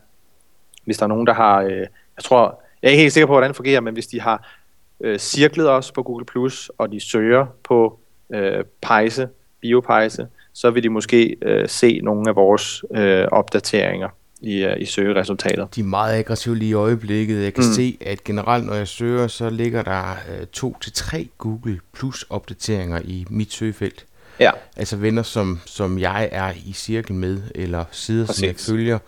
hvis 0.85 0.99
der 0.99 1.05
er 1.05 1.09
nogen, 1.09 1.27
der 1.27 1.35
har, 1.35 1.63
øh, 1.63 1.79
jeg 2.17 2.25
tror, 2.25 2.63
jeg 2.83 2.89
er 2.89 2.91
ikke 2.91 3.01
helt 3.01 3.13
sikker 3.13 3.27
på, 3.27 3.33
hvordan 3.33 3.49
det 3.49 3.57
fungerer, 3.57 3.81
men 3.81 3.95
hvis 3.95 4.07
de 4.07 4.21
har 4.21 4.55
øh, 5.01 5.19
cirklet 5.19 5.71
os 5.71 5.93
på 5.93 6.03
Google+, 6.03 6.25
Plus 6.25 6.71
og 6.79 6.93
de 6.93 7.01
søger 7.01 7.47
på 7.65 7.99
øh, 8.35 8.65
pejse, 8.83 9.29
biopejse, 9.61 10.27
så 10.53 10.71
vil 10.71 10.83
de 10.83 10.89
måske 10.89 11.37
øh, 11.43 11.69
se 11.69 12.01
nogle 12.03 12.29
af 12.29 12.37
vores 12.37 12.85
øh, 12.95 13.27
opdateringer 13.33 14.09
i, 14.45 14.67
uh, 14.67 14.73
i 14.79 14.85
søgeresultater. 14.85 15.67
De 15.67 15.81
er 15.81 15.85
meget 15.85 16.19
aggressive 16.19 16.57
lige 16.57 16.69
i 16.69 16.73
øjeblikket. 16.73 17.43
Jeg 17.43 17.55
kan 17.55 17.65
mm. 17.65 17.73
se, 17.73 17.99
at 18.01 18.25
generelt 18.25 18.67
når 18.67 18.75
jeg 18.75 18.89
søger, 18.89 19.27
så 19.27 19.51
ligger 19.51 19.83
der 19.83 20.17
uh, 20.29 20.47
to 20.53 20.77
til 20.81 20.93
tre 20.93 21.29
Google 21.39 21.81
Plus 21.93 22.25
opdateringer 22.31 23.01
i 23.05 23.27
mit 23.31 23.53
søgefelt. 23.53 24.07
Ja. 24.41 24.51
Altså 24.77 24.97
venner, 24.97 25.23
som, 25.23 25.61
som 25.67 25.99
jeg 25.99 26.29
er 26.33 26.53
i 26.67 26.73
cirkel 26.73 27.15
med, 27.15 27.43
eller 27.55 27.85
sider, 27.91 28.27
Præcis. 28.27 28.41
som 28.41 28.47
jeg 28.47 28.57
følger, 28.57 28.99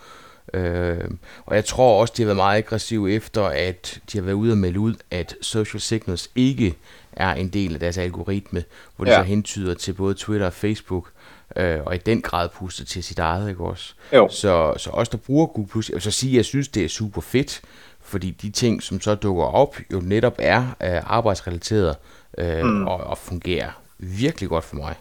Øh, 0.53 1.09
og 1.45 1.55
jeg 1.55 1.65
tror 1.65 2.01
også, 2.01 2.13
de 2.17 2.21
har 2.21 2.27
været 2.27 2.35
meget 2.35 2.57
aggressive 2.57 3.11
efter, 3.11 3.43
at 3.43 3.99
de 4.11 4.17
har 4.17 4.25
været 4.25 4.35
ude 4.35 4.51
og 4.51 4.57
melde 4.57 4.79
ud, 4.79 4.95
at 5.11 5.35
social 5.41 5.81
signals 5.81 6.29
ikke 6.35 6.75
er 7.11 7.33
en 7.33 7.47
del 7.47 7.73
af 7.73 7.79
deres 7.79 7.97
algoritme, 7.97 8.63
hvor 8.95 9.05
de 9.05 9.11
ja. 9.11 9.17
så 9.17 9.23
hentyder 9.23 9.73
til 9.73 9.93
både 9.93 10.13
Twitter 10.13 10.45
og 10.45 10.53
Facebook, 10.53 11.11
øh, 11.55 11.79
og 11.85 11.95
i 11.95 11.97
den 11.97 12.21
grad 12.21 12.49
puster 12.49 12.85
til 12.85 13.03
sit 13.03 13.19
eget, 13.19 13.49
ikke 13.49 13.63
også? 13.63 13.93
Jo. 14.13 14.29
Så, 14.31 14.73
så 14.77 14.89
os, 14.89 15.09
der 15.09 15.17
bruger 15.17 15.47
Google+, 15.47 15.83
jeg 15.89 15.93
vil 15.93 16.01
så 16.01 16.11
sige, 16.11 16.31
at 16.31 16.37
jeg 16.37 16.45
synes, 16.45 16.67
det 16.67 16.85
er 16.85 16.89
super 16.89 17.21
fedt, 17.21 17.61
fordi 18.01 18.31
de 18.31 18.49
ting, 18.49 18.83
som 18.83 19.01
så 19.01 19.15
dukker 19.15 19.43
op, 19.43 19.77
jo 19.93 19.99
netop 19.99 20.35
er 20.39 20.61
øh, 20.83 21.01
arbejdsrelateret 21.03 21.95
øh, 22.37 22.63
mm. 22.63 22.87
og, 22.87 22.97
og 22.97 23.17
fungerer 23.17 23.71
virkelig 23.97 24.49
godt 24.49 24.63
for 24.63 24.75
mig. 24.75 24.95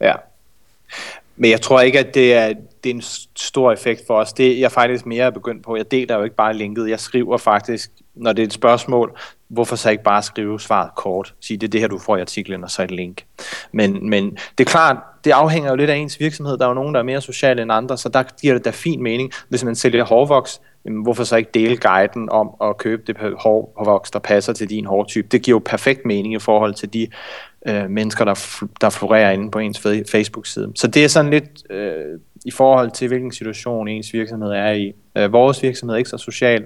Ja. 0.00 0.14
Men 1.36 1.50
jeg 1.50 1.60
tror 1.60 1.80
ikke, 1.80 1.98
at 1.98 2.14
det 2.14 2.34
er, 2.34 2.54
det 2.86 2.90
er 2.90 2.94
en 2.94 3.02
stor 3.36 3.72
effekt 3.72 4.02
for 4.06 4.14
os. 4.14 4.32
Det 4.32 4.60
jeg 4.60 4.72
faktisk 4.72 5.06
mere 5.06 5.32
begyndt 5.32 5.64
på. 5.64 5.76
Jeg 5.76 5.90
deler 5.90 6.16
jo 6.16 6.24
ikke 6.24 6.36
bare 6.36 6.54
linket. 6.54 6.90
Jeg 6.90 7.00
skriver 7.00 7.36
faktisk, 7.36 7.90
når 8.14 8.32
det 8.32 8.42
er 8.42 8.46
et 8.46 8.52
spørgsmål, 8.52 9.18
hvorfor 9.48 9.76
så 9.76 9.90
ikke 9.90 10.02
bare 10.02 10.22
skrive 10.22 10.60
svaret 10.60 10.90
kort? 10.96 11.34
Sige, 11.40 11.56
det 11.56 11.66
er 11.66 11.70
det 11.70 11.80
her, 11.80 11.88
du 11.88 11.98
får 11.98 12.16
i 12.16 12.20
artiklen, 12.20 12.64
og 12.64 12.70
så 12.70 12.82
et 12.82 12.90
link. 12.90 13.24
Men, 13.72 14.10
men 14.10 14.30
det 14.58 14.66
er 14.66 14.70
klart, 14.70 14.96
det 15.24 15.30
afhænger 15.30 15.70
jo 15.70 15.76
lidt 15.76 15.90
af 15.90 15.96
ens 15.96 16.20
virksomhed. 16.20 16.58
Der 16.58 16.64
er 16.64 16.68
jo 16.68 16.74
nogen, 16.74 16.94
der 16.94 17.00
er 17.00 17.04
mere 17.04 17.20
sociale 17.20 17.62
end 17.62 17.72
andre, 17.72 17.98
så 17.98 18.08
der 18.08 18.22
giver 18.40 18.54
det 18.54 18.64
da 18.64 18.70
fin 18.70 19.02
mening. 19.02 19.32
Hvis 19.48 19.64
man 19.64 19.74
sælger 19.74 20.04
hårvoks, 20.04 20.60
jamen, 20.84 21.02
hvorfor 21.02 21.24
så 21.24 21.36
ikke 21.36 21.50
dele 21.54 21.76
guiden 21.76 22.28
om 22.30 22.50
at 22.60 22.78
købe 22.78 23.02
det 23.06 23.16
hårvoks, 23.38 24.10
der 24.10 24.18
passer 24.18 24.52
til 24.52 24.70
din 24.70 24.86
hårtype? 24.86 25.28
Det 25.28 25.42
giver 25.42 25.54
jo 25.54 25.62
perfekt 25.64 26.04
mening 26.04 26.34
i 26.34 26.38
forhold 26.38 26.74
til 26.74 26.92
de 26.92 27.08
øh, 27.68 27.90
mennesker, 27.90 28.24
der, 28.24 28.64
der 28.80 28.90
florerer 28.90 29.30
inde 29.30 29.50
på 29.50 29.58
ens 29.58 29.80
Facebook-side. 30.12 30.72
Så 30.74 30.86
det 30.86 31.04
er 31.04 31.08
sådan 31.08 31.30
lidt 31.30 31.72
øh, 31.72 32.20
i 32.46 32.50
forhold 32.50 32.90
til, 32.90 33.08
hvilken 33.08 33.32
situation 33.32 33.88
ens 33.88 34.12
virksomhed 34.12 34.50
er 34.50 34.70
i. 34.70 34.92
Øh, 35.16 35.32
vores 35.32 35.62
virksomhed 35.62 35.94
er 35.94 35.98
ikke 35.98 36.10
så 36.10 36.18
social, 36.18 36.64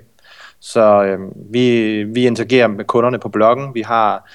så 0.61 1.03
øh, 1.03 1.19
vi, 1.53 2.03
vi 2.03 2.27
interagerer 2.27 2.67
med 2.67 2.85
kunderne 2.85 3.19
på 3.19 3.29
bloggen. 3.29 3.75
Vi 3.75 3.83
har 3.83 4.31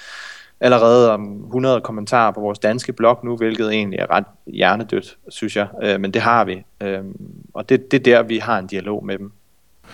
allerede 0.59 1.11
om 1.13 1.43
100 1.43 1.81
kommentarer 1.81 2.31
på 2.31 2.39
vores 2.39 2.59
danske 2.59 2.93
blog 2.93 3.19
nu, 3.23 3.37
hvilket 3.37 3.71
egentlig 3.71 3.99
er 3.99 4.11
ret 4.11 4.25
hjernedødt, 4.47 5.17
synes 5.29 5.55
jeg. 5.55 5.67
Øh, 5.83 5.99
men 5.99 6.13
det 6.13 6.21
har 6.21 6.45
vi, 6.45 6.63
øh, 6.81 6.99
og 7.53 7.69
det, 7.69 7.91
det 7.91 7.99
er 7.99 8.03
der, 8.03 8.23
vi 8.23 8.37
har 8.37 8.59
en 8.59 8.67
dialog 8.67 9.05
med 9.05 9.17
dem. 9.17 9.31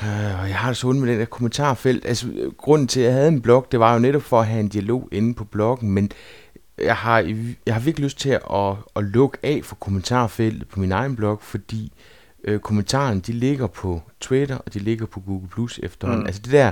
Øh, 0.03 0.41
og 0.41 0.47
jeg 0.47 0.55
har 0.55 0.69
det 0.69 0.77
så 0.77 0.87
ondt 0.87 1.01
med 1.01 1.11
det 1.11 1.19
der 1.19 1.25
kommentarfelt. 1.25 2.05
Altså, 2.05 2.27
grunden 2.57 2.87
til, 2.87 2.99
at 2.99 3.05
jeg 3.05 3.13
havde 3.13 3.27
en 3.27 3.41
blog, 3.41 3.67
det 3.71 3.79
var 3.79 3.93
jo 3.93 3.99
netop 3.99 4.21
for 4.21 4.39
at 4.39 4.47
have 4.47 4.59
en 4.59 4.69
dialog 4.69 5.09
inde 5.11 5.33
på 5.33 5.43
bloggen, 5.43 5.91
men 5.91 6.11
jeg 6.77 6.95
har, 6.95 7.19
jeg 7.65 7.73
har 7.73 7.81
virkelig 7.81 8.03
lyst 8.03 8.19
til 8.19 8.29
at, 8.29 8.41
at, 8.53 8.75
at 8.95 9.03
lukke 9.03 9.37
af 9.43 9.61
for 9.63 9.75
kommentarfeltet 9.75 10.67
på 10.67 10.79
min 10.79 10.91
egen 10.91 11.15
blog, 11.15 11.41
fordi 11.41 11.91
øh, 12.43 12.59
kommentarerne, 12.59 13.19
de 13.21 13.31
ligger 13.31 13.67
på 13.67 14.01
Twitter, 14.21 14.57
og 14.57 14.73
de 14.73 14.79
ligger 14.79 15.05
på 15.05 15.19
Google 15.19 15.47
Plus 15.47 15.79
efterhånden. 15.83 16.23
Mm. 16.23 16.27
Altså 16.27 16.41
det 16.41 16.51
der 16.51 16.71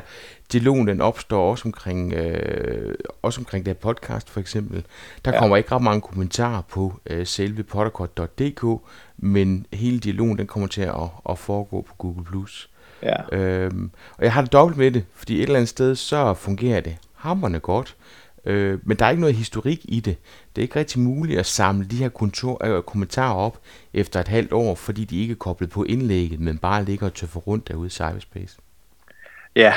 dialogen, 0.51 0.87
den 0.87 1.01
opstår 1.01 1.51
også 1.51 1.67
omkring, 1.67 2.13
øh, 2.13 2.95
også 3.21 3.41
omkring 3.41 3.65
det 3.65 3.73
her 3.73 3.79
podcast 3.79 4.29
for 4.29 4.39
eksempel. 4.39 4.83
Der 5.25 5.31
ja. 5.31 5.39
kommer 5.39 5.57
ikke 5.57 5.71
ret 5.71 5.81
mange 5.81 6.01
kommentarer 6.01 6.61
på 6.61 6.99
øh, 7.05 7.27
selve 7.27 7.63
potterkort.dk, 7.63 8.81
men 9.17 9.65
hele 9.73 9.99
dialogen, 9.99 10.37
den 10.37 10.47
kommer 10.47 10.67
til 10.67 10.81
at, 10.81 11.09
at 11.29 11.37
foregå 11.37 11.81
på 11.81 11.93
Google 11.97 12.23
Plus. 12.23 12.69
Ja. 13.03 13.37
Øhm, 13.37 13.91
og 14.17 14.23
jeg 14.23 14.33
har 14.33 14.41
det 14.41 14.53
dobbelt 14.53 14.77
med 14.77 14.91
det, 14.91 15.05
fordi 15.15 15.35
et 15.35 15.41
eller 15.41 15.55
andet 15.55 15.69
sted, 15.69 15.95
så 15.95 16.33
fungerer 16.33 16.81
det 16.81 16.97
hammerne 17.15 17.59
godt. 17.59 17.95
Øh, 18.45 18.79
men 18.83 18.97
der 18.97 19.05
er 19.05 19.09
ikke 19.09 19.21
noget 19.21 19.35
historik 19.35 19.79
i 19.83 19.99
det. 19.99 20.17
Det 20.55 20.61
er 20.61 20.63
ikke 20.63 20.79
rigtig 20.79 20.99
muligt 20.99 21.39
at 21.39 21.45
samle 21.45 21.87
de 21.87 21.95
her 21.95 22.09
kontor, 22.09 22.65
øh, 22.65 22.83
kommentarer 22.83 23.35
op 23.35 23.59
efter 23.93 24.19
et 24.19 24.27
halvt 24.27 24.53
år, 24.53 24.75
fordi 24.75 25.05
de 25.05 25.21
ikke 25.21 25.31
er 25.31 25.35
koblet 25.35 25.69
på 25.69 25.83
indlægget, 25.83 26.39
men 26.39 26.57
bare 26.57 26.83
ligger 26.83 27.05
og 27.05 27.13
tøffer 27.13 27.39
rundt 27.39 27.67
derude 27.67 27.87
i 27.87 27.89
cyberspace. 27.89 28.57
Ja, 29.55 29.73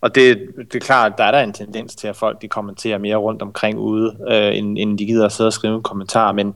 og 0.00 0.14
det, 0.14 0.48
det 0.56 0.74
er 0.74 0.86
klart, 0.86 1.12
der 1.18 1.24
er 1.24 1.30
der 1.30 1.40
en 1.40 1.52
tendens 1.52 1.96
til, 1.96 2.08
at 2.08 2.16
folk 2.16 2.42
de 2.42 2.48
kommenterer 2.48 2.98
mere 2.98 3.16
rundt 3.16 3.42
omkring 3.42 3.78
ude, 3.78 4.16
øh, 4.30 4.56
end, 4.56 4.78
end 4.78 4.98
de 4.98 5.06
gider 5.06 5.26
at 5.26 5.32
sidde 5.32 5.48
og 5.48 5.52
skrive 5.52 5.76
en 5.76 5.82
kommentar, 5.82 6.32
men 6.32 6.54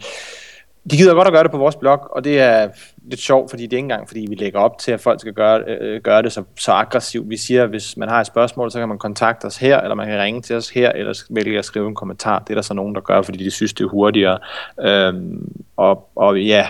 de 0.90 0.96
gider 0.96 1.14
godt 1.14 1.28
at 1.28 1.32
gøre 1.32 1.42
det 1.42 1.50
på 1.50 1.58
vores 1.58 1.76
blog, 1.76 2.16
og 2.16 2.24
det 2.24 2.40
er 2.40 2.68
lidt 3.04 3.20
sjovt, 3.20 3.50
fordi 3.50 3.62
det 3.62 3.72
er 3.72 3.76
ikke 3.76 3.84
engang, 3.84 4.08
fordi 4.08 4.26
vi 4.28 4.34
lægger 4.34 4.60
op 4.60 4.78
til, 4.78 4.92
at 4.92 5.00
folk 5.00 5.20
skal 5.20 5.32
gøre, 5.32 5.64
øh, 5.66 6.02
gøre 6.02 6.22
det 6.22 6.32
så, 6.32 6.42
så 6.56 6.72
aggressivt. 6.72 7.30
Vi 7.30 7.36
siger, 7.36 7.62
at 7.62 7.68
hvis 7.68 7.96
man 7.96 8.08
har 8.08 8.20
et 8.20 8.26
spørgsmål, 8.26 8.70
så 8.70 8.78
kan 8.78 8.88
man 8.88 8.98
kontakte 8.98 9.44
os 9.44 9.56
her, 9.56 9.80
eller 9.80 9.94
man 9.94 10.06
kan 10.06 10.18
ringe 10.18 10.42
til 10.42 10.56
os 10.56 10.70
her, 10.70 10.92
eller 10.92 11.22
vælge 11.30 11.58
at 11.58 11.64
skrive 11.64 11.88
en 11.88 11.94
kommentar. 11.94 12.38
Det 12.38 12.50
er 12.50 12.54
der 12.54 12.62
så 12.62 12.74
nogen, 12.74 12.94
der 12.94 13.00
gør, 13.00 13.22
fordi 13.22 13.44
de 13.44 13.50
synes, 13.50 13.72
det 13.72 13.84
er 13.84 13.88
hurtigere. 13.88 14.38
Øhm, 14.80 15.52
og, 15.76 16.08
og 16.16 16.40
ja, 16.40 16.66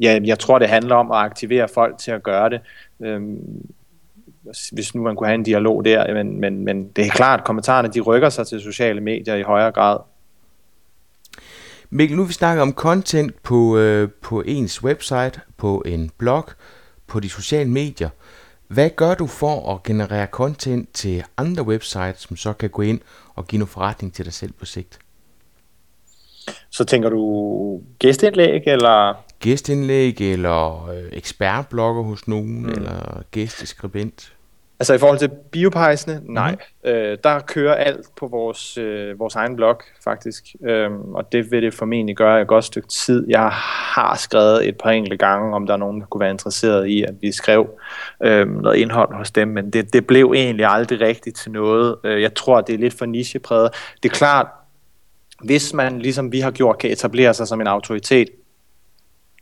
ja, 0.00 0.20
jeg 0.24 0.38
tror, 0.38 0.58
det 0.58 0.68
handler 0.68 0.96
om 0.96 1.10
at 1.10 1.18
aktivere 1.18 1.68
folk 1.68 1.98
til 1.98 2.10
at 2.10 2.22
gøre 2.22 2.50
det. 2.50 2.60
Øhm, 3.00 3.70
hvis 4.72 4.94
nu 4.94 5.02
man 5.02 5.16
kunne 5.16 5.26
have 5.26 5.34
en 5.34 5.42
dialog 5.42 5.84
der, 5.84 6.14
men, 6.14 6.40
men, 6.40 6.64
men 6.64 6.88
det 6.88 7.06
er 7.06 7.10
klart, 7.10 7.40
at 7.40 7.46
kommentarerne 7.46 7.88
de 7.88 8.00
rykker 8.00 8.28
sig 8.28 8.46
til 8.46 8.60
sociale 8.60 9.00
medier 9.00 9.34
i 9.34 9.42
højere 9.42 9.72
grad. 9.72 9.98
Mikkel, 11.94 12.16
nu 12.16 12.24
vi 12.24 12.32
snakker 12.32 12.62
om 12.62 12.72
content 12.72 13.42
på, 13.42 13.78
øh, 13.78 14.08
på 14.22 14.40
ens 14.40 14.82
website, 14.82 15.40
på 15.56 15.82
en 15.86 16.10
blog, 16.18 16.44
på 17.06 17.20
de 17.20 17.28
sociale 17.28 17.70
medier. 17.70 18.08
Hvad 18.68 18.90
gør 18.90 19.14
du 19.14 19.26
for 19.26 19.74
at 19.74 19.82
generere 19.82 20.26
content 20.26 20.94
til 20.94 21.24
andre 21.36 21.62
websites, 21.62 22.20
som 22.20 22.36
så 22.36 22.52
kan 22.52 22.70
gå 22.70 22.82
ind 22.82 23.00
og 23.34 23.46
give 23.46 23.58
noget 23.58 23.70
forretning 23.70 24.14
til 24.14 24.24
dig 24.24 24.32
selv 24.32 24.52
på 24.52 24.64
sigt? 24.64 24.98
Så 26.70 26.84
tænker 26.84 27.08
du 27.08 27.80
gæstindlæg, 27.98 28.62
eller? 28.66 29.24
Gæstindlæg, 29.40 30.20
eller 30.20 30.88
øh, 30.88 31.04
ekspertblogger 31.12 32.02
hos 32.02 32.28
nogen, 32.28 32.62
mm. 32.62 32.68
eller 32.68 33.22
gæsteskribent? 33.30 34.32
Altså 34.82 34.94
i 34.94 34.98
forhold 34.98 35.18
til 35.18 35.30
biopejsene, 35.52 36.20
nej. 36.24 36.50
Mm-hmm. 36.50 36.90
Øh, 36.90 37.18
der 37.24 37.40
kører 37.40 37.74
alt 37.74 38.06
på 38.16 38.26
vores, 38.26 38.78
øh, 38.78 39.18
vores 39.18 39.34
egen 39.34 39.56
blog, 39.56 39.80
faktisk. 40.04 40.44
Øhm, 40.64 41.14
og 41.14 41.32
det 41.32 41.50
vil 41.50 41.62
det 41.62 41.74
formentlig 41.74 42.16
gøre 42.16 42.40
et 42.40 42.48
godt 42.48 42.64
stykke 42.64 42.88
tid. 42.88 43.26
Jeg 43.28 43.50
har 43.94 44.16
skrevet 44.16 44.68
et 44.68 44.76
par 44.76 44.90
enkelte 44.90 45.16
gange, 45.16 45.54
om 45.54 45.66
der 45.66 45.74
er 45.74 45.78
nogen, 45.78 46.00
der 46.00 46.06
kunne 46.06 46.20
være 46.20 46.30
interesseret 46.30 46.86
i, 46.86 47.02
at 47.02 47.14
vi 47.20 47.32
skrev 47.32 47.70
øh, 48.22 48.48
noget 48.48 48.76
indhold 48.76 49.14
hos 49.14 49.30
dem. 49.30 49.48
Men 49.48 49.70
det, 49.70 49.92
det 49.92 50.06
blev 50.06 50.32
egentlig 50.36 50.66
aldrig 50.66 51.00
rigtigt 51.00 51.36
til 51.36 51.50
noget. 51.50 51.96
Øh, 52.04 52.22
jeg 52.22 52.34
tror, 52.34 52.60
det 52.60 52.74
er 52.74 52.78
lidt 52.78 52.94
for 52.94 53.06
nichepræget. 53.06 53.70
Det 54.02 54.08
er 54.10 54.14
klart, 54.14 54.46
hvis 55.44 55.74
man, 55.74 55.98
ligesom 55.98 56.32
vi 56.32 56.40
har 56.40 56.50
gjort, 56.50 56.78
kan 56.78 56.90
etablere 56.90 57.34
sig 57.34 57.48
som 57.48 57.60
en 57.60 57.66
autoritet 57.66 58.28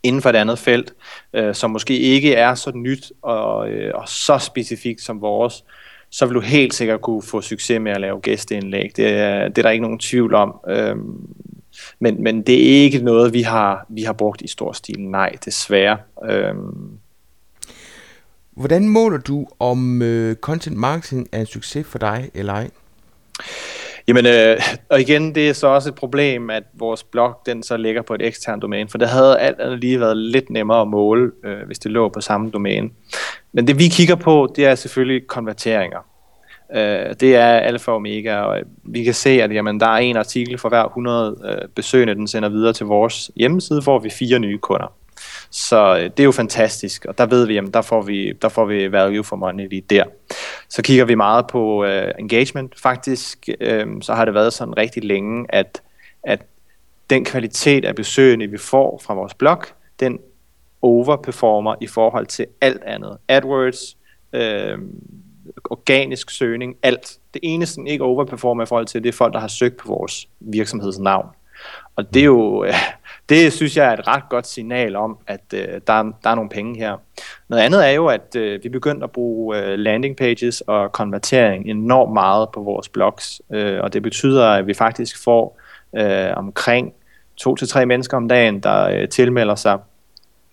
inden 0.03 0.21
for 0.21 0.29
et 0.29 0.35
andet 0.35 0.59
felt, 0.59 0.93
øh, 1.33 1.55
som 1.55 1.71
måske 1.71 1.99
ikke 1.99 2.33
er 2.33 2.55
så 2.55 2.71
nyt 2.75 3.11
og, 3.21 3.69
øh, 3.69 3.91
og 3.95 4.09
så 4.09 4.37
specifikt 4.37 5.01
som 5.01 5.21
vores, 5.21 5.63
så 6.09 6.25
vil 6.25 6.35
du 6.35 6.39
helt 6.39 6.73
sikkert 6.73 7.01
kunne 7.01 7.21
få 7.21 7.41
succes 7.41 7.81
med 7.81 7.91
at 7.91 8.01
lave 8.01 8.19
gæsteindlæg. 8.19 8.91
Det 8.97 9.07
er, 9.07 9.47
det 9.47 9.57
er 9.57 9.61
der 9.61 9.69
ikke 9.69 9.81
nogen 9.81 9.99
tvivl 9.99 10.33
om. 10.33 10.55
Øhm, 10.69 11.27
men, 11.99 12.23
men 12.23 12.41
det 12.41 12.55
er 12.55 12.83
ikke 12.83 12.97
noget, 12.99 13.33
vi 13.33 13.41
har, 13.41 13.85
vi 13.89 14.01
har 14.01 14.13
brugt 14.13 14.41
i 14.41 14.47
stor 14.47 14.71
stil. 14.71 14.99
Nej, 14.99 15.35
desværre. 15.45 15.97
Øhm. 16.29 16.89
Hvordan 18.51 18.89
måler 18.89 19.17
du, 19.17 19.47
om 19.59 20.01
øh, 20.01 20.35
content 20.35 20.77
marketing 20.77 21.27
er 21.31 21.39
en 21.39 21.45
succes 21.45 21.87
for 21.87 21.99
dig 21.99 22.29
eller 22.33 22.53
ej? 22.53 22.69
Jamen, 24.07 24.25
øh, 24.25 24.57
og 24.89 25.01
igen, 25.01 25.35
det 25.35 25.49
er 25.49 25.53
så 25.53 25.67
også 25.67 25.89
et 25.89 25.95
problem, 25.95 26.49
at 26.49 26.63
vores 26.73 27.03
blog, 27.03 27.33
den 27.45 27.63
så 27.63 27.77
ligger 27.77 28.01
på 28.01 28.13
et 28.13 28.21
eksternt 28.21 28.61
domæne, 28.61 28.89
for 28.89 28.97
det 28.97 29.09
havde 29.09 29.39
alt 29.39 29.59
andet 29.59 29.79
lige 29.79 29.99
været 29.99 30.17
lidt 30.17 30.49
nemmere 30.49 30.81
at 30.81 30.87
måle, 30.87 31.31
øh, 31.45 31.65
hvis 31.65 31.79
det 31.79 31.91
lå 31.91 32.09
på 32.09 32.21
samme 32.21 32.49
domæne. 32.49 32.89
Men 33.53 33.67
det 33.67 33.79
vi 33.79 33.87
kigger 33.87 34.15
på, 34.15 34.53
det 34.55 34.65
er 34.65 34.75
selvfølgelig 34.75 35.27
konverteringer. 35.27 35.99
Øh, 36.75 37.15
det 37.19 37.35
er 37.35 37.47
alfa 37.47 37.91
og 37.91 37.95
omega, 37.95 38.39
og 38.39 38.59
vi 38.83 39.03
kan 39.03 39.13
se, 39.13 39.29
at 39.29 39.53
jamen, 39.53 39.79
der 39.79 39.87
er 39.87 39.97
en 39.97 40.17
artikel 40.17 40.57
for 40.57 40.69
hver 40.69 40.83
100 40.85 41.37
øh, 41.45 41.67
besøgende, 41.75 42.15
den 42.15 42.27
sender 42.27 42.49
videre 42.49 42.73
til 42.73 42.85
vores 42.85 43.31
hjemmeside, 43.35 43.81
får 43.81 43.99
vi 43.99 44.09
fire 44.09 44.39
nye 44.39 44.57
kunder. 44.57 44.93
Så 45.51 45.97
øh, 45.97 46.03
det 46.03 46.19
er 46.19 46.23
jo 46.23 46.31
fantastisk, 46.31 47.05
og 47.05 47.17
der 47.17 47.25
ved 47.25 47.45
vi, 47.45 47.53
jamen, 47.53 47.71
der 47.71 47.81
får 47.81 48.01
vi, 48.01 48.33
der 48.41 48.49
får 48.49 48.65
vi 48.65 48.91
value 48.91 49.23
for 49.23 49.35
money 49.35 49.69
lige 49.69 49.81
der. 49.81 50.03
Så 50.69 50.81
kigger 50.81 51.05
vi 51.05 51.15
meget 51.15 51.47
på 51.47 51.85
øh, 51.85 52.11
engagement. 52.19 52.79
Faktisk 52.79 53.49
øh, 53.59 53.87
så 54.01 54.13
har 54.13 54.25
det 54.25 54.33
været 54.33 54.53
sådan 54.53 54.77
rigtig 54.77 55.03
længe, 55.03 55.45
at, 55.49 55.81
at 56.23 56.41
den 57.09 57.25
kvalitet 57.25 57.85
af 57.85 57.95
besøgende, 57.95 58.47
vi 58.47 58.57
får 58.57 59.01
fra 59.03 59.13
vores 59.13 59.33
blog, 59.33 59.63
den 59.99 60.19
overperformer 60.81 61.75
i 61.81 61.87
forhold 61.87 62.25
til 62.25 62.45
alt 62.61 62.83
andet. 62.83 63.17
AdWords, 63.27 63.97
øh, 64.33 64.77
organisk 65.65 66.29
søgning, 66.29 66.75
alt. 66.83 67.17
Det 67.33 67.39
eneste, 67.43 67.75
den 67.75 67.87
ikke 67.87 68.03
overperformer 68.03 68.63
i 68.63 68.65
forhold 68.65 68.85
til, 68.85 69.03
det 69.03 69.09
er 69.09 69.13
folk, 69.13 69.33
der 69.33 69.39
har 69.39 69.47
søgt 69.47 69.77
på 69.77 69.87
vores 69.87 70.27
virksomhedsnavn. 70.39 71.27
Og 71.95 72.13
det 72.13 72.19
er 72.19 72.25
jo, 72.25 72.63
øh, 72.63 72.73
det 73.31 73.53
synes 73.53 73.77
jeg 73.77 73.87
er 73.87 73.93
et 73.93 74.07
ret 74.07 74.23
godt 74.29 74.47
signal 74.47 74.95
om, 74.95 75.17
at 75.27 75.41
øh, 75.53 75.67
der, 75.87 76.11
der 76.23 76.29
er 76.29 76.35
nogle 76.35 76.49
penge 76.49 76.79
her. 76.79 76.97
Noget 77.49 77.63
andet 77.63 77.87
er 77.87 77.91
jo, 77.91 78.07
at 78.07 78.35
øh, 78.35 78.63
vi 78.63 78.69
begyndte 78.69 79.03
at 79.03 79.11
bruge 79.11 79.57
øh, 79.57 79.79
landing 79.79 80.17
pages 80.17 80.61
og 80.61 80.91
konvertering 80.91 81.69
enormt 81.69 82.13
meget 82.13 82.49
på 82.53 82.61
vores 82.61 82.89
blogs, 82.89 83.41
øh, 83.51 83.79
og 83.81 83.93
det 83.93 84.03
betyder, 84.03 84.47
at 84.47 84.67
vi 84.67 84.73
faktisk 84.73 85.23
får 85.23 85.59
øh, 85.97 86.29
omkring 86.35 86.93
to 87.37 87.55
til 87.55 87.67
tre 87.67 87.85
mennesker 87.85 88.17
om 88.17 88.27
dagen, 88.27 88.59
der 88.59 88.83
øh, 88.83 89.09
tilmelder 89.09 89.55
sig 89.55 89.77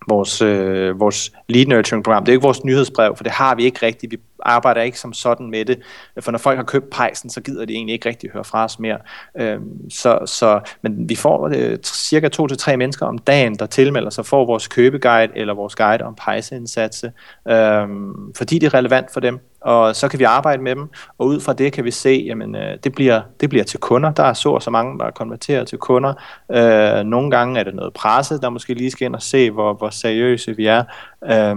vores, 0.08 0.42
øh, 0.42 1.00
vores 1.00 1.32
lead 1.48 1.66
nurturing 1.66 2.04
program. 2.04 2.24
Det 2.24 2.32
er 2.32 2.34
ikke 2.34 2.42
vores 2.42 2.64
nyhedsbrev, 2.64 3.16
for 3.16 3.24
det 3.24 3.32
har 3.32 3.54
vi 3.54 3.64
ikke 3.64 3.86
rigtigt. 3.86 4.12
Vi 4.12 4.18
arbejder 4.42 4.82
ikke 4.82 4.98
som 4.98 5.12
sådan 5.12 5.50
med 5.50 5.64
det, 5.64 5.78
for 6.20 6.30
når 6.30 6.38
folk 6.38 6.56
har 6.56 6.64
købt 6.64 6.90
pejsen, 6.90 7.30
så 7.30 7.40
gider 7.40 7.64
de 7.64 7.72
egentlig 7.72 7.92
ikke 7.92 8.08
rigtig 8.08 8.30
høre 8.30 8.44
fra 8.44 8.64
os 8.64 8.78
mere. 8.78 8.98
Øh, 9.40 9.58
så, 9.90 10.18
så, 10.26 10.60
men 10.82 11.08
vi 11.08 11.14
får 11.14 11.50
øh, 11.54 11.78
cirka 11.84 12.28
to 12.28 12.46
til 12.46 12.58
tre 12.58 12.76
mennesker 12.76 13.06
om 13.06 13.18
dagen, 13.18 13.54
der 13.54 13.66
tilmelder 13.66 14.10
sig 14.10 14.26
for 14.26 14.44
vores 14.44 14.68
købeguide 14.68 15.32
eller 15.36 15.54
vores 15.54 15.74
guide 15.74 16.04
om 16.04 16.14
pejseindsatse, 16.14 17.12
øh, 17.48 17.88
fordi 18.36 18.58
det 18.58 18.66
er 18.66 18.74
relevant 18.74 19.12
for 19.12 19.20
dem 19.20 19.40
og 19.60 19.96
så 19.96 20.08
kan 20.08 20.18
vi 20.18 20.24
arbejde 20.24 20.62
med 20.62 20.76
dem, 20.76 20.88
og 21.18 21.26
ud 21.26 21.40
fra 21.40 21.52
det 21.52 21.72
kan 21.72 21.84
vi 21.84 21.90
se, 21.90 22.24
jamen 22.26 22.56
øh, 22.56 22.78
det, 22.84 22.92
bliver, 22.92 23.22
det 23.40 23.48
bliver 23.48 23.64
til 23.64 23.80
kunder. 23.80 24.10
Der 24.12 24.22
er 24.22 24.32
så 24.32 24.50
og 24.50 24.62
så 24.62 24.70
mange, 24.70 24.98
der 24.98 25.04
er 25.04 25.10
konverteret 25.10 25.68
til 25.68 25.78
kunder. 25.78 26.14
Øh, 26.52 27.04
nogle 27.04 27.30
gange 27.30 27.60
er 27.60 27.64
det 27.64 27.74
noget 27.74 27.92
presse, 27.92 28.40
der 28.40 28.48
måske 28.48 28.74
lige 28.74 28.90
skal 28.90 29.04
ind 29.04 29.14
og 29.14 29.22
se, 29.22 29.50
hvor, 29.50 29.74
hvor 29.74 29.90
seriøse 29.90 30.56
vi 30.56 30.66
er. 30.66 30.84
Øh, 31.24 31.56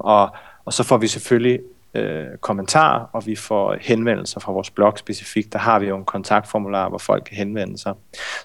og, 0.00 0.30
og 0.64 0.72
så 0.72 0.82
får 0.82 0.96
vi 0.96 1.06
selvfølgelig 1.06 1.60
øh, 1.94 2.26
kommentarer, 2.40 3.04
og 3.12 3.26
vi 3.26 3.36
får 3.36 3.76
henvendelser 3.80 4.40
fra 4.40 4.52
vores 4.52 4.70
blog 4.70 4.98
specifikt. 4.98 5.52
Der 5.52 5.58
har 5.58 5.78
vi 5.78 5.86
jo 5.86 5.96
en 5.96 6.04
kontaktformular, 6.04 6.88
hvor 6.88 6.98
folk 6.98 7.24
kan 7.24 7.36
henvende 7.36 7.78
sig. 7.78 7.94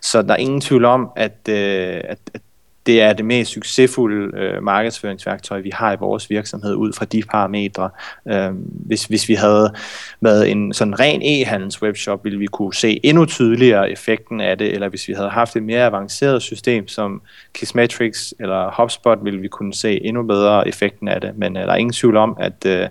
Så 0.02 0.22
der 0.22 0.34
er 0.34 0.38
ingen 0.38 0.62
tvivl 0.62 0.86
om, 0.86 1.10
at, 1.16 1.50
øh, 1.50 2.02
at, 2.04 2.20
at 2.34 2.42
det 2.86 3.02
er 3.02 3.14
det 3.14 3.26
mest 3.26 3.52
succesfulde 3.52 4.38
øh, 4.38 4.64
markedsføringsværktøj, 4.64 5.60
vi 5.60 5.70
har 5.74 5.94
i 5.94 5.98
vores 6.00 6.30
virksomhed 6.30 6.76
ud 6.76 6.94
fra 6.94 7.06
de 7.06 7.24
parametre. 7.32 7.90
Øh, 8.28 8.52
hvis, 8.64 9.06
hvis 9.06 9.30
vi 9.30 9.34
havde 9.34 9.74
været 10.22 10.52
en 10.52 10.74
sådan 10.74 11.00
ren 11.00 11.22
e-handels 11.22 11.82
webshop, 11.82 12.24
ville 12.24 12.40
vi 12.40 12.46
kunne 12.46 12.74
se 12.74 13.00
endnu 13.04 13.26
tydeligere 13.26 13.92
effekten 13.92 14.42
af 14.42 14.58
det, 14.58 14.74
eller 14.74 14.90
hvis 14.90 15.08
vi 15.08 15.14
havde 15.14 15.30
haft 15.30 15.56
et 15.56 15.64
mere 15.64 15.86
avanceret 15.86 16.42
system 16.42 16.88
som 16.88 17.22
Kissmetrics 17.54 18.34
eller 18.40 18.82
HubSpot, 18.82 19.20
ville 19.24 19.40
vi 19.40 19.48
kunne 19.48 19.74
se 19.74 20.06
endnu 20.06 20.24
bedre 20.24 20.68
effekten 20.68 21.08
af 21.08 21.22
det. 21.22 21.38
Men 21.38 21.58
øh, 21.58 21.64
der 21.64 21.72
er 21.72 21.76
ingen 21.76 21.94
tvivl 21.94 22.18
om, 22.18 22.38
at 22.40 22.66
øh, 22.66 22.88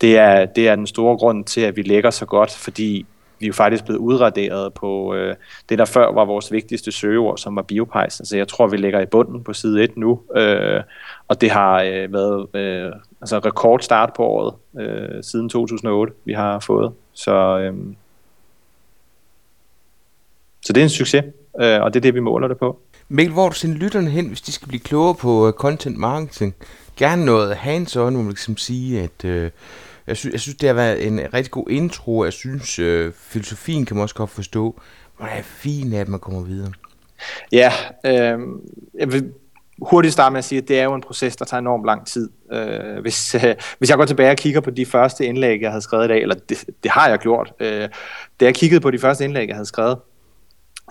det, 0.00 0.18
er, 0.18 0.46
det 0.46 0.68
er 0.68 0.76
den 0.76 0.86
store 0.86 1.16
grund 1.16 1.44
til, 1.44 1.60
at 1.60 1.76
vi 1.76 1.82
lægger 1.82 2.10
så 2.10 2.26
godt, 2.26 2.50
fordi 2.56 3.06
vi 3.40 3.46
er 3.46 3.48
jo 3.48 3.52
faktisk 3.52 3.84
blevet 3.84 3.98
udraderet 3.98 4.74
på 4.74 5.14
øh, 5.14 5.36
det, 5.68 5.78
der 5.78 5.84
før 5.84 6.12
var 6.12 6.24
vores 6.24 6.52
vigtigste 6.52 6.92
søgeord, 6.92 7.38
som 7.38 7.56
var 7.56 7.62
biopejs. 7.62 8.20
Altså 8.20 8.36
jeg 8.36 8.48
tror, 8.48 8.66
vi 8.66 8.76
ligger 8.76 9.00
i 9.00 9.06
bunden 9.06 9.44
på 9.44 9.52
side 9.52 9.82
1 9.82 9.96
nu, 9.96 10.20
øh, 10.36 10.82
og 11.28 11.40
det 11.40 11.50
har 11.50 11.82
øh, 11.82 12.12
været 12.12 12.56
øh, 12.56 12.92
altså 13.20 13.38
rekordstart 13.38 14.12
på 14.16 14.24
året 14.24 14.54
øh, 14.80 15.22
siden 15.22 15.48
2008, 15.48 16.12
vi 16.24 16.32
har 16.32 16.60
fået. 16.60 16.92
Så, 17.12 17.58
øh, 17.58 17.74
så 20.62 20.72
det 20.72 20.80
er 20.80 20.84
en 20.84 20.90
succes, 20.90 21.24
øh, 21.60 21.80
og 21.80 21.94
det 21.94 22.00
er 22.00 22.02
det, 22.02 22.14
vi 22.14 22.20
måler 22.20 22.48
det 22.48 22.58
på. 22.58 22.80
Mikkel, 23.08 23.32
hvor 23.32 23.48
du 23.48 23.54
sender 23.54 23.76
lytterne 23.78 24.10
hen, 24.10 24.28
hvis 24.28 24.40
de 24.40 24.52
skal 24.52 24.68
blive 24.68 24.80
klogere 24.80 25.14
på 25.14 25.46
øh, 25.46 25.52
content 25.52 25.98
marketing? 25.98 26.54
Gerne 26.96 27.24
noget 27.24 27.54
hands-on, 27.54 27.98
hvor 27.98 28.22
man 28.22 28.34
kan 28.34 28.56
sige, 28.56 29.02
at... 29.02 29.24
Øh 29.24 29.50
jeg, 30.06 30.16
synes, 30.16 30.32
jeg 30.32 30.40
synes, 30.40 30.56
det 30.56 30.68
har 30.68 30.74
været 30.74 31.06
en 31.06 31.20
rigtig 31.34 31.50
god 31.50 31.70
intro. 31.70 32.24
Jeg 32.24 32.32
synes, 32.32 32.78
øh, 32.78 33.12
filosofien 33.12 33.84
kan 33.84 33.96
man 33.96 34.02
også 34.02 34.14
godt 34.14 34.30
forstå. 34.30 34.80
Hvor 35.16 35.26
det 35.26 35.38
er 35.38 35.42
fint, 35.42 35.94
at 35.94 36.08
man 36.08 36.20
kommer 36.20 36.40
videre. 36.40 36.72
Ja, 37.52 37.72
øh, 38.06 38.38
jeg 38.98 39.12
vil 39.12 39.32
hurtigt 39.82 40.12
starte 40.12 40.32
med 40.32 40.38
at 40.38 40.44
sige, 40.44 40.62
at 40.62 40.68
det 40.68 40.78
er 40.78 40.84
jo 40.84 40.94
en 40.94 41.00
proces, 41.00 41.36
der 41.36 41.44
tager 41.44 41.58
enormt 41.58 41.84
lang 41.86 42.06
tid. 42.06 42.30
Øh, 42.52 43.00
hvis, 43.00 43.34
øh, 43.34 43.54
hvis 43.78 43.90
jeg 43.90 43.98
går 43.98 44.04
tilbage 44.04 44.30
og 44.30 44.36
kigger 44.36 44.60
på 44.60 44.70
de 44.70 44.86
første 44.86 45.26
indlæg, 45.26 45.62
jeg 45.62 45.70
havde 45.70 45.82
skrevet 45.82 46.04
i 46.04 46.08
dag, 46.08 46.22
eller 46.22 46.34
det, 46.34 46.64
det 46.82 46.90
har 46.90 47.08
jeg 47.08 47.18
gjort, 47.18 47.52
øh, 47.60 47.88
da 48.40 48.44
jeg 48.44 48.54
kiggede 48.54 48.80
på 48.80 48.90
de 48.90 48.98
første 48.98 49.24
indlæg, 49.24 49.48
jeg 49.48 49.56
havde 49.56 49.66
skrevet, 49.66 49.98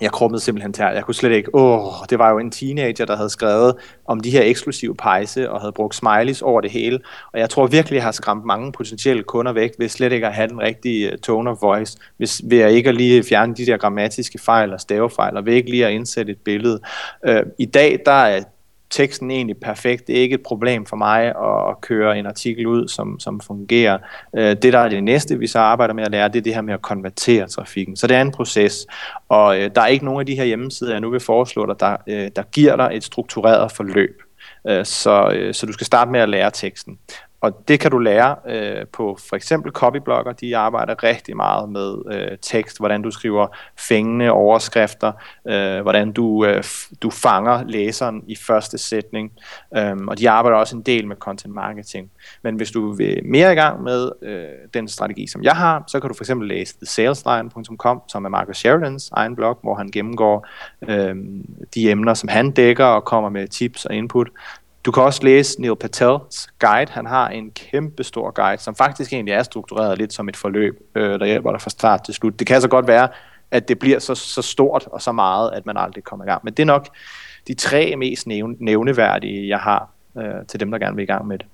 jeg 0.00 0.12
krummede 0.12 0.40
simpelthen 0.40 0.72
tær. 0.72 0.90
Jeg 0.90 1.04
kunne 1.04 1.14
slet 1.14 1.32
ikke, 1.32 1.54
åh, 1.54 1.92
det 2.10 2.18
var 2.18 2.30
jo 2.30 2.38
en 2.38 2.50
teenager, 2.50 3.04
der 3.04 3.16
havde 3.16 3.30
skrevet 3.30 3.74
om 4.06 4.20
de 4.20 4.30
her 4.30 4.42
eksklusive 4.42 4.94
pejse, 4.94 5.50
og 5.50 5.60
havde 5.60 5.72
brugt 5.72 5.94
smileys 5.94 6.42
over 6.42 6.60
det 6.60 6.70
hele. 6.70 7.00
Og 7.32 7.40
jeg 7.40 7.50
tror 7.50 7.66
virkelig, 7.66 7.96
jeg 7.96 8.04
har 8.04 8.12
skræmt 8.12 8.44
mange 8.44 8.72
potentielle 8.72 9.22
kunder 9.22 9.52
væk, 9.52 9.70
ved 9.78 9.88
slet 9.88 10.12
ikke 10.12 10.26
at 10.26 10.34
have 10.34 10.48
den 10.48 10.60
rigtige 10.60 11.10
øh, 11.10 11.18
tone 11.18 11.50
of 11.50 11.56
voice, 11.62 11.98
hvis, 12.16 12.42
ved 12.44 12.58
jeg 12.58 12.72
ikke 12.72 12.88
at 12.88 12.94
lige 12.94 13.22
fjerne 13.22 13.54
de 13.54 13.66
der 13.66 13.76
grammatiske 13.76 14.38
fejl 14.38 14.72
og 14.72 14.80
stavefejl, 14.80 15.36
og 15.36 15.46
ved 15.46 15.54
ikke 15.54 15.70
lige 15.70 15.86
at 15.86 15.92
indsætte 15.92 16.32
et 16.32 16.38
billede. 16.44 16.80
Øh, 17.26 17.42
I 17.58 17.66
dag, 17.66 17.98
der 18.06 18.12
er 18.12 18.42
teksten 18.90 19.30
egentlig 19.30 19.56
perfekt. 19.56 20.06
Det 20.06 20.18
er 20.18 20.22
ikke 20.22 20.34
et 20.34 20.42
problem 20.42 20.86
for 20.86 20.96
mig 20.96 21.26
at, 21.70 21.80
køre 21.80 22.18
en 22.18 22.26
artikel 22.26 22.66
ud, 22.66 22.88
som, 22.88 23.20
som 23.20 23.40
fungerer. 23.40 23.98
Øh, 24.36 24.56
det, 24.62 24.72
der 24.72 24.78
er 24.78 24.88
det 24.88 25.04
næste, 25.04 25.38
vi 25.38 25.46
så 25.46 25.58
arbejder 25.58 25.94
med 25.94 26.04
at 26.04 26.10
lære, 26.10 26.28
det 26.28 26.36
er 26.36 26.42
det 26.42 26.54
her 26.54 26.60
med 26.60 26.74
at 26.74 26.82
konvertere 26.82 27.48
trafikken. 27.48 27.96
Så 27.96 28.06
det 28.06 28.16
er 28.16 28.22
en 28.22 28.32
proces, 28.32 28.86
og 29.28 29.60
øh, 29.60 29.70
der 29.74 29.80
er 29.80 29.86
ikke 29.86 30.04
nogen 30.04 30.20
af 30.20 30.26
de 30.26 30.34
her 30.34 30.44
hjemmesider, 30.44 30.90
jeg 30.90 31.00
nu 31.00 31.10
vil 31.10 31.20
foreslå 31.20 31.66
dig, 31.66 31.80
der, 31.80 31.96
øh, 32.06 32.30
der 32.36 32.42
giver 32.42 32.76
dig 32.76 32.90
et 32.92 33.04
struktureret 33.04 33.72
forløb. 33.72 34.22
Øh, 34.68 34.84
så, 34.84 35.30
øh, 35.34 35.54
så 35.54 35.66
du 35.66 35.72
skal 35.72 35.86
starte 35.86 36.10
med 36.10 36.20
at 36.20 36.28
lære 36.28 36.50
teksten. 36.50 36.98
Og 37.40 37.68
det 37.68 37.80
kan 37.80 37.90
du 37.90 37.98
lære 37.98 38.36
øh, 38.46 38.86
på 38.92 39.18
for 39.28 39.36
eksempel 39.36 39.72
copyblogger. 39.72 40.32
De 40.32 40.56
arbejder 40.56 41.02
rigtig 41.02 41.36
meget 41.36 41.68
med 41.68 41.96
øh, 42.12 42.38
tekst, 42.42 42.78
hvordan 42.78 43.02
du 43.02 43.10
skriver 43.10 43.46
fængende 43.78 44.30
overskrifter, 44.30 45.12
øh, 45.48 45.80
hvordan 45.80 46.12
du, 46.12 46.44
øh, 46.44 46.64
du 47.02 47.10
fanger 47.10 47.64
læseren 47.64 48.22
i 48.26 48.36
første 48.36 48.78
sætning. 48.78 49.32
Um, 49.92 50.08
og 50.08 50.18
de 50.18 50.30
arbejder 50.30 50.58
også 50.58 50.76
en 50.76 50.82
del 50.82 51.06
med 51.06 51.16
content 51.16 51.54
marketing. 51.54 52.10
Men 52.42 52.54
hvis 52.54 52.70
du 52.70 52.92
vil 52.92 53.20
mere 53.24 53.52
i 53.52 53.54
gang 53.54 53.82
med 53.82 54.10
øh, 54.22 54.44
den 54.74 54.88
strategi, 54.88 55.26
som 55.26 55.42
jeg 55.42 55.56
har, 55.56 55.84
så 55.86 56.00
kan 56.00 56.08
du 56.08 56.14
for 56.14 56.24
eksempel 56.24 56.48
læse 56.48 56.74
thesalesline.com, 56.74 58.02
som 58.08 58.24
er 58.24 58.28
Marcus 58.28 58.56
Sheridans 58.56 59.10
egen 59.12 59.36
blog, 59.36 59.58
hvor 59.62 59.74
han 59.74 59.90
gennemgår 59.90 60.46
øh, 60.88 61.16
de 61.74 61.90
emner, 61.90 62.14
som 62.14 62.28
han 62.28 62.50
dækker 62.50 62.84
og 62.84 63.04
kommer 63.04 63.30
med 63.30 63.48
tips 63.48 63.84
og 63.84 63.94
input. 63.94 64.28
Du 64.84 64.90
kan 64.90 65.02
også 65.02 65.24
læse 65.24 65.60
Neil 65.60 65.76
Patels 65.76 66.48
guide. 66.58 66.92
Han 66.92 67.06
har 67.06 67.28
en 67.28 67.50
kæmpe 67.50 68.04
stor 68.04 68.30
guide, 68.30 68.62
som 68.62 68.74
faktisk 68.74 69.12
egentlig 69.12 69.32
er 69.32 69.42
struktureret 69.42 69.98
lidt 69.98 70.12
som 70.12 70.28
et 70.28 70.36
forløb, 70.36 70.80
øh, 70.94 71.20
der 71.20 71.26
hjælper 71.26 71.50
dig 71.50 71.60
fra 71.60 71.70
start 71.70 72.04
til 72.04 72.14
slut. 72.14 72.38
Det 72.38 72.46
kan 72.46 72.60
så 72.60 72.68
godt 72.68 72.86
være, 72.86 73.08
at 73.50 73.68
det 73.68 73.78
bliver 73.78 73.98
så, 73.98 74.14
så 74.14 74.42
stort 74.42 74.86
og 74.86 75.02
så 75.02 75.12
meget, 75.12 75.50
at 75.52 75.66
man 75.66 75.76
aldrig 75.76 76.04
kommer 76.04 76.24
i 76.24 76.28
gang. 76.28 76.40
Men 76.44 76.54
det 76.54 76.62
er 76.62 76.66
nok 76.66 76.88
de 77.48 77.54
tre 77.54 77.96
mest 77.96 78.26
nævne, 78.26 78.56
nævneværdige, 78.58 79.48
jeg 79.48 79.58
har 79.58 79.90
øh, 80.18 80.46
til 80.48 80.60
dem, 80.60 80.70
der 80.70 80.78
gerne 80.78 80.96
vil 80.96 81.02
i 81.02 81.06
gang 81.06 81.26
med 81.26 81.38
det. 81.38 81.46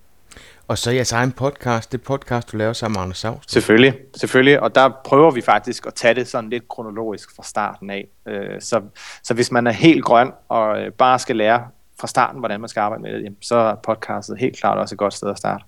Og 0.69 0.79
så 0.79 0.91
jeres 0.91 1.13
egen 1.13 1.33
podcast, 1.33 1.93
det 1.93 2.03
podcast, 2.03 2.53
du 2.53 2.57
laver 2.57 2.73
sammen 2.73 2.99
med 2.99 3.03
Anders 3.03 3.19
Savs. 3.19 3.53
Selvfølgelig, 3.53 3.95
selvfølgelig. 4.17 4.61
Og 4.61 4.75
der 4.75 4.91
prøver 5.05 5.31
vi 5.31 5.41
faktisk 5.41 5.87
at 5.87 5.95
tage 5.95 6.15
det 6.15 6.29
sådan 6.29 6.51
lidt 6.51 6.69
kronologisk 6.69 7.37
fra 7.37 7.43
starten 7.43 7.91
af. 7.91 8.09
Øh, 8.29 8.61
så, 8.61 8.81
så 9.23 9.35
hvis 9.35 9.53
man 9.53 9.67
er 9.67 9.71
helt 9.71 10.05
grøn 10.05 10.33
og 10.49 10.81
øh, 10.81 10.93
bare 10.93 11.19
skal 11.19 11.37
lære 11.37 11.67
fra 12.01 12.07
starten, 12.07 12.39
hvordan 12.39 12.61
man 12.61 12.69
skal 12.69 12.81
arbejde 12.81 13.03
med 13.03 13.13
det, 13.13 13.23
jamen, 13.25 13.37
så 13.41 13.57
er 13.57 13.75
podcastet 13.75 14.39
helt 14.39 14.57
klart 14.57 14.79
også 14.79 14.95
et 14.95 14.99
godt 14.99 15.15
sted 15.15 15.31
at 15.31 15.39
starte. 15.39 15.65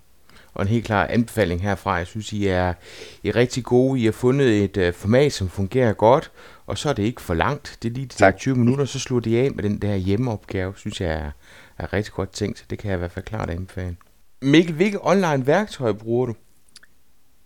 Og 0.54 0.62
en 0.62 0.68
helt 0.68 0.84
klar 0.84 1.06
anbefaling 1.06 1.62
herfra. 1.62 1.94
Jeg 1.94 2.06
synes, 2.06 2.32
I 2.32 2.46
er, 2.46 2.74
I 3.22 3.28
er 3.28 3.36
rigtig 3.36 3.64
gode. 3.64 4.00
I 4.00 4.04
har 4.04 4.12
fundet 4.12 4.64
et 4.64 4.88
uh, 4.88 4.94
format, 4.94 5.32
som 5.32 5.48
fungerer 5.48 5.92
godt, 5.92 6.30
og 6.66 6.78
så 6.78 6.88
er 6.88 6.92
det 6.92 7.02
ikke 7.02 7.20
for 7.20 7.34
langt. 7.34 7.78
Det 7.82 7.88
er 7.88 7.92
lige 7.92 8.06
de 8.06 8.14
tak. 8.14 8.36
20 8.36 8.56
minutter, 8.56 8.84
så 8.84 8.98
slutter 8.98 9.30
de 9.30 9.38
af 9.38 9.52
med 9.52 9.64
den 9.64 9.78
der 9.78 9.94
hjemmeopgave, 9.94 10.72
synes 10.76 11.00
jeg 11.00 11.10
er, 11.10 11.30
er 11.78 11.92
rigtig 11.92 12.12
godt 12.12 12.30
tænkt. 12.30 12.66
Det 12.70 12.78
kan 12.78 12.90
jeg 12.90 12.96
i 12.96 12.98
hvert 12.98 13.10
fald 13.10 13.24
klart 13.24 13.50
anbefale. 13.50 13.96
Mikkel, 14.42 14.74
hvilke 14.74 14.98
online 15.06 15.46
værktøjer 15.46 15.92
bruger 15.92 16.26
du? 16.26 16.34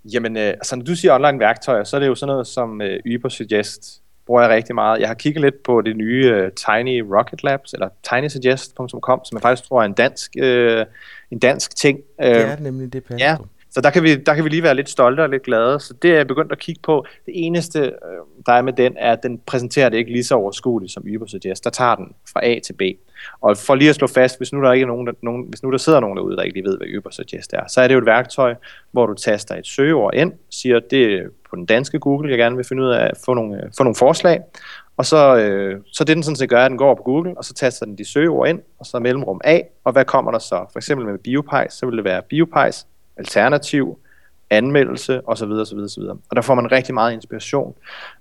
Jamen, 0.05 0.37
øh, 0.37 0.43
altså 0.49 0.77
når 0.77 0.85
du 0.85 0.95
siger 0.95 1.15
online 1.15 1.39
værktøjer, 1.39 1.85
så 1.85 1.97
er 1.97 2.01
det 2.01 2.07
jo 2.07 2.15
sådan 2.15 2.33
noget 2.33 2.47
som 2.47 2.83
øh, 2.83 3.01
Ubersuggest, 3.15 4.02
bruger 4.27 4.43
jeg 4.43 4.51
rigtig 4.51 4.75
meget. 4.75 5.01
Jeg 5.01 5.09
har 5.09 5.15
kigget 5.15 5.43
lidt 5.43 5.63
på 5.63 5.81
det 5.81 5.97
nye 5.97 6.45
uh, 6.45 6.49
Tiny 6.53 7.01
Rocket 7.01 7.45
Labs, 7.45 7.73
eller 7.73 7.89
tinysuggest.com, 8.11 9.21
som 9.25 9.37
jeg 9.37 9.43
faktisk 9.43 9.69
tror 9.69 9.81
er 9.81 9.87
en 9.87 9.93
dansk, 9.93 10.37
uh, 10.43 10.83
en 11.31 11.39
dansk 11.39 11.77
ting. 11.77 11.99
Det 12.19 12.37
er 12.37 12.57
uh, 12.57 12.63
nemlig 12.63 12.93
det, 12.93 13.05
passer. 13.05 13.27
Ja, 13.27 13.37
så 13.73 13.81
der 13.81 13.91
kan, 13.91 14.03
vi, 14.03 14.17
der 14.17 14.35
kan 14.35 14.45
vi 14.45 14.49
lige 14.49 14.63
være 14.63 14.75
lidt 14.75 14.91
stolte 14.91 15.21
og 15.21 15.29
lidt 15.29 15.43
glade. 15.43 15.81
Så 15.81 15.95
det 16.03 16.11
er 16.11 16.17
jeg 16.17 16.27
begyndt 16.27 16.53
at 16.53 16.59
kigge 16.59 16.81
på. 16.83 17.07
Det 17.27 17.47
eneste, 17.47 17.81
øh, 17.81 17.93
der 18.47 18.53
er 18.53 18.63
med 18.63 18.73
den, 18.73 18.97
er, 18.99 19.13
at 19.13 19.23
den 19.23 19.39
præsenterer 19.39 19.89
det 19.89 19.97
ikke 19.97 20.13
lige 20.13 20.25
så 20.25 20.35
overskueligt 20.35 20.93
som 20.93 21.05
Ubersuggest. 21.17 21.65
Der 21.65 21.71
tager 21.71 21.95
den 21.95 22.13
fra 22.33 22.47
A 22.47 22.59
til 22.65 22.73
B. 22.73 22.83
Og 23.41 23.57
for 23.57 23.75
lige 23.75 23.89
at 23.89 23.95
slå 23.95 24.07
fast, 24.07 24.39
hvis 24.39 24.53
nu 24.53 24.63
der 24.63 24.73
ikke 24.73 24.85
er 24.85 24.89
nogen, 24.89 25.07
der, 25.07 25.13
nogen, 25.23 25.47
hvis 25.49 25.63
nu 25.63 25.71
der 25.71 25.79
sidder 25.79 26.01
nogen 26.01 26.17
derude, 26.17 26.37
der 26.37 26.43
ikke 26.43 26.55
lige 26.55 26.69
ved, 26.69 26.79
hvad 26.79 26.99
Ubersuggest 26.99 27.53
er, 27.53 27.69
så 27.69 27.81
er 27.81 27.89
det 27.89 27.95
jo 27.95 27.99
et 27.99 28.07
værktøj, 28.07 28.55
hvor 28.91 29.07
du 29.07 29.15
taster 29.15 29.55
et 29.55 29.67
søgeord 29.67 30.15
ind, 30.15 30.33
siger, 30.51 30.81
det 30.91 31.15
er 31.15 31.23
på 31.51 31.57
den 31.57 31.67
danske 31.67 31.99
Google, 31.99 32.31
jeg 32.31 32.39
gerne 32.39 32.57
vil 32.57 32.65
finde 32.65 32.83
ud 32.83 32.89
af 32.89 33.05
at 33.05 33.19
få 33.25 33.35
nogle, 33.35 33.57
øh, 33.57 33.71
få 33.77 33.83
nogle 33.83 33.97
forslag, 33.97 34.41
og 34.97 35.07
så, 35.07 35.37
øh, 35.37 35.81
så 35.93 36.05
det 36.05 36.15
den 36.15 36.23
sådan 36.23 36.37
set 36.37 36.49
gør, 36.49 36.65
at 36.65 36.71
den 36.71 36.79
går 36.79 36.95
på 36.95 37.03
Google, 37.03 37.35
og 37.37 37.45
så 37.45 37.55
taster 37.55 37.87
den 37.87 37.99
de 37.99 38.05
søgeord 38.05 38.49
ind, 38.49 38.61
og 38.79 38.87
så 38.87 38.99
mellemrum 38.99 39.41
A, 39.45 39.61
og 39.85 39.93
hvad 39.93 40.05
kommer 40.05 40.31
der 40.31 40.39
så? 40.39 40.65
For 40.73 40.79
eksempel 40.79 41.07
med 41.07 41.19
BioPejs, 41.19 41.73
så 41.73 41.87
vil 41.87 41.97
det 41.97 42.05
være 42.05 42.23
BioPejs, 42.23 42.87
alternativ, 43.17 43.99
anmeldelse 44.51 45.29
osv. 45.29 45.51
osv., 45.51 45.79
osv. 45.79 46.03
Og 46.03 46.37
der 46.37 46.43
får 46.43 46.55
man 46.55 46.73
rigtig 46.73 46.95
meget 46.95 47.13
inspiration. 47.13 47.75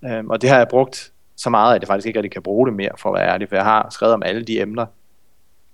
Øhm, 0.06 0.30
og 0.30 0.42
det 0.42 0.50
har 0.50 0.58
jeg 0.58 0.68
brugt 0.68 1.12
så 1.42 1.50
meget, 1.50 1.76
at 1.76 1.82
jeg 1.82 1.88
faktisk 1.88 2.08
ikke 2.08 2.20
rigtig 2.20 2.32
kan 2.32 2.42
bruge 2.42 2.68
det 2.68 2.76
mere, 2.76 2.92
for 2.98 3.10
at 3.10 3.20
være 3.20 3.34
ærlig, 3.34 3.50
for 3.50 3.56
jeg 3.56 3.66
har 3.66 3.88
skrevet 3.90 4.14
om 4.14 4.24
alle 4.24 4.44
de 4.44 4.62
emner, 4.62 4.86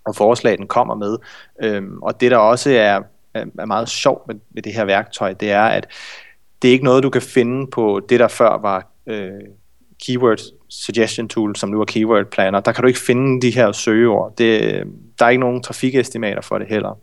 og 0.05 0.15
forslag, 0.15 0.57
den 0.57 0.67
kommer 0.67 0.95
med. 0.95 1.17
Øhm, 1.63 2.01
og 2.01 2.21
det, 2.21 2.31
der 2.31 2.37
også 2.37 2.69
er, 2.69 3.01
er 3.33 3.65
meget 3.65 3.89
sjovt 3.89 4.27
med, 4.27 4.35
med 4.51 4.61
det 4.61 4.73
her 4.73 4.85
værktøj, 4.85 5.33
det 5.33 5.51
er, 5.51 5.63
at 5.63 5.87
det 6.61 6.67
er 6.67 6.71
ikke 6.71 6.85
noget, 6.85 7.03
du 7.03 7.09
kan 7.09 7.21
finde 7.21 7.67
på 7.67 8.01
det, 8.09 8.19
der 8.19 8.27
før 8.27 8.57
var 8.57 8.91
øh, 9.07 9.31
keyword 10.05 10.39
suggestion 10.69 11.29
tool, 11.29 11.55
som 11.55 11.69
nu 11.69 11.81
er 11.81 11.85
keyword 11.85 12.25
planner. 12.25 12.59
Der 12.59 12.71
kan 12.71 12.81
du 12.81 12.87
ikke 12.87 12.99
finde 12.99 13.41
de 13.41 13.51
her 13.51 13.71
søgeord. 13.71 14.35
Det, 14.37 14.83
der 15.19 15.25
er 15.25 15.29
ikke 15.29 15.39
nogen 15.39 15.63
trafikestimater 15.63 16.41
for 16.41 16.57
det 16.57 16.67
heller. 16.67 16.99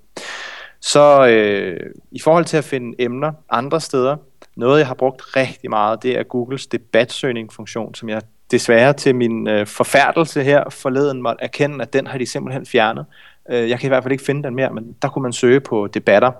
Så 0.81 1.27
øh, 1.27 1.81
i 2.11 2.21
forhold 2.21 2.45
til 2.45 2.57
at 2.57 2.65
finde 2.65 2.95
emner 2.99 3.33
andre 3.51 3.81
steder, 3.81 4.17
noget 4.57 4.79
jeg 4.79 4.87
har 4.87 4.95
brugt 4.95 5.37
rigtig 5.37 5.71
meget, 5.71 6.03
det 6.03 6.19
er 6.19 6.23
Googles 6.23 6.67
debatsøgning-funktion, 6.67 7.95
som 7.95 8.09
jeg 8.09 8.23
desværre 8.51 8.93
til 8.93 9.15
min 9.15 9.49
øh, 9.49 9.67
forfærdelse 9.67 10.43
her 10.43 10.71
forleden 10.71 11.23
måtte 11.23 11.43
erkende, 11.43 11.83
at 11.83 11.93
den 11.93 12.07
har 12.07 12.19
de 12.19 12.27
simpelthen 12.27 12.67
fjernet. 12.67 13.07
Øh, 13.51 13.69
jeg 13.69 13.81
kan 13.81 13.87
i 13.87 13.89
hvert 13.89 14.03
fald 14.03 14.13
ikke 14.13 14.25
finde 14.25 14.43
den 14.43 14.55
mere, 14.55 14.71
men 14.71 14.97
der 15.03 15.09
kunne 15.09 15.23
man 15.23 15.33
søge 15.33 15.61
på 15.61 15.87
debatter. 15.87 16.33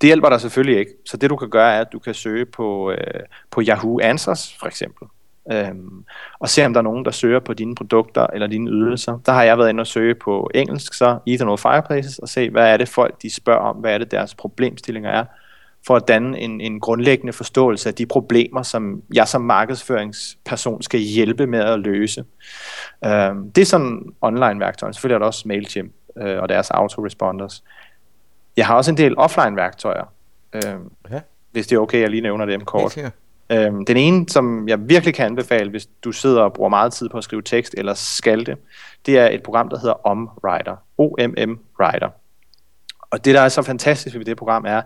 Det 0.00 0.06
hjælper 0.06 0.28
dig 0.28 0.40
selvfølgelig 0.40 0.78
ikke. 0.78 0.90
Så 1.06 1.16
det 1.16 1.30
du 1.30 1.36
kan 1.36 1.50
gøre 1.50 1.74
er, 1.74 1.80
at 1.80 1.92
du 1.92 1.98
kan 1.98 2.14
søge 2.14 2.46
på, 2.46 2.90
øh, 2.90 3.20
på 3.50 3.62
Yahoo 3.68 4.00
Answers 4.00 4.56
for 4.60 4.66
eksempel. 4.66 5.08
Øhm, 5.52 6.04
og 6.38 6.48
se 6.48 6.66
om 6.66 6.72
der 6.72 6.80
er 6.80 6.82
nogen, 6.82 7.04
der 7.04 7.10
søger 7.10 7.40
på 7.40 7.54
dine 7.54 7.74
produkter 7.74 8.26
eller 8.26 8.46
dine 8.46 8.70
ydelser. 8.70 9.18
Der 9.26 9.32
har 9.32 9.42
jeg 9.42 9.58
været 9.58 9.68
inde 9.68 9.80
og 9.80 9.86
søge 9.86 10.14
på 10.14 10.50
engelsk, 10.54 10.94
så 10.94 11.18
Eternal 11.26 11.58
Fireplaces, 11.58 12.18
og 12.18 12.28
se, 12.28 12.50
hvad 12.50 12.72
er 12.72 12.76
det 12.76 12.88
folk, 12.88 13.22
de 13.22 13.34
spørger 13.34 13.60
om, 13.60 13.76
hvad 13.76 13.94
er 13.94 13.98
det 13.98 14.10
deres 14.10 14.34
problemstillinger 14.34 15.10
er, 15.10 15.24
for 15.86 15.96
at 15.96 16.08
danne 16.08 16.38
en, 16.38 16.60
en 16.60 16.80
grundlæggende 16.80 17.32
forståelse 17.32 17.88
af 17.88 17.94
de 17.94 18.06
problemer, 18.06 18.62
som 18.62 19.02
jeg 19.14 19.28
som 19.28 19.40
markedsføringsperson 19.40 20.82
skal 20.82 21.00
hjælpe 21.00 21.46
med 21.46 21.60
at 21.60 21.80
løse. 21.80 22.24
Øhm, 23.04 23.52
det 23.52 23.62
er 23.62 23.66
sådan 23.66 24.14
online-værktøjer. 24.20 24.92
Selvfølgelig 24.92 25.14
er 25.14 25.18
der 25.18 25.26
også 25.26 25.48
MailChimp 25.48 25.92
øh, 26.18 26.38
og 26.38 26.48
deres 26.48 26.70
autoresponders. 26.70 27.64
Jeg 28.56 28.66
har 28.66 28.74
også 28.74 28.90
en 28.90 28.96
del 28.96 29.18
offline-værktøjer, 29.18 30.12
øh, 30.52 30.62
ja. 31.10 31.20
hvis 31.52 31.66
det 31.66 31.76
er 31.76 31.80
okay, 31.80 32.00
jeg 32.00 32.10
lige 32.10 32.20
nævner 32.20 32.44
dem 32.44 32.60
kort. 32.60 32.98
Øhm, 33.50 33.84
den 33.84 33.96
ene, 33.96 34.28
som 34.28 34.68
jeg 34.68 34.88
virkelig 34.88 35.14
kan 35.14 35.26
anbefale, 35.26 35.70
hvis 35.70 35.88
du 36.04 36.12
sidder 36.12 36.42
og 36.42 36.52
bruger 36.52 36.70
meget 36.70 36.92
tid 36.92 37.08
på 37.08 37.18
at 37.18 37.24
skrive 37.24 37.42
tekst 37.42 37.74
eller 37.78 37.94
skalte, 37.94 38.56
det 39.06 39.18
er 39.18 39.28
et 39.28 39.42
program, 39.42 39.68
der 39.68 39.78
hedder 39.78 40.06
OMWriter. 40.06 40.76
O-M-M 40.98 41.58
Writer. 41.80 42.08
Og 43.10 43.24
det, 43.24 43.34
der 43.34 43.40
er 43.40 43.48
så 43.48 43.62
fantastisk 43.62 44.16
ved 44.16 44.24
det 44.24 44.36
program, 44.36 44.64
er, 44.68 44.82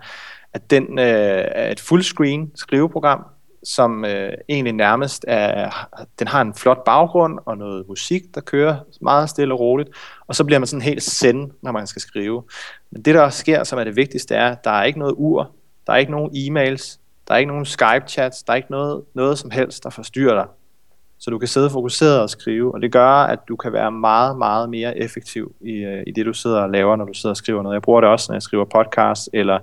at 0.54 0.70
den 0.70 0.98
øh, 0.98 1.44
er 1.52 1.70
et 1.70 1.80
fullscreen 1.80 2.50
skriveprogram, 2.54 3.24
som 3.64 4.04
øh, 4.04 4.32
egentlig 4.48 4.72
nærmest 4.72 5.24
er, 5.28 5.70
den 6.18 6.26
har 6.28 6.40
en 6.40 6.54
flot 6.54 6.84
baggrund 6.84 7.38
og 7.46 7.58
noget 7.58 7.84
musik, 7.88 8.22
der 8.34 8.40
kører 8.40 8.76
meget 9.00 9.30
stille 9.30 9.54
og 9.54 9.60
roligt, 9.60 9.88
og 10.26 10.34
så 10.34 10.44
bliver 10.44 10.58
man 10.58 10.66
sådan 10.66 10.82
helt 10.82 11.02
send, 11.02 11.50
når 11.62 11.72
man 11.72 11.86
skal 11.86 12.02
skrive. 12.02 12.42
Men 12.90 13.02
det, 13.02 13.14
der 13.14 13.30
sker, 13.30 13.64
som 13.64 13.78
er 13.78 13.84
det 13.84 13.96
vigtigste, 13.96 14.34
er, 14.34 14.50
at 14.50 14.64
der 14.64 14.70
er 14.70 14.84
ikke 14.84 14.98
noget 14.98 15.14
ur, 15.16 15.50
der 15.86 15.92
er 15.92 15.96
ikke 15.96 16.12
nogen 16.12 16.30
e-mails, 16.30 16.98
der 17.28 17.34
er 17.34 17.38
ikke 17.38 17.48
nogen 17.48 17.64
Skype-chats, 17.66 18.42
der 18.46 18.52
er 18.52 18.54
ikke 18.54 18.70
noget, 18.70 19.02
noget 19.14 19.38
som 19.38 19.50
helst, 19.50 19.84
der 19.84 19.90
forstyrrer 19.90 20.34
dig. 20.34 20.46
Så 21.20 21.30
du 21.30 21.38
kan 21.38 21.48
sidde 21.48 21.70
fokuseret 21.70 22.20
og 22.20 22.30
skrive, 22.30 22.74
og 22.74 22.82
det 22.82 22.92
gør, 22.92 23.08
at 23.08 23.38
du 23.48 23.56
kan 23.56 23.72
være 23.72 23.92
meget, 23.92 24.38
meget 24.38 24.70
mere 24.70 24.98
effektiv 24.98 25.52
i, 25.60 25.72
øh, 25.72 26.02
i 26.06 26.10
det, 26.10 26.26
du 26.26 26.32
sidder 26.32 26.60
og 26.60 26.70
laver, 26.70 26.96
når 26.96 27.04
du 27.04 27.14
sidder 27.14 27.32
og 27.32 27.36
skriver 27.36 27.62
noget. 27.62 27.74
Jeg 27.74 27.82
bruger 27.82 28.00
det 28.00 28.10
også, 28.10 28.26
når 28.32 28.34
jeg 28.34 28.42
skriver 28.42 28.64
podcast, 28.64 29.28
eller, 29.32 29.58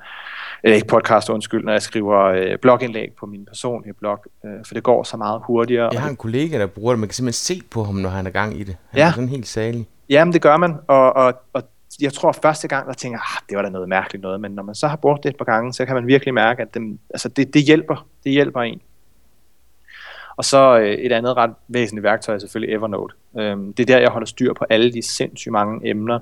eller 0.64 0.76
ikke 0.76 0.88
podcast, 0.88 1.30
undskyld, 1.30 1.64
når 1.64 1.72
jeg 1.72 1.82
skriver 1.82 2.24
øh, 2.24 2.58
blogindlæg 2.62 3.14
på 3.20 3.26
min 3.26 3.46
personlige 3.46 3.94
blog, 3.94 4.26
øh, 4.46 4.52
for 4.68 4.74
det 4.74 4.84
går 4.84 5.04
så 5.04 5.18
meget 5.18 5.42
hurtigere. 5.48 5.90
Jeg 5.94 6.02
har 6.02 6.10
en 6.10 6.16
kollega, 6.16 6.60
der 6.60 6.68
bruger 6.68 6.94
det. 6.94 7.00
Man 7.00 7.10
kan 7.10 7.14
simpelthen 7.14 7.58
se 7.58 7.62
på 7.72 7.84
ham, 7.84 7.96
når 7.96 8.10
han 8.10 8.28
er 8.28 8.32
gang 8.32 8.60
i 8.60 8.64
det. 8.64 8.78
Han 8.90 9.00
ja. 9.00 9.08
er 9.08 9.12
sådan 9.12 9.30
helt 9.30 9.48
salig. 9.48 9.88
Jamen, 10.10 10.34
det 10.34 10.42
gør 10.42 10.58
man, 10.58 10.76
og, 10.88 11.16
og, 11.16 11.34
og 11.54 11.64
jeg 12.02 12.14
tror 12.14 12.32
første 12.32 12.68
gang, 12.68 12.88
der 12.88 12.94
tænker 12.94 13.20
ah, 13.20 13.42
det 13.50 13.58
var 13.58 13.64
da 13.64 13.70
noget 13.70 13.90
mærkeligt 13.90 14.22
noget, 14.22 14.42
men 14.42 14.52
når 14.52 14.64
man 14.64 14.76
så 14.76 14.88
har 14.88 14.96
brugt 14.96 15.24
det 15.24 15.30
et 15.30 15.38
par 15.38 15.46
gange, 15.46 15.74
så 15.74 15.86
kan 15.86 15.96
man 15.96 16.08
virkelig 16.08 16.34
mærke, 16.34 16.62
at 16.62 16.74
det, 16.74 16.98
altså 17.10 17.30
det, 17.30 17.54
det 17.54 17.64
hjælper. 17.64 18.08
Det 18.24 18.32
hjælper 18.32 18.62
en. 18.62 18.82
Og 20.38 20.46
så 20.46 20.80
øh, 20.80 20.94
et 20.94 21.12
andet 21.12 21.38
ret 21.38 21.52
væsentligt 21.68 22.04
værktøj 22.04 22.36
er 22.36 22.40
selvfølgelig 22.40 22.76
Evernote. 22.76 23.16
Øhm, 23.38 23.74
det 23.74 23.90
er 23.90 23.94
der, 23.94 24.00
jeg 24.00 24.10
holder 24.10 24.28
styr 24.28 24.54
på 24.54 24.66
alle 24.70 24.94
de 24.94 25.02
sindssygt 25.02 25.52
mange 25.52 25.90
emner, 25.90 26.20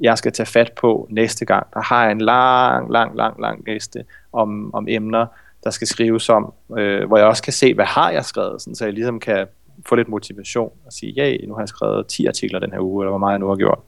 jeg 0.00 0.18
skal 0.18 0.32
tage 0.32 0.46
fat 0.46 0.72
på 0.72 1.08
næste 1.10 1.44
gang. 1.44 1.66
Der 1.74 1.82
har 1.82 2.02
jeg 2.02 2.12
en 2.12 2.20
lang, 2.20 2.92
lang, 2.92 3.16
lang, 3.16 3.40
lang 3.40 3.68
liste 3.68 4.04
om, 4.32 4.74
om 4.74 4.88
emner, 4.88 5.26
der 5.64 5.70
skal 5.70 5.86
skrives 5.86 6.28
om, 6.28 6.52
øh, 6.78 7.06
hvor 7.06 7.16
jeg 7.16 7.26
også 7.26 7.42
kan 7.42 7.52
se, 7.52 7.74
hvad 7.74 7.84
har 7.84 8.10
jeg 8.10 8.24
skrevet, 8.24 8.62
sådan, 8.62 8.74
så 8.74 8.84
jeg 8.84 8.94
ligesom 8.94 9.20
kan 9.20 9.46
få 9.88 9.94
lidt 9.94 10.08
motivation 10.08 10.72
og 10.86 10.92
sige, 10.92 11.12
ja, 11.12 11.36
nu 11.46 11.54
har 11.54 11.60
jeg 11.60 11.68
skrevet 11.68 12.06
10 12.06 12.26
artikler 12.26 12.58
den 12.58 12.72
her 12.72 12.80
uge, 12.80 13.04
eller 13.04 13.10
hvor 13.10 13.18
meget 13.18 13.32
jeg 13.32 13.38
nu 13.38 13.48
har 13.48 13.56
gjort. 13.56 13.78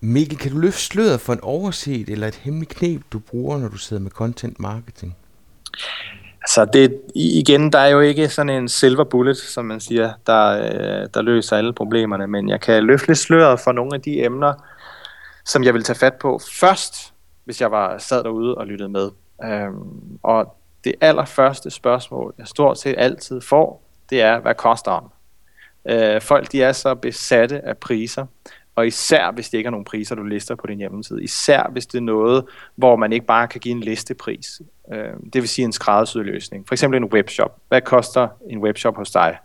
Mikkel, 0.00 0.38
kan 0.38 0.50
du 0.50 0.58
løfte 0.58 0.80
sløret 0.80 1.20
for 1.20 1.32
en 1.32 1.40
overset 1.42 2.08
eller 2.08 2.28
et 2.28 2.34
hemmeligt 2.34 2.74
knep, 2.74 3.02
du 3.12 3.18
bruger, 3.18 3.58
når 3.58 3.68
du 3.68 3.78
sidder 3.78 4.02
med 4.02 4.10
content 4.10 4.60
marketing? 4.60 5.16
Altså 6.44 6.64
det, 6.64 7.00
igen, 7.14 7.72
der 7.72 7.78
er 7.78 7.88
jo 7.88 8.00
ikke 8.00 8.28
sådan 8.28 8.48
en 8.48 8.68
silver 8.68 9.04
bullet, 9.04 9.36
som 9.36 9.64
man 9.64 9.80
siger, 9.80 10.12
der, 10.26 10.50
øh, 10.50 11.08
der 11.14 11.22
løser 11.22 11.56
alle 11.56 11.72
problemerne, 11.72 12.26
men 12.26 12.48
jeg 12.48 12.60
kan 12.60 12.84
løfte 12.84 13.06
lidt 13.06 13.18
sløret 13.18 13.60
for 13.60 13.72
nogle 13.72 13.94
af 13.94 14.02
de 14.02 14.24
emner, 14.24 14.54
som 15.44 15.64
jeg 15.64 15.74
vil 15.74 15.82
tage 15.82 15.98
fat 15.98 16.14
på 16.14 16.40
først, 16.60 17.14
hvis 17.44 17.60
jeg 17.60 17.70
var 17.70 17.98
sad 17.98 18.24
derude 18.24 18.54
og 18.54 18.66
lyttede 18.66 18.88
med. 18.88 19.10
Øhm, 19.44 20.18
og 20.22 20.56
det 20.84 20.94
allerførste 21.00 21.70
spørgsmål, 21.70 22.34
jeg 22.38 22.46
stort 22.46 22.78
set 22.78 22.94
altid 22.98 23.40
får, 23.40 23.82
det 24.10 24.22
er, 24.22 24.40
hvad 24.40 24.54
koster 24.54 25.00
den? 25.00 25.08
Øh, 25.94 26.20
folk 26.20 26.52
de 26.52 26.62
er 26.62 26.72
så 26.72 26.94
besatte 26.94 27.64
af 27.66 27.78
priser, 27.78 28.26
og 28.76 28.86
især 28.86 29.30
hvis 29.30 29.50
det 29.50 29.58
ikke 29.58 29.68
er 29.68 29.70
nogen 29.70 29.84
priser, 29.84 30.14
du 30.14 30.22
lister 30.22 30.54
på 30.54 30.66
din 30.66 30.78
hjemmeside. 30.78 31.24
Især 31.24 31.70
hvis 31.72 31.86
det 31.86 31.98
er 31.98 32.02
noget, 32.02 32.44
hvor 32.76 32.96
man 32.96 33.12
ikke 33.12 33.26
bare 33.26 33.48
kan 33.48 33.60
give 33.60 33.72
en 33.72 33.80
listepris. 33.80 34.60
Øh, 34.92 35.12
det 35.32 35.34
vil 35.42 35.48
sige 35.48 35.64
en 35.64 35.72
skræddersyet 35.72 36.26
løsning. 36.26 36.68
For 36.68 36.74
eksempel 36.74 37.02
en 37.02 37.04
webshop. 37.04 37.56
Hvad 37.68 37.80
koster 37.80 38.28
en 38.50 38.58
webshop 38.58 38.96
hos 38.96 39.10
dig? 39.10 39.38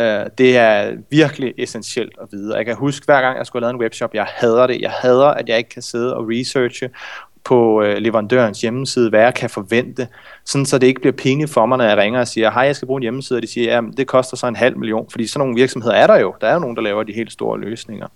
Øh, 0.00 0.26
det 0.38 0.56
er 0.56 0.96
virkelig 1.10 1.54
essentielt 1.58 2.12
at 2.22 2.28
vide. 2.32 2.56
Jeg 2.56 2.66
kan 2.66 2.76
huske, 2.76 3.04
hver 3.04 3.20
gang 3.20 3.38
jeg 3.38 3.46
skulle 3.46 3.60
lave 3.60 3.70
en 3.70 3.80
webshop, 3.80 4.14
jeg 4.14 4.26
hader 4.28 4.66
det. 4.66 4.80
Jeg 4.80 4.90
hader, 4.90 5.26
at 5.26 5.48
jeg 5.48 5.58
ikke 5.58 5.70
kan 5.70 5.82
sidde 5.82 6.16
og 6.16 6.26
researche 6.28 6.90
på 7.50 7.82
øh, 7.82 7.96
leverandørens 7.96 8.60
hjemmeside, 8.60 9.10
hvad 9.10 9.20
jeg 9.20 9.34
kan 9.34 9.50
forvente, 9.50 10.08
sådan 10.44 10.66
så 10.66 10.78
det 10.78 10.86
ikke 10.86 11.00
bliver 11.00 11.16
penge 11.16 11.48
for 11.48 11.66
mig, 11.66 11.78
når 11.78 11.84
jeg 11.84 11.96
ringer 11.96 12.20
og 12.20 12.28
siger, 12.28 12.50
hej, 12.50 12.62
jeg 12.62 12.76
skal 12.76 12.86
bruge 12.86 12.98
en 12.98 13.02
hjemmeside, 13.02 13.36
og 13.36 13.42
de 13.42 13.46
siger, 13.46 13.74
ja, 13.74 13.80
det 13.96 14.06
koster 14.06 14.36
så 14.36 14.46
en 14.46 14.56
halv 14.56 14.76
million, 14.76 15.06
fordi 15.10 15.26
sådan 15.26 15.40
nogle 15.40 15.54
virksomheder 15.54 15.94
er 15.94 16.06
der 16.06 16.18
jo. 16.20 16.34
Der 16.40 16.46
er 16.46 16.52
jo 16.54 16.58
nogen, 16.58 16.76
der 16.76 16.82
laver 16.82 17.02
de 17.02 17.12
helt 17.12 17.32
store 17.32 17.60
løsninger. 17.60 18.06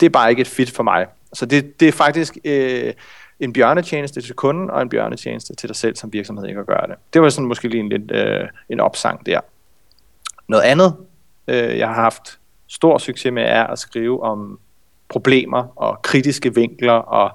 Det 0.00 0.06
er 0.06 0.10
bare 0.10 0.30
ikke 0.30 0.40
et 0.40 0.48
fit 0.48 0.70
for 0.70 0.82
mig. 0.82 1.06
Så 1.32 1.46
det, 1.46 1.80
det 1.80 1.88
er 1.88 1.92
faktisk 1.92 2.38
øh, 2.44 2.92
en 3.40 3.52
bjørnetjeneste 3.52 4.20
til 4.20 4.34
kunden, 4.34 4.70
og 4.70 4.82
en 4.82 4.88
bjørnetjeneste 4.88 5.54
til 5.54 5.68
dig 5.68 5.76
selv 5.76 5.96
som 5.96 6.12
virksomhed 6.12 6.46
ikke 6.48 6.60
at 6.60 6.66
gøre 6.66 6.86
det. 6.86 6.94
Det 7.12 7.22
var 7.22 7.28
sådan 7.28 7.48
måske 7.48 7.68
lige 7.68 7.80
en 7.80 7.88
lidt 7.88 8.10
øh, 8.10 8.48
en 8.68 8.80
opsang 8.80 9.26
der. 9.26 9.40
Noget 10.48 10.62
andet, 10.62 10.96
øh, 11.48 11.78
jeg 11.78 11.88
har 11.88 11.94
haft 11.94 12.38
stor 12.68 12.98
succes 12.98 13.32
med, 13.32 13.42
er 13.42 13.66
at 13.66 13.78
skrive 13.78 14.22
om 14.22 14.58
problemer 15.08 15.64
og 15.76 16.02
kritiske 16.02 16.54
vinkler 16.54 16.92
og 16.92 17.30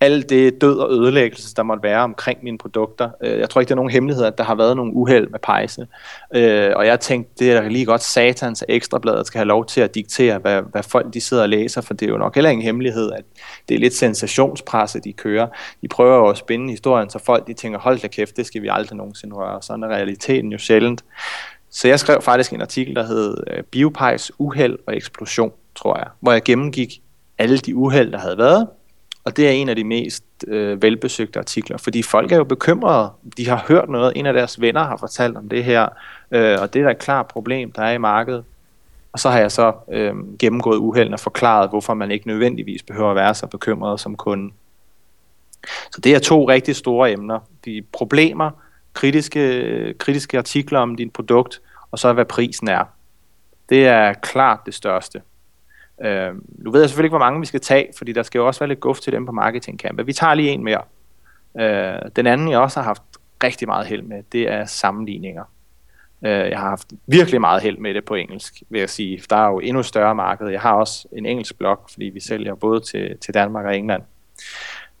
alt 0.00 0.30
det 0.30 0.60
død 0.60 0.78
og 0.78 0.90
ødelæggelse, 0.92 1.54
der 1.54 1.62
måtte 1.62 1.82
være 1.82 2.00
omkring 2.00 2.38
mine 2.42 2.58
produkter. 2.58 3.10
Øh, 3.22 3.38
jeg 3.38 3.50
tror 3.50 3.60
ikke, 3.60 3.68
det 3.68 3.72
er 3.72 3.76
nogen 3.76 3.90
hemmelighed, 3.90 4.24
at 4.24 4.38
der 4.38 4.44
har 4.44 4.54
været 4.54 4.76
nogle 4.76 4.92
uheld 4.92 5.28
med 5.28 5.38
pejse. 5.38 5.86
Øh, 6.34 6.72
og 6.76 6.86
jeg 6.86 7.00
tænkte, 7.00 7.32
det 7.38 7.52
er 7.52 7.68
lige 7.68 7.84
godt 7.84 8.02
satans 8.02 8.64
ekstrabladet 8.68 9.26
skal 9.26 9.38
have 9.38 9.48
lov 9.48 9.66
til 9.66 9.80
at 9.80 9.94
diktere, 9.94 10.38
hvad, 10.38 10.62
hvad 10.62 10.82
folk 10.82 11.14
de 11.14 11.20
sidder 11.20 11.42
og 11.42 11.48
læser, 11.48 11.80
for 11.80 11.94
det 11.94 12.06
er 12.06 12.10
jo 12.10 12.18
nok 12.18 12.34
heller 12.34 12.50
ingen 12.50 12.64
hemmelighed, 12.64 13.12
at 13.12 13.24
det 13.68 13.74
er 13.74 13.78
lidt 13.78 13.94
sensationspresse, 13.94 15.00
de 15.00 15.12
kører. 15.12 15.46
De 15.82 15.88
prøver 15.88 16.16
jo 16.16 16.28
at 16.28 16.36
spænde 16.36 16.70
historien, 16.70 17.10
så 17.10 17.18
folk 17.18 17.46
de 17.46 17.54
tænker, 17.54 17.78
hold 17.78 17.98
da 17.98 18.08
kæft, 18.08 18.36
det 18.36 18.46
skal 18.46 18.62
vi 18.62 18.68
aldrig 18.70 18.96
nogensinde 18.96 19.34
røre. 19.34 19.62
Sådan 19.62 19.82
er 19.82 19.88
realiteten 19.88 20.52
jo 20.52 20.58
sjældent. 20.58 21.04
Så 21.70 21.88
jeg 21.88 22.00
skrev 22.00 22.22
faktisk 22.22 22.52
en 22.52 22.60
artikel, 22.60 22.94
der 22.94 23.06
hed 23.06 23.36
øh, 23.46 23.62
Biopejs 23.62 24.32
uheld 24.38 24.78
og 24.86 24.96
eksplosion, 24.96 25.52
tror 25.74 25.96
jeg, 25.96 26.06
hvor 26.20 26.32
jeg 26.32 26.42
gennemgik 26.42 27.02
alle 27.38 27.58
de 27.58 27.76
uheld, 27.76 28.12
der 28.12 28.18
havde 28.18 28.38
været, 28.38 28.68
og 29.28 29.36
det 29.36 29.48
er 29.48 29.50
en 29.50 29.68
af 29.68 29.76
de 29.76 29.84
mest 29.84 30.24
øh, 30.46 30.82
velbesøgte 30.82 31.38
artikler, 31.38 31.78
fordi 31.78 32.02
folk 32.02 32.32
er 32.32 32.36
jo 32.36 32.44
bekymrede. 32.44 33.10
De 33.36 33.48
har 33.48 33.64
hørt 33.68 33.88
noget, 33.88 34.12
en 34.16 34.26
af 34.26 34.32
deres 34.32 34.60
venner 34.60 34.84
har 34.84 34.96
fortalt 34.96 35.36
om 35.36 35.48
det 35.48 35.64
her, 35.64 35.88
øh, 36.30 36.58
og 36.60 36.74
det 36.74 36.80
er 36.80 36.84
da 36.84 36.90
et 36.90 36.98
klart 36.98 37.26
problem, 37.26 37.72
der 37.72 37.82
er 37.82 37.92
i 37.92 37.98
markedet. 37.98 38.44
Og 39.12 39.18
så 39.18 39.30
har 39.30 39.38
jeg 39.38 39.52
så 39.52 39.72
øh, 39.92 40.14
gennemgået 40.38 40.76
uhelden 40.76 41.14
og 41.14 41.20
forklaret, 41.20 41.70
hvorfor 41.70 41.94
man 41.94 42.10
ikke 42.10 42.26
nødvendigvis 42.26 42.82
behøver 42.82 43.10
at 43.10 43.16
være 43.16 43.34
så 43.34 43.46
bekymret 43.46 44.00
som 44.00 44.16
kunde. 44.16 44.52
Så 45.92 46.00
det 46.00 46.14
er 46.14 46.18
to 46.18 46.48
rigtig 46.48 46.76
store 46.76 47.12
emner. 47.12 47.38
De 47.64 47.82
problemer, 47.92 48.50
kritiske, 48.94 49.94
kritiske 49.98 50.38
artikler 50.38 50.78
om 50.78 50.94
dit 50.94 51.12
produkt, 51.12 51.60
og 51.90 51.98
så 51.98 52.12
hvad 52.12 52.24
prisen 52.24 52.68
er. 52.68 52.84
Det 53.68 53.86
er 53.86 54.12
klart 54.12 54.60
det 54.66 54.74
største. 54.74 55.22
Øh, 56.04 56.34
nu 56.58 56.70
ved 56.70 56.80
jeg 56.80 56.88
selvfølgelig 56.88 57.06
ikke, 57.06 57.16
hvor 57.16 57.26
mange 57.26 57.40
vi 57.40 57.46
skal 57.46 57.60
tage, 57.60 57.88
fordi 57.98 58.12
der 58.12 58.22
skal 58.22 58.38
jo 58.38 58.46
også 58.46 58.60
være 58.60 58.68
lidt 58.68 58.80
guf 58.80 59.00
til 59.00 59.12
dem 59.12 59.26
på 59.26 59.32
marketingkampe. 59.32 60.06
Vi 60.06 60.12
tager 60.12 60.34
lige 60.34 60.50
en 60.50 60.64
mere. 60.64 60.82
Øh, 61.60 62.10
den 62.16 62.26
anden, 62.26 62.50
jeg 62.50 62.58
også 62.58 62.80
har 62.80 62.84
haft 62.84 63.02
rigtig 63.44 63.68
meget 63.68 63.86
held 63.86 64.02
med, 64.02 64.22
det 64.32 64.50
er 64.50 64.64
sammenligninger. 64.64 65.44
Øh, 66.26 66.30
jeg 66.30 66.58
har 66.58 66.68
haft 66.68 66.92
virkelig 67.06 67.40
meget 67.40 67.62
held 67.62 67.78
med 67.78 67.94
det 67.94 68.04
på 68.04 68.14
engelsk, 68.14 68.62
vil 68.68 68.78
jeg 68.78 68.90
sige. 68.90 69.22
Der 69.30 69.36
er 69.36 69.48
jo 69.48 69.58
endnu 69.58 69.82
større 69.82 70.14
marked. 70.14 70.48
Jeg 70.48 70.60
har 70.60 70.72
også 70.72 71.08
en 71.12 71.26
engelsk 71.26 71.58
blog, 71.58 71.78
fordi 71.90 72.04
vi 72.04 72.20
sælger 72.20 72.54
både 72.54 72.80
til, 72.80 73.16
til 73.20 73.34
Danmark 73.34 73.66
og 73.66 73.76
England. 73.76 74.02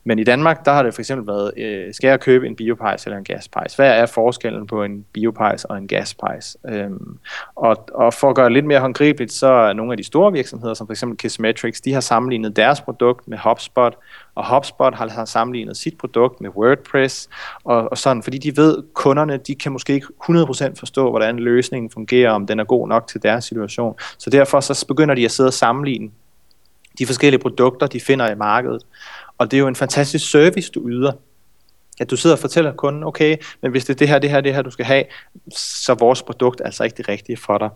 Men 0.08 0.18
i 0.18 0.24
Danmark, 0.24 0.64
der 0.64 0.72
har 0.72 0.82
det 0.82 0.94
for 0.94 1.02
eksempel 1.02 1.26
været, 1.26 1.52
øh, 1.56 1.94
skal 1.94 2.08
jeg 2.08 2.20
købe 2.20 2.46
en 2.46 2.56
biopejs 2.56 3.04
eller 3.04 3.16
en 3.18 3.24
gaspejs? 3.24 3.74
Hvad 3.74 3.90
er 3.90 4.06
forskellen 4.06 4.66
på 4.66 4.84
en 4.84 5.04
biopejs 5.12 5.64
og 5.64 5.78
en 5.78 5.88
gaspejs? 5.88 6.56
Øhm, 6.68 7.18
og, 7.56 7.88
og 7.94 8.14
for 8.14 8.30
at 8.30 8.36
gøre 8.36 8.44
det 8.44 8.52
lidt 8.52 8.66
mere 8.66 8.80
håndgribeligt, 8.80 9.32
så 9.32 9.46
er 9.46 9.72
nogle 9.72 9.92
af 9.92 9.96
de 9.96 10.04
store 10.04 10.32
virksomheder, 10.32 10.74
som 10.74 10.86
for 10.86 10.92
eksempel 10.92 11.18
Kissmetrics, 11.18 11.80
de 11.80 11.92
har 11.92 12.00
sammenlignet 12.00 12.56
deres 12.56 12.80
produkt 12.80 13.28
med 13.28 13.38
HubSpot, 13.38 13.96
og 14.34 14.54
HubSpot 14.54 14.94
har 14.94 15.24
sammenlignet 15.24 15.76
sit 15.76 15.98
produkt 15.98 16.40
med 16.40 16.50
WordPress, 16.50 17.28
og, 17.64 17.90
og 17.90 17.98
sådan, 17.98 18.22
fordi 18.22 18.38
de 18.38 18.56
ved, 18.56 18.82
kunderne, 18.94 19.36
de 19.36 19.54
kan 19.54 19.72
måske 19.72 19.92
ikke 19.92 20.06
100% 20.30 20.74
forstå, 20.78 21.10
hvordan 21.10 21.38
løsningen 21.38 21.90
fungerer, 21.90 22.30
om 22.30 22.46
den 22.46 22.60
er 22.60 22.64
god 22.64 22.88
nok 22.88 23.06
til 23.06 23.22
deres 23.22 23.44
situation. 23.44 23.94
Så 24.18 24.30
derfor 24.30 24.60
så 24.60 24.86
begynder 24.86 25.14
de 25.14 25.24
at 25.24 25.30
sidde 25.30 25.48
og 25.48 25.54
sammenligne 25.54 26.10
de 26.98 27.06
forskellige 27.06 27.40
produkter, 27.40 27.86
de 27.86 28.00
finder 28.00 28.30
i 28.30 28.34
markedet. 28.34 28.82
Og 29.38 29.50
det 29.50 29.56
er 29.56 29.60
jo 29.60 29.68
en 29.68 29.76
fantastisk 29.76 30.30
service, 30.30 30.70
du 30.70 30.88
yder. 30.88 31.12
At 32.00 32.10
du 32.10 32.16
sidder 32.16 32.36
og 32.36 32.40
fortæller 32.40 32.72
kunden, 32.72 33.04
okay, 33.04 33.36
men 33.62 33.70
hvis 33.70 33.84
det 33.84 33.94
er 33.94 33.98
det 33.98 34.08
her, 34.08 34.18
det 34.18 34.30
her, 34.30 34.40
det 34.40 34.54
her, 34.54 34.62
du 34.62 34.70
skal 34.70 34.84
have, 34.84 35.04
så 35.56 35.92
er 35.92 35.96
vores 35.96 36.22
produkt 36.22 36.62
altså 36.64 36.84
ikke 36.84 36.96
det 36.96 37.08
rigtige 37.08 37.36
for 37.36 37.58
dig. 37.58 37.70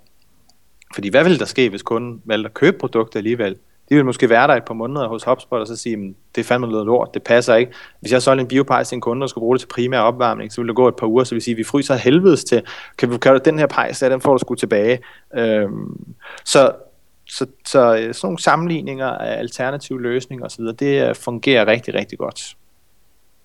Fordi 0.95 1.09
hvad 1.09 1.23
ville 1.25 1.39
der 1.39 1.45
ske, 1.45 1.69
hvis 1.69 1.83
kunden 1.83 2.23
valgte 2.25 2.49
at 2.49 2.55
købe 2.55 2.79
produktet 2.79 3.19
alligevel? 3.19 3.57
De 3.89 3.95
vil 3.95 4.05
måske 4.05 4.29
være 4.31 4.47
der 4.47 4.55
et 4.55 4.65
par 4.65 4.75
måneder 4.75 5.09
hos 5.09 5.25
HubSpot 5.25 5.61
og 5.61 5.67
så 5.67 5.77
sige, 5.77 6.15
det 6.35 6.41
er 6.41 6.45
fandme 6.45 6.67
noget 6.67 6.87
lort, 6.87 7.15
det 7.15 7.23
passer 7.23 7.55
ikke. 7.55 7.73
Hvis 8.01 8.13
jeg 8.13 8.23
solgte 8.23 8.41
en 8.41 8.49
biopejs 8.49 8.89
til 8.89 8.97
en 8.97 9.01
kunde, 9.01 9.25
og 9.25 9.31
skulle 9.31 9.43
bruge 9.43 9.55
det 9.55 9.61
til 9.61 9.67
primær 9.67 9.99
opvarmning, 9.99 10.53
så 10.53 10.61
ville 10.61 10.69
det 10.69 10.77
gå 10.77 10.89
et 10.89 10.97
par 10.97 11.07
uger, 11.07 11.25
så 11.25 11.35
vil 11.35 11.43
sige, 11.43 11.57
vi 11.57 11.65
fryser 11.65 11.95
helvedes 11.95 12.45
til. 12.45 12.63
Kan 12.99 13.11
vi 13.11 13.17
gøre 13.17 13.39
den 13.39 13.59
her 13.59 13.67
pejs, 13.67 13.99
den 13.99 14.21
får 14.21 14.33
du 14.33 14.39
sgu 14.39 14.55
tilbage. 14.55 14.99
Øhm, 15.35 16.05
så, 16.45 16.73
så, 17.33 17.47
så 17.67 17.95
øh, 17.95 18.15
sådan 18.15 18.27
nogle 18.27 18.39
sammenligninger 18.39 19.07
af 19.09 19.39
alternative 19.39 20.03
løsninger 20.03 20.47
osv., 20.47 20.65
det 20.65 21.09
øh, 21.09 21.15
fungerer 21.15 21.67
rigtig, 21.67 21.95
rigtig 21.95 22.19
godt. 22.19 22.57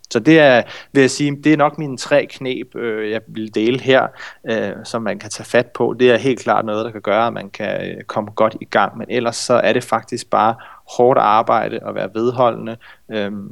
Så 0.09 0.19
det 0.19 0.39
er, 0.39 0.61
vil 0.91 1.01
jeg 1.01 1.11
sige, 1.11 1.35
det 1.43 1.53
er 1.53 1.57
nok 1.57 1.77
mine 1.77 1.97
tre 1.97 2.27
knep, 2.29 2.75
øh, 2.75 3.11
jeg 3.11 3.21
vil 3.27 3.55
dele 3.55 3.79
her, 3.79 4.07
øh, 4.49 4.71
som 4.83 5.01
man 5.01 5.19
kan 5.19 5.29
tage 5.29 5.45
fat 5.45 5.67
på. 5.67 5.95
Det 5.99 6.11
er 6.11 6.17
helt 6.17 6.39
klart 6.39 6.65
noget, 6.65 6.85
der 6.85 6.91
kan 6.91 7.01
gøre, 7.01 7.27
at 7.27 7.33
man 7.33 7.49
kan 7.49 7.91
øh, 7.91 8.03
komme 8.03 8.31
godt 8.31 8.55
i 8.61 8.65
gang. 8.65 8.97
Men 8.97 9.07
ellers 9.09 9.35
så 9.35 9.53
er 9.53 9.73
det 9.73 9.83
faktisk 9.83 10.29
bare 10.29 10.55
hårdt 10.95 11.19
arbejde 11.19 11.79
og 11.81 11.95
være 11.95 12.09
vedholdende. 12.13 12.77
Øhm, 13.09 13.51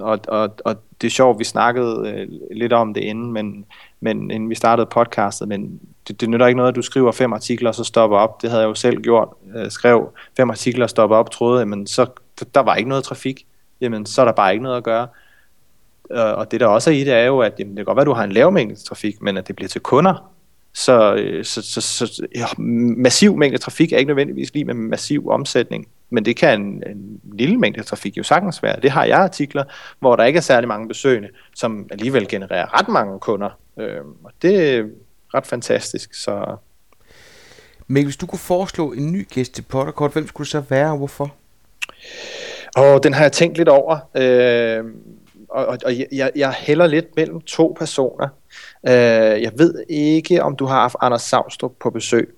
og, 0.00 0.18
og, 0.28 0.54
og 0.64 0.76
det 1.00 1.06
er 1.06 1.10
sjovt, 1.10 1.38
vi 1.38 1.44
snakkede 1.44 2.08
øh, 2.08 2.28
lidt 2.56 2.72
om 2.72 2.94
det 2.94 3.00
inden, 3.00 3.32
men, 3.32 3.64
men 4.00 4.30
inden 4.30 4.50
vi 4.50 4.54
startede 4.54 4.86
podcastet, 4.86 5.48
men 5.48 5.80
det, 6.08 6.20
det 6.20 6.28
nytter 6.28 6.46
ikke 6.46 6.56
noget, 6.56 6.68
at 6.68 6.76
du 6.76 6.82
skriver 6.82 7.12
fem 7.12 7.32
artikler 7.32 7.68
og 7.68 7.74
så 7.74 7.84
stopper 7.84 8.16
op. 8.16 8.42
Det 8.42 8.50
havde 8.50 8.62
jeg 8.62 8.68
jo 8.68 8.74
selv 8.74 9.02
gjort. 9.02 9.28
Øh, 9.56 9.70
skrev 9.70 10.12
fem 10.36 10.50
artikler 10.50 10.84
og 10.84 10.90
stopper 10.90 11.16
op, 11.16 11.30
troede, 11.30 11.66
men 11.66 11.86
så 11.86 12.06
der 12.54 12.60
var 12.60 12.74
ikke 12.74 12.88
noget 12.88 13.04
trafik. 13.04 13.46
Jamen, 13.80 14.06
så 14.06 14.20
er 14.20 14.24
der 14.24 14.32
bare 14.32 14.52
ikke 14.52 14.62
noget 14.62 14.76
at 14.76 14.84
gøre. 14.84 15.08
Øh, 16.10 16.38
og 16.38 16.50
det 16.50 16.60
der 16.60 16.66
også 16.66 16.90
er 16.90 16.94
i 16.94 17.04
det, 17.04 17.12
er 17.12 17.24
jo, 17.24 17.38
at 17.38 17.52
jamen, 17.58 17.70
det 17.70 17.78
kan 17.78 17.84
godt 17.84 17.96
være, 17.96 18.02
at 18.02 18.06
du 18.06 18.12
har 18.12 18.24
en 18.24 18.32
lav 18.32 18.52
mængde 18.52 18.76
trafik, 18.76 19.22
men 19.22 19.36
at 19.36 19.48
det 19.48 19.56
bliver 19.56 19.68
til 19.68 19.80
kunder. 19.80 20.32
Så, 20.74 21.14
øh, 21.14 21.44
så, 21.44 21.62
så, 21.62 21.80
så 21.80 22.26
ja, 22.34 22.46
massiv 22.96 23.36
mængde 23.36 23.58
trafik 23.58 23.92
er 23.92 23.96
ikke 23.96 24.08
nødvendigvis 24.08 24.54
lige 24.54 24.64
med 24.64 24.74
massiv 24.74 25.28
omsætning, 25.28 25.88
men 26.12 26.24
det 26.24 26.36
kan 26.36 26.60
en, 26.60 26.82
en 26.86 27.20
lille 27.32 27.56
mængde 27.56 27.82
trafik 27.82 28.16
jo 28.16 28.22
sagtens 28.22 28.62
være. 28.62 28.80
Det 28.80 28.90
har 28.90 29.04
jeg 29.04 29.18
artikler, 29.18 29.64
hvor 29.98 30.16
der 30.16 30.24
ikke 30.24 30.36
er 30.36 30.40
særlig 30.40 30.68
mange 30.68 30.88
besøgende, 30.88 31.28
som 31.54 31.86
alligevel 31.90 32.28
genererer 32.28 32.78
ret 32.78 32.88
mange 32.88 33.20
kunder. 33.20 33.58
Øh, 33.78 34.00
og 34.24 34.30
det 34.42 34.76
er 34.76 34.84
ret 35.34 35.46
fantastisk. 35.46 36.14
Så... 36.14 36.56
Men 37.86 38.04
hvis 38.04 38.16
du 38.16 38.26
kunne 38.26 38.38
foreslå 38.38 38.92
en 38.92 39.12
ny 39.12 39.28
gæst 39.30 39.54
til 39.54 39.62
Potterkort, 39.62 40.12
hvem 40.12 40.28
skulle 40.28 40.44
det 40.44 40.50
så 40.50 40.60
være, 40.60 40.90
og 40.90 40.96
hvorfor? 40.96 41.34
Og 42.76 43.02
den 43.02 43.14
har 43.14 43.22
jeg 43.22 43.32
tænkt 43.32 43.56
lidt 43.56 43.68
over. 43.68 43.98
Øh, 44.14 44.84
og, 45.48 45.66
og, 45.66 45.78
og 45.84 45.92
jeg, 46.12 46.30
jeg 46.36 46.52
hælder 46.52 46.86
lidt 46.86 47.16
mellem 47.16 47.40
to 47.40 47.76
personer. 47.78 48.28
Øh, 48.88 49.42
jeg 49.42 49.52
ved 49.56 49.84
ikke, 49.88 50.42
om 50.42 50.56
du 50.56 50.66
har 50.66 50.80
haft 50.80 50.96
Anders 51.00 51.22
Savstrup 51.22 51.72
på 51.80 51.90
besøg. 51.90 52.34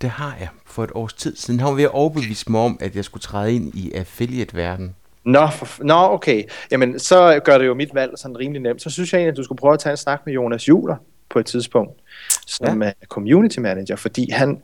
Det 0.00 0.10
har 0.10 0.36
jeg 0.40 0.48
for 0.74 0.84
et 0.84 0.90
års 0.94 1.12
tid 1.12 1.36
siden. 1.36 1.60
Han 1.60 1.68
var 1.68 1.74
ved 1.74 1.84
at 1.84 1.90
overbevise 1.90 2.50
mig 2.50 2.60
om, 2.60 2.78
at 2.80 2.96
jeg 2.96 3.04
skulle 3.04 3.22
træde 3.22 3.54
ind 3.54 3.74
i 3.74 3.92
affiliate-verdenen. 3.92 4.94
Nå, 5.24 5.46
for, 5.46 5.84
nå, 5.84 5.94
okay. 5.94 6.42
Jamen, 6.70 6.98
så 6.98 7.40
gør 7.44 7.58
det 7.58 7.66
jo 7.66 7.74
mit 7.74 7.94
valg 7.94 8.12
sådan 8.16 8.38
rimelig 8.38 8.62
nemt. 8.62 8.82
Så 8.82 8.90
synes 8.90 9.12
jeg 9.12 9.18
egentlig, 9.18 9.32
at 9.32 9.36
du 9.36 9.44
skulle 9.44 9.58
prøve 9.58 9.74
at 9.74 9.80
tage 9.80 9.90
en 9.90 9.96
snak 9.96 10.20
med 10.26 10.34
Jonas 10.34 10.68
Juler 10.68 10.96
på 11.28 11.38
et 11.38 11.46
tidspunkt, 11.46 12.00
som 12.46 12.82
ja. 12.82 12.88
er 12.88 13.06
community 13.08 13.58
manager, 13.58 13.96
fordi 13.96 14.30
han, 14.30 14.62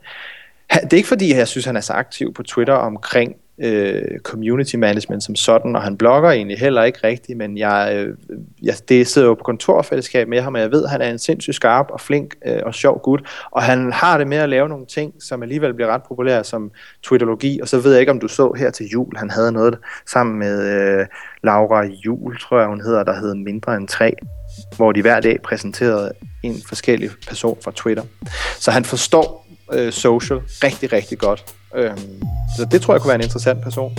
han, 0.70 0.84
det 0.84 0.92
er 0.92 0.96
ikke 0.96 1.08
fordi, 1.08 1.34
jeg 1.34 1.48
synes, 1.48 1.64
han 1.64 1.76
er 1.76 1.80
så 1.80 1.92
aktiv 1.92 2.34
på 2.34 2.42
Twitter 2.42 2.74
omkring 2.74 3.36
øh, 3.60 4.18
community 4.22 4.76
management 4.76 5.22
som 5.22 5.34
sådan, 5.34 5.76
og 5.76 5.82
han 5.82 5.96
blogger 5.96 6.30
egentlig 6.30 6.58
heller 6.58 6.82
ikke 6.82 6.98
rigtigt, 7.04 7.38
men 7.38 7.58
jeg, 7.58 7.92
øh, 7.94 8.16
jeg 8.62 8.74
det 8.88 9.06
sidder 9.06 9.28
jo 9.28 9.34
på 9.34 9.44
kontorfællesskab 9.44 10.28
med 10.28 10.40
ham, 10.40 10.54
og 10.54 10.60
jeg 10.60 10.72
ved, 10.72 10.84
at 10.84 10.90
han 10.90 11.00
er 11.00 11.10
en 11.10 11.18
sindssygt 11.18 11.56
skarp 11.56 11.86
og 11.90 12.00
flink 12.00 12.34
øh, 12.46 12.60
og 12.66 12.74
sjov 12.74 13.00
gut, 13.02 13.20
og 13.50 13.62
han 13.62 13.92
har 13.92 14.18
det 14.18 14.26
med 14.26 14.36
at 14.36 14.48
lave 14.48 14.68
nogle 14.68 14.86
ting, 14.86 15.12
som 15.22 15.42
alligevel 15.42 15.74
bliver 15.74 15.88
ret 15.88 16.02
populære 16.02 16.44
som 16.44 16.70
Twitterologi, 17.02 17.60
og 17.60 17.68
så 17.68 17.78
ved 17.78 17.92
jeg 17.92 18.00
ikke, 18.00 18.12
om 18.12 18.20
du 18.20 18.28
så 18.28 18.52
her 18.52 18.70
til 18.70 18.86
jul, 18.86 19.16
han 19.16 19.30
havde 19.30 19.52
noget 19.52 19.78
sammen 20.06 20.38
med 20.38 20.62
øh, 20.62 21.06
Laura 21.44 21.82
Jul, 21.82 22.38
tror 22.38 22.58
jeg 22.58 22.68
hun 22.68 22.80
hedder, 22.80 23.02
der 23.04 23.20
hedder 23.20 23.34
Mindre 23.34 23.76
end 23.76 23.88
tre, 23.88 24.12
hvor 24.76 24.92
de 24.92 25.02
hver 25.02 25.20
dag 25.20 25.42
præsenterede 25.42 26.12
en 26.42 26.54
forskellig 26.68 27.10
person 27.28 27.58
fra 27.64 27.72
Twitter. 27.74 28.02
Så 28.58 28.70
han 28.70 28.84
forstår 28.84 29.46
øh, 29.72 29.92
social 29.92 30.40
rigtig, 30.64 30.92
rigtig 30.92 31.18
godt. 31.18 31.44
Øhm, 31.76 32.22
så 32.56 32.64
det 32.70 32.82
tror 32.82 32.94
jeg 32.94 33.00
kunne 33.00 33.08
være 33.08 33.18
en 33.18 33.24
interessant 33.24 33.62
person. 33.62 33.96